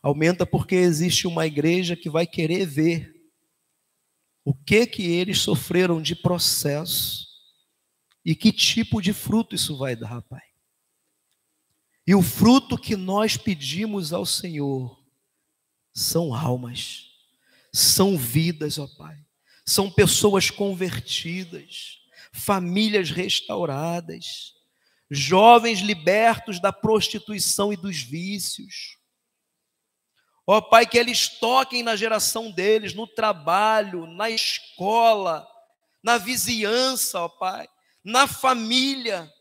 Aumenta 0.02 0.46
porque 0.46 0.76
existe 0.76 1.26
uma 1.26 1.46
igreja 1.46 1.96
que 1.96 2.10
vai 2.10 2.28
querer 2.28 2.66
ver 2.66 3.14
o 4.44 4.54
que 4.54 4.86
que 4.86 5.04
eles 5.04 5.40
sofreram 5.40 6.02
de 6.02 6.14
processo 6.14 7.33
e 8.26 8.36
que 8.36 8.52
tipo 8.52 9.02
de 9.02 9.14
fruto 9.14 9.56
isso 9.56 9.78
vai 9.78 9.96
dar, 9.96 10.22
Pai. 10.22 10.44
E 12.06 12.14
o 12.14 12.22
fruto 12.22 12.78
que 12.78 12.96
nós 12.96 13.38
pedimos 13.38 14.12
ao 14.12 14.26
Senhor 14.26 15.02
são 15.94 16.34
almas, 16.34 17.08
são 17.72 18.18
vidas, 18.18 18.78
ó 18.78 18.88
Pai. 18.88 19.18
São 19.66 19.90
pessoas 19.90 20.50
convertidas, 20.50 22.00
famílias 22.34 23.10
restauradas, 23.10 24.54
jovens 25.10 25.80
libertos 25.80 26.60
da 26.60 26.74
prostituição 26.74 27.72
e 27.72 27.78
dos 27.78 28.02
vícios. 28.02 28.98
Ó 30.46 30.60
Pai, 30.60 30.86
que 30.86 30.98
eles 30.98 31.30
toquem 31.30 31.84
na 31.84 31.96
geração 31.96 32.52
deles, 32.52 32.94
no 32.94 33.08
trabalho, 33.08 34.06
na 34.08 34.30
escola, 34.30 35.48
na 36.04 36.18
vizinhança, 36.18 37.22
ó 37.22 37.30
Pai, 37.30 37.70
na 38.04 38.28
família. 38.28 39.32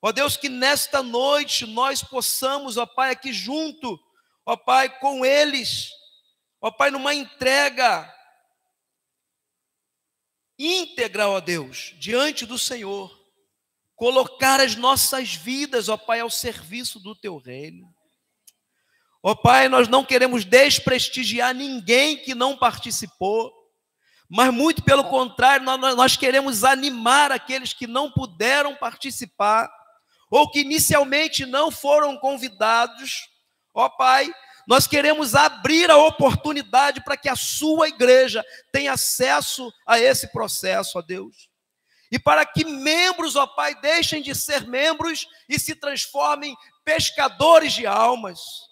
Ó 0.00 0.12
Deus, 0.12 0.36
que 0.36 0.48
nesta 0.48 1.02
noite 1.02 1.66
nós 1.66 2.02
possamos, 2.02 2.76
ó 2.76 2.86
Pai, 2.86 3.10
aqui 3.10 3.32
junto, 3.32 3.98
ó 4.46 4.56
Pai, 4.56 4.98
com 5.00 5.24
eles, 5.24 5.90
ó 6.60 6.70
Pai, 6.70 6.90
numa 6.90 7.14
entrega 7.14 8.14
íntegra, 10.58 11.28
ó 11.28 11.40
Deus, 11.40 11.94
diante 11.98 12.44
do 12.44 12.58
Senhor, 12.58 13.16
colocar 13.94 14.60
as 14.60 14.74
nossas 14.74 15.34
vidas, 15.34 15.88
ó 15.88 15.96
Pai, 15.96 16.20
ao 16.20 16.30
serviço 16.30 17.00
do 17.00 17.14
teu 17.14 17.36
reino. 17.38 17.92
Ó 19.22 19.34
Pai, 19.34 19.68
nós 19.68 19.88
não 19.88 20.04
queremos 20.04 20.44
desprestigiar 20.44 21.54
ninguém 21.54 22.16
que 22.16 22.34
não 22.34 22.56
participou, 22.56 23.52
mas 24.28 24.52
muito 24.52 24.82
pelo 24.82 25.04
contrário, 25.04 25.64
nós 25.64 26.16
queremos 26.16 26.62
animar 26.62 27.32
aqueles 27.32 27.72
que 27.72 27.86
não 27.86 28.10
puderam 28.10 28.76
participar, 28.76 29.70
ou 30.30 30.50
que 30.50 30.60
inicialmente 30.60 31.46
não 31.46 31.70
foram 31.70 32.16
convidados. 32.18 33.28
Ó 33.72 33.88
Pai, 33.88 34.30
nós 34.66 34.86
queremos 34.86 35.34
abrir 35.34 35.90
a 35.90 35.96
oportunidade 35.96 37.02
para 37.02 37.16
que 37.16 37.28
a 37.28 37.36
sua 37.36 37.88
igreja 37.88 38.44
tenha 38.70 38.92
acesso 38.92 39.72
a 39.86 39.98
esse 39.98 40.30
processo, 40.30 40.98
ó 40.98 41.02
Deus. 41.02 41.48
E 42.12 42.18
para 42.18 42.44
que 42.44 42.66
membros, 42.66 43.34
ó 43.34 43.46
Pai, 43.46 43.74
deixem 43.80 44.20
de 44.20 44.34
ser 44.34 44.66
membros 44.66 45.26
e 45.48 45.58
se 45.58 45.74
transformem 45.74 46.54
pescadores 46.84 47.72
de 47.72 47.86
almas 47.86 48.67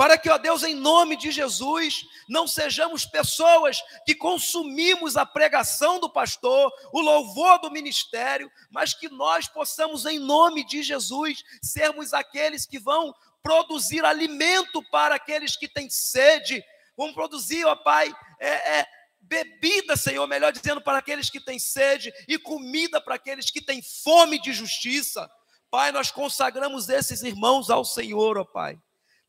para 0.00 0.16
que, 0.16 0.30
ó 0.30 0.38
Deus, 0.38 0.62
em 0.62 0.74
nome 0.74 1.14
de 1.14 1.30
Jesus, 1.30 2.06
não 2.26 2.48
sejamos 2.48 3.04
pessoas 3.04 3.82
que 4.06 4.14
consumimos 4.14 5.14
a 5.14 5.26
pregação 5.26 6.00
do 6.00 6.08
pastor, 6.08 6.72
o 6.90 7.02
louvor 7.02 7.58
do 7.58 7.70
ministério, 7.70 8.50
mas 8.70 8.94
que 8.94 9.10
nós 9.10 9.46
possamos, 9.46 10.06
em 10.06 10.18
nome 10.18 10.64
de 10.64 10.82
Jesus, 10.82 11.44
sermos 11.62 12.14
aqueles 12.14 12.64
que 12.64 12.78
vão 12.78 13.14
produzir 13.42 14.02
alimento 14.02 14.82
para 14.90 15.16
aqueles 15.16 15.54
que 15.54 15.68
têm 15.68 15.90
sede, 15.90 16.64
vão 16.96 17.12
produzir, 17.12 17.66
ó 17.66 17.76
Pai, 17.76 18.10
é, 18.38 18.78
é, 18.78 18.86
bebida, 19.20 19.98
Senhor, 19.98 20.26
melhor 20.26 20.50
dizendo, 20.50 20.80
para 20.80 20.96
aqueles 20.96 21.28
que 21.28 21.40
têm 21.40 21.58
sede 21.58 22.10
e 22.26 22.38
comida 22.38 23.02
para 23.02 23.16
aqueles 23.16 23.50
que 23.50 23.60
têm 23.60 23.82
fome 24.02 24.40
de 24.40 24.54
justiça. 24.54 25.30
Pai, 25.70 25.92
nós 25.92 26.10
consagramos 26.10 26.88
esses 26.88 27.22
irmãos 27.22 27.68
ao 27.68 27.84
Senhor, 27.84 28.38
ó 28.38 28.46
Pai 28.46 28.80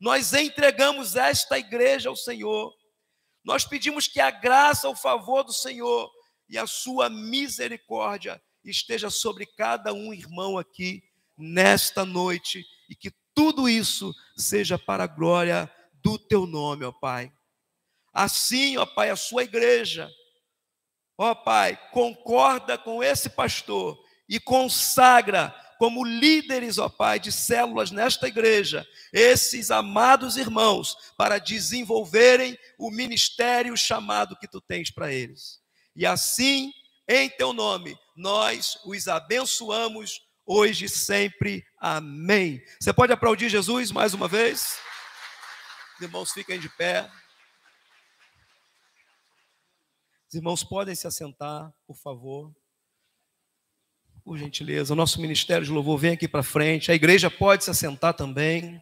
nós 0.02 0.32
entregamos 0.32 1.14
esta 1.14 1.56
igreja 1.56 2.08
ao 2.08 2.16
Senhor. 2.16 2.74
Nós 3.44 3.64
pedimos 3.64 4.08
que 4.08 4.18
a 4.18 4.32
graça, 4.32 4.88
o 4.88 4.96
favor 4.96 5.44
do 5.44 5.52
Senhor 5.52 6.10
e 6.48 6.58
a 6.58 6.66
sua 6.66 7.08
misericórdia 7.08 8.42
esteja 8.64 9.10
sobre 9.10 9.46
cada 9.46 9.92
um 9.92 10.12
irmão 10.12 10.58
aqui 10.58 11.04
nesta 11.38 12.04
noite 12.04 12.66
e 12.90 12.96
que 12.96 13.12
tudo 13.32 13.68
isso 13.68 14.12
seja 14.36 14.76
para 14.76 15.04
a 15.04 15.06
glória 15.06 15.72
do 16.02 16.18
teu 16.18 16.46
nome, 16.46 16.84
ó 16.84 16.90
Pai. 16.90 17.32
Assim, 18.12 18.76
ó 18.78 18.84
Pai, 18.84 19.08
a 19.08 19.14
sua 19.14 19.44
igreja, 19.44 20.10
ó 21.16 21.32
Pai, 21.32 21.78
concorda 21.92 22.76
com 22.76 23.04
esse 23.04 23.30
pastor 23.30 23.96
e 24.28 24.40
consagra 24.40 25.54
como 25.82 26.04
líderes, 26.04 26.78
ó 26.78 26.88
Pai, 26.88 27.18
de 27.18 27.32
células 27.32 27.90
nesta 27.90 28.28
igreja, 28.28 28.86
esses 29.12 29.68
amados 29.68 30.36
irmãos, 30.36 30.96
para 31.18 31.40
desenvolverem 31.40 32.56
o 32.78 32.88
ministério 32.88 33.76
chamado 33.76 34.36
que 34.36 34.46
tu 34.46 34.60
tens 34.60 34.92
para 34.92 35.12
eles. 35.12 35.60
E 35.96 36.06
assim, 36.06 36.72
em 37.08 37.28
teu 37.28 37.52
nome, 37.52 37.98
nós 38.14 38.78
os 38.84 39.08
abençoamos 39.08 40.24
hoje 40.46 40.84
e 40.84 40.88
sempre. 40.88 41.66
Amém. 41.80 42.64
Você 42.80 42.92
pode 42.92 43.12
aplaudir 43.12 43.48
Jesus 43.48 43.90
mais 43.90 44.14
uma 44.14 44.28
vez? 44.28 44.78
Os 45.96 46.02
irmãos 46.02 46.30
fiquem 46.30 46.60
de 46.60 46.68
pé. 46.68 47.10
Os 50.28 50.34
irmãos 50.36 50.62
podem 50.62 50.94
se 50.94 51.08
assentar, 51.08 51.74
por 51.88 51.96
favor. 51.96 52.54
Por 54.24 54.38
gentileza, 54.38 54.92
o 54.92 54.96
nosso 54.96 55.20
ministério 55.20 55.64
de 55.64 55.72
louvor 55.72 55.98
vem 55.98 56.12
aqui 56.12 56.28
para 56.28 56.42
frente. 56.42 56.92
A 56.92 56.94
igreja 56.94 57.28
pode 57.28 57.64
se 57.64 57.70
assentar 57.70 58.14
também. 58.14 58.80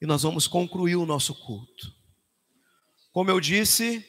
E 0.00 0.06
nós 0.06 0.22
vamos 0.22 0.46
concluir 0.46 0.96
o 0.96 1.06
nosso 1.06 1.34
culto. 1.34 1.94
Como 3.12 3.30
eu 3.30 3.40
disse, 3.40 4.06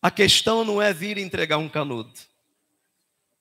a 0.00 0.10
questão 0.10 0.64
não 0.64 0.80
é 0.80 0.92
vir 0.92 1.18
entregar 1.18 1.58
um 1.58 1.68
canudo. 1.68 2.12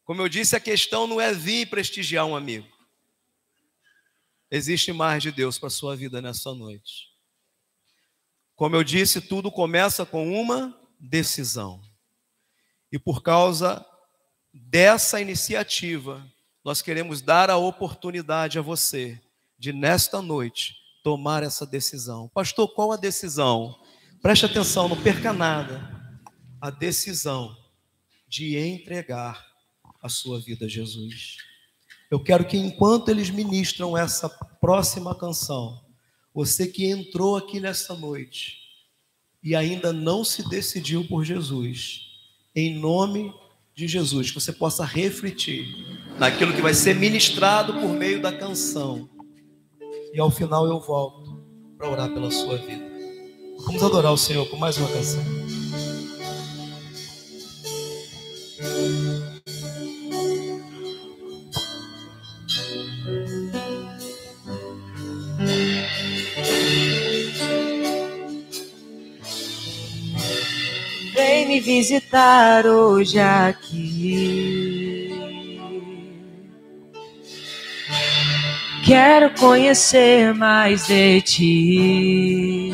Como 0.03 0.21
eu 0.21 0.27
disse, 0.27 0.55
a 0.55 0.59
questão 0.59 1.07
não 1.07 1.19
é 1.21 1.33
vir 1.33 1.69
prestigiar 1.69 2.25
um 2.25 2.35
amigo. 2.35 2.67
Existe 4.51 4.91
mais 4.91 5.23
de 5.23 5.31
Deus 5.31 5.57
para 5.57 5.67
a 5.67 5.71
sua 5.71 5.95
vida 5.95 6.21
nessa 6.21 6.53
noite. 6.53 7.09
Como 8.55 8.75
eu 8.75 8.83
disse, 8.83 9.21
tudo 9.21 9.51
começa 9.51 10.05
com 10.05 10.39
uma 10.39 10.77
decisão. 10.99 11.81
E 12.95 12.97
por 12.97 13.21
causa 13.21 13.85
dessa 14.53 15.19
iniciativa, 15.19 16.25
nós 16.63 16.81
queremos 16.81 17.21
dar 17.21 17.49
a 17.49 17.57
oportunidade 17.57 18.57
a 18.57 18.61
você 18.61 19.21
de, 19.59 19.73
nesta 19.73 20.21
noite, 20.21 20.77
tomar 21.03 21.43
essa 21.43 21.65
decisão. 21.65 22.29
Pastor, 22.29 22.73
qual 22.73 22.93
a 22.93 22.95
decisão? 22.95 23.77
Preste 24.21 24.45
atenção, 24.45 24.87
não 24.87 24.95
perca 24.95 25.33
nada. 25.33 25.91
A 26.61 26.69
decisão 26.69 27.57
de 28.29 28.57
entregar 28.57 29.45
a 30.01 30.07
sua 30.07 30.39
vida 30.39 30.65
a 30.65 30.69
Jesus. 30.69 31.35
Eu 32.09 32.23
quero 32.23 32.47
que 32.47 32.55
enquanto 32.55 33.09
eles 33.09 33.29
ministram 33.29 33.97
essa 33.97 34.29
próxima 34.29 35.13
canção, 35.13 35.85
você 36.33 36.65
que 36.65 36.85
entrou 36.85 37.35
aqui 37.35 37.59
nesta 37.59 37.93
noite 37.93 38.57
e 39.43 39.53
ainda 39.53 39.91
não 39.91 40.23
se 40.23 40.47
decidiu 40.47 41.05
por 41.05 41.25
Jesus, 41.25 42.14
em 42.55 42.79
nome 42.79 43.33
de 43.73 43.87
Jesus, 43.87 44.31
que 44.31 44.39
você 44.39 44.53
possa 44.53 44.85
refletir 44.85 45.67
naquilo 46.17 46.53
que 46.53 46.61
vai 46.61 46.73
ser 46.73 46.95
ministrado 46.95 47.73
por 47.73 47.89
meio 47.89 48.21
da 48.21 48.31
canção. 48.31 49.09
E 50.13 50.19
ao 50.19 50.31
final 50.31 50.65
eu 50.65 50.79
volto 50.79 51.43
para 51.77 51.89
orar 51.89 52.13
pela 52.13 52.31
sua 52.31 52.57
vida. 52.57 52.85
Vamos 53.65 53.83
adorar 53.83 54.13
o 54.13 54.17
Senhor 54.17 54.47
com 54.49 54.55
mais 54.55 54.77
uma 54.77 54.87
canção. 54.87 55.44
Me 71.55 71.61
visitar 71.61 72.65
hoje 72.65 73.19
aqui. 73.19 75.11
Quero 78.85 79.29
conhecer 79.39 80.33
mais 80.33 80.87
de 80.87 81.21
ti. 81.21 82.71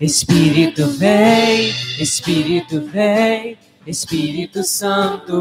Espírito 0.00 0.88
vem, 0.88 1.72
Espírito 1.98 2.80
vem, 2.82 3.56
Espírito 3.86 4.64
Santo, 4.64 5.36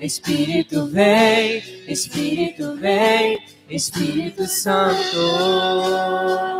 Espírito 0.00 0.86
vem, 0.86 1.62
Espírito 1.86 2.76
vem, 2.76 3.38
Espírito 3.68 4.46
Santo. 4.46 6.59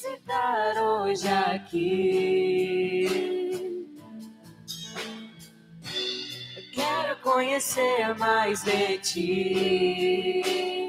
Visitar 0.00 0.82
hoje 0.82 1.28
aqui. 1.28 3.06
Quero 6.74 7.16
conhecer 7.20 8.16
mais 8.18 8.62
de 8.62 8.96
ti. 8.98 10.88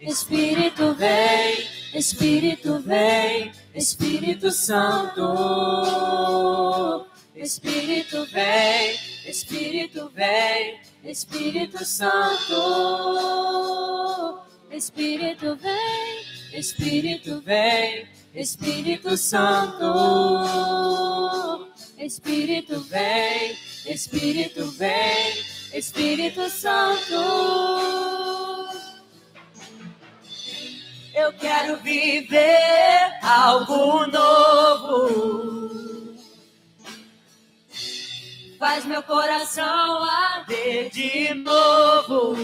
Espírito 0.00 0.92
vem, 0.94 1.66
Espírito 1.94 2.78
vem, 2.80 3.52
Espírito 3.74 4.50
Santo. 4.50 5.22
Espírito 7.34 8.26
vem, 8.26 8.98
Espírito 9.26 10.10
vem, 10.14 10.78
Espírito 11.02 11.82
Santo. 11.86 12.54
Espírito 14.76 15.56
vem, 15.56 16.24
Espírito 16.52 17.40
vem, 17.42 18.08
Espírito 18.34 19.16
Santo. 19.16 19.84
Espírito 21.96 22.80
vem, 22.80 23.56
Espírito 23.86 24.66
vem, 24.72 25.32
Espírito 25.72 26.50
Santo. 26.50 27.14
Eu 31.14 31.32
quero 31.34 31.76
viver 31.76 33.18
algo 33.22 34.08
novo. 34.08 35.44
Faz 38.58 38.84
meu 38.86 39.04
coração 39.04 40.02
arder 40.02 40.90
de 40.90 41.32
novo, 41.34 42.34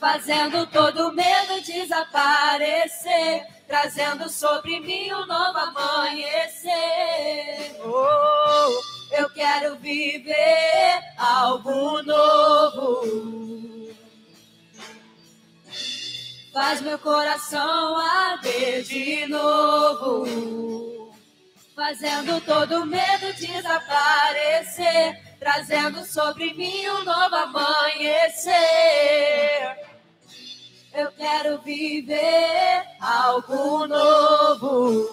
fazendo 0.00 0.66
todo 0.68 1.12
medo 1.12 1.60
desaparecer, 1.60 3.46
trazendo 3.68 4.30
sobre 4.30 4.80
mim 4.80 5.12
um 5.12 5.26
novo 5.26 5.58
amanhecer. 5.58 6.72
Oh, 7.84 9.14
eu 9.14 9.28
quero 9.30 9.76
viver 9.76 11.02
algo 11.18 12.02
novo. 12.02 13.90
Faz 16.52 16.80
meu 16.80 16.98
coração 16.98 17.96
arder 17.96 18.82
de 18.82 19.26
novo, 19.26 20.24
fazendo 21.80 22.38
todo 22.42 22.84
medo 22.84 23.32
desaparecer, 23.38 25.18
trazendo 25.38 26.04
sobre 26.04 26.52
mim 26.52 26.86
um 26.90 27.04
novo 27.04 27.36
amanhecer. 27.36 28.52
Eu 30.92 31.10
quero 31.12 31.58
viver 31.62 32.84
algo 33.00 33.86
novo. 33.86 35.08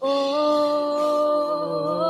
Oh, 0.00 2.09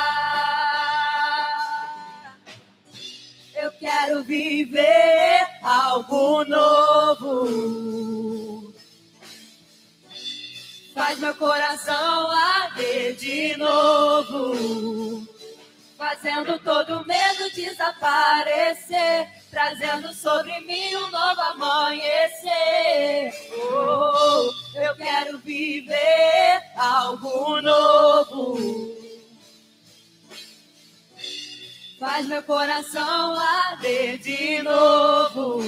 Quero 3.81 4.23
viver 4.23 5.47
algo 5.63 6.45
novo. 6.45 7.91
Faz 10.93 11.17
meu 11.17 11.33
coração 11.33 12.29
arder 12.31 13.15
de 13.15 13.57
novo. 13.57 15.27
Fazendo 15.97 16.59
todo 16.59 17.03
medo 17.07 17.49
desaparecer. 17.55 19.27
Trazendo 19.49 20.13
sobre 20.13 20.59
mim 20.61 20.95
um 20.95 21.09
novo 21.09 21.41
amanhecer. 21.41 23.33
Oh, 23.51 24.51
eu 24.75 24.95
quero 24.95 25.39
viver 25.39 26.61
algo 26.77 27.59
novo. 27.61 29.00
Faz 32.01 32.25
meu 32.25 32.41
coração 32.41 33.35
arder 33.35 34.17
de 34.17 34.63
novo. 34.63 35.61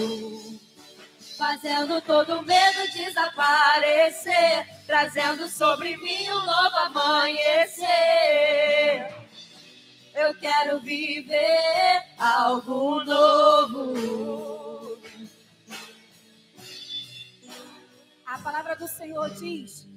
Fazendo 1.38 2.01
todo 2.01 2.41
medo 2.41 2.91
desaparecer. 2.91 4.65
Trazendo 4.88 5.47
sobre 5.47 5.95
mim 5.97 6.27
um 6.31 6.43
novo 6.43 6.75
amanhecer. 6.88 7.86
Eu 10.15 10.34
quero 10.39 10.79
viver 10.79 12.03
algo 12.17 13.03
novo. 13.03 14.97
A 18.25 18.39
palavra 18.39 18.75
do 18.75 18.88
Senhor 18.88 19.29
diz 19.36 19.88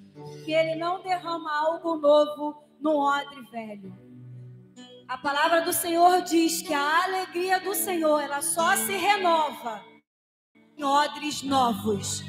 que 0.44 0.52
ele 0.52 0.74
não 0.74 1.02
derrama 1.02 1.50
algo 1.60 1.96
novo 1.96 2.62
no 2.78 2.98
odre 2.98 3.40
velho. 3.50 4.05
A 5.08 5.16
palavra 5.16 5.62
do 5.62 5.72
Senhor 5.72 6.22
diz 6.22 6.62
que 6.62 6.74
a 6.74 7.04
alegria 7.04 7.60
do 7.60 7.74
Senhor, 7.76 8.20
ela 8.20 8.42
só 8.42 8.76
se 8.76 8.96
renova 8.96 9.80
em 10.76 10.82
odres 10.82 11.42
novos. 11.42 12.24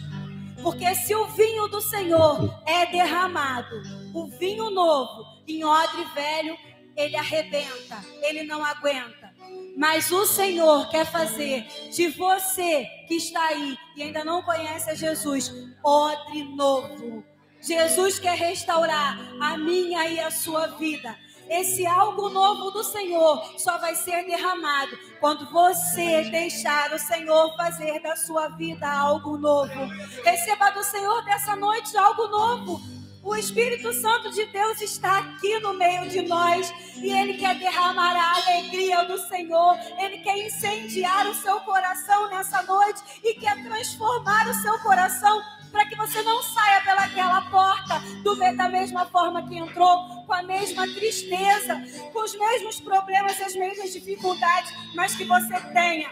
Porque 0.61 0.93
se 0.93 1.15
o 1.15 1.25
vinho 1.25 1.67
do 1.67 1.81
Senhor 1.81 2.61
é 2.67 2.85
derramado, 2.85 3.81
o 4.13 4.27
vinho 4.27 4.69
novo 4.69 5.25
em 5.47 5.63
odre 5.63 6.03
velho, 6.13 6.55
ele 6.95 7.15
arrebenta, 7.15 8.03
ele 8.21 8.43
não 8.43 8.63
aguenta. 8.63 9.33
Mas 9.75 10.11
o 10.11 10.27
Senhor 10.27 10.87
quer 10.89 11.05
fazer 11.05 11.65
de 11.91 12.09
você 12.09 12.85
que 13.07 13.15
está 13.15 13.43
aí 13.43 13.75
e 13.95 14.03
ainda 14.03 14.23
não 14.23 14.43
conhece 14.43 14.91
a 14.91 14.95
Jesus, 14.95 15.51
odre 15.83 16.43
novo. 16.55 17.23
Jesus 17.59 18.19
quer 18.19 18.37
restaurar 18.37 19.17
a 19.41 19.57
minha 19.57 20.07
e 20.09 20.19
a 20.19 20.29
sua 20.29 20.67
vida. 20.67 21.17
Esse 21.49 21.85
algo 21.85 22.29
novo 22.29 22.71
do 22.71 22.83
Senhor 22.83 23.43
só 23.57 23.77
vai 23.77 23.95
ser 23.95 24.25
derramado 24.25 24.97
quando 25.19 25.49
você 25.51 26.23
deixar 26.29 26.93
o 26.93 26.99
Senhor 26.99 27.55
fazer 27.55 28.01
da 28.01 28.15
sua 28.15 28.49
vida 28.49 28.89
algo 28.89 29.37
novo. 29.37 29.87
Receba 30.23 30.71
do 30.71 30.83
Senhor 30.83 31.23
dessa 31.23 31.55
noite 31.55 31.97
algo 31.97 32.27
novo. 32.27 32.96
O 33.27 33.35
Espírito 33.35 33.91
Santo 33.91 34.31
de 34.31 34.45
Deus 34.45 34.79
está 34.79 35.19
aqui 35.19 35.59
no 35.59 35.73
meio 35.73 36.07
de 36.07 36.21
nós 36.21 36.73
e 36.95 37.11
ele 37.11 37.33
quer 37.33 37.59
derramar 37.59 38.15
a 38.15 38.35
alegria 38.37 39.03
do 39.03 39.17
Senhor. 39.27 39.77
Ele 39.99 40.19
quer 40.19 40.37
incendiar 40.37 41.27
o 41.27 41.35
seu 41.35 41.59
coração 41.59 42.29
nessa 42.29 42.63
noite 42.63 43.01
e 43.21 43.33
quer 43.33 43.61
transformar 43.65 44.47
o 44.47 44.53
seu 44.53 44.79
coração 44.79 45.43
para 45.73 45.85
que 45.85 45.97
você 45.97 46.21
não 46.21 46.41
saia 46.41 46.79
pelaquela 46.79 47.41
porta 47.51 47.99
do, 48.23 48.33
da 48.55 48.69
mesma 48.69 49.05
forma 49.07 49.45
que 49.45 49.57
entrou, 49.57 50.23
com 50.25 50.33
a 50.33 50.43
mesma 50.43 50.87
tristeza, 50.87 51.83
com 52.13 52.23
os 52.23 52.33
mesmos 52.33 52.79
problemas 52.79 53.41
as 53.41 53.53
mesmas 53.53 53.91
dificuldades, 53.91 54.71
mas 54.95 55.13
que 55.17 55.25
você 55.25 55.59
tenha 55.73 56.09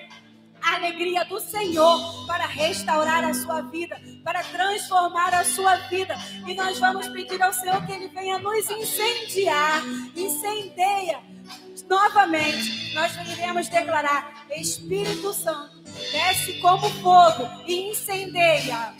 a 0.65 0.75
alegria 0.75 1.23
do 1.25 1.39
Senhor 1.39 2.25
para 2.25 2.45
restaurar 2.47 3.23
a 3.23 3.33
sua 3.33 3.61
vida, 3.61 4.01
para 4.23 4.43
transformar 4.43 5.33
a 5.33 5.43
sua 5.43 5.75
vida. 5.89 6.15
E 6.47 6.55
nós 6.55 6.79
vamos 6.79 7.07
pedir 7.09 7.41
ao 7.41 7.53
Senhor 7.53 7.85
que 7.85 7.91
Ele 7.91 8.07
venha 8.07 8.39
nos 8.39 8.69
incendiar, 8.69 9.83
incendeia 10.15 11.19
novamente. 11.87 12.93
Nós 12.93 13.13
iremos 13.37 13.69
declarar: 13.69 14.45
Espírito 14.55 15.33
Santo, 15.33 15.83
desce 16.11 16.53
como 16.59 16.89
fogo 17.01 17.47
e 17.67 17.89
incendeia. 17.91 18.93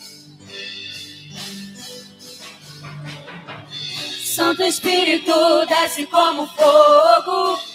Santo 4.23 4.63
Espírito, 4.63 5.65
desce 5.67 6.05
como 6.07 6.45
fogo. 6.47 7.74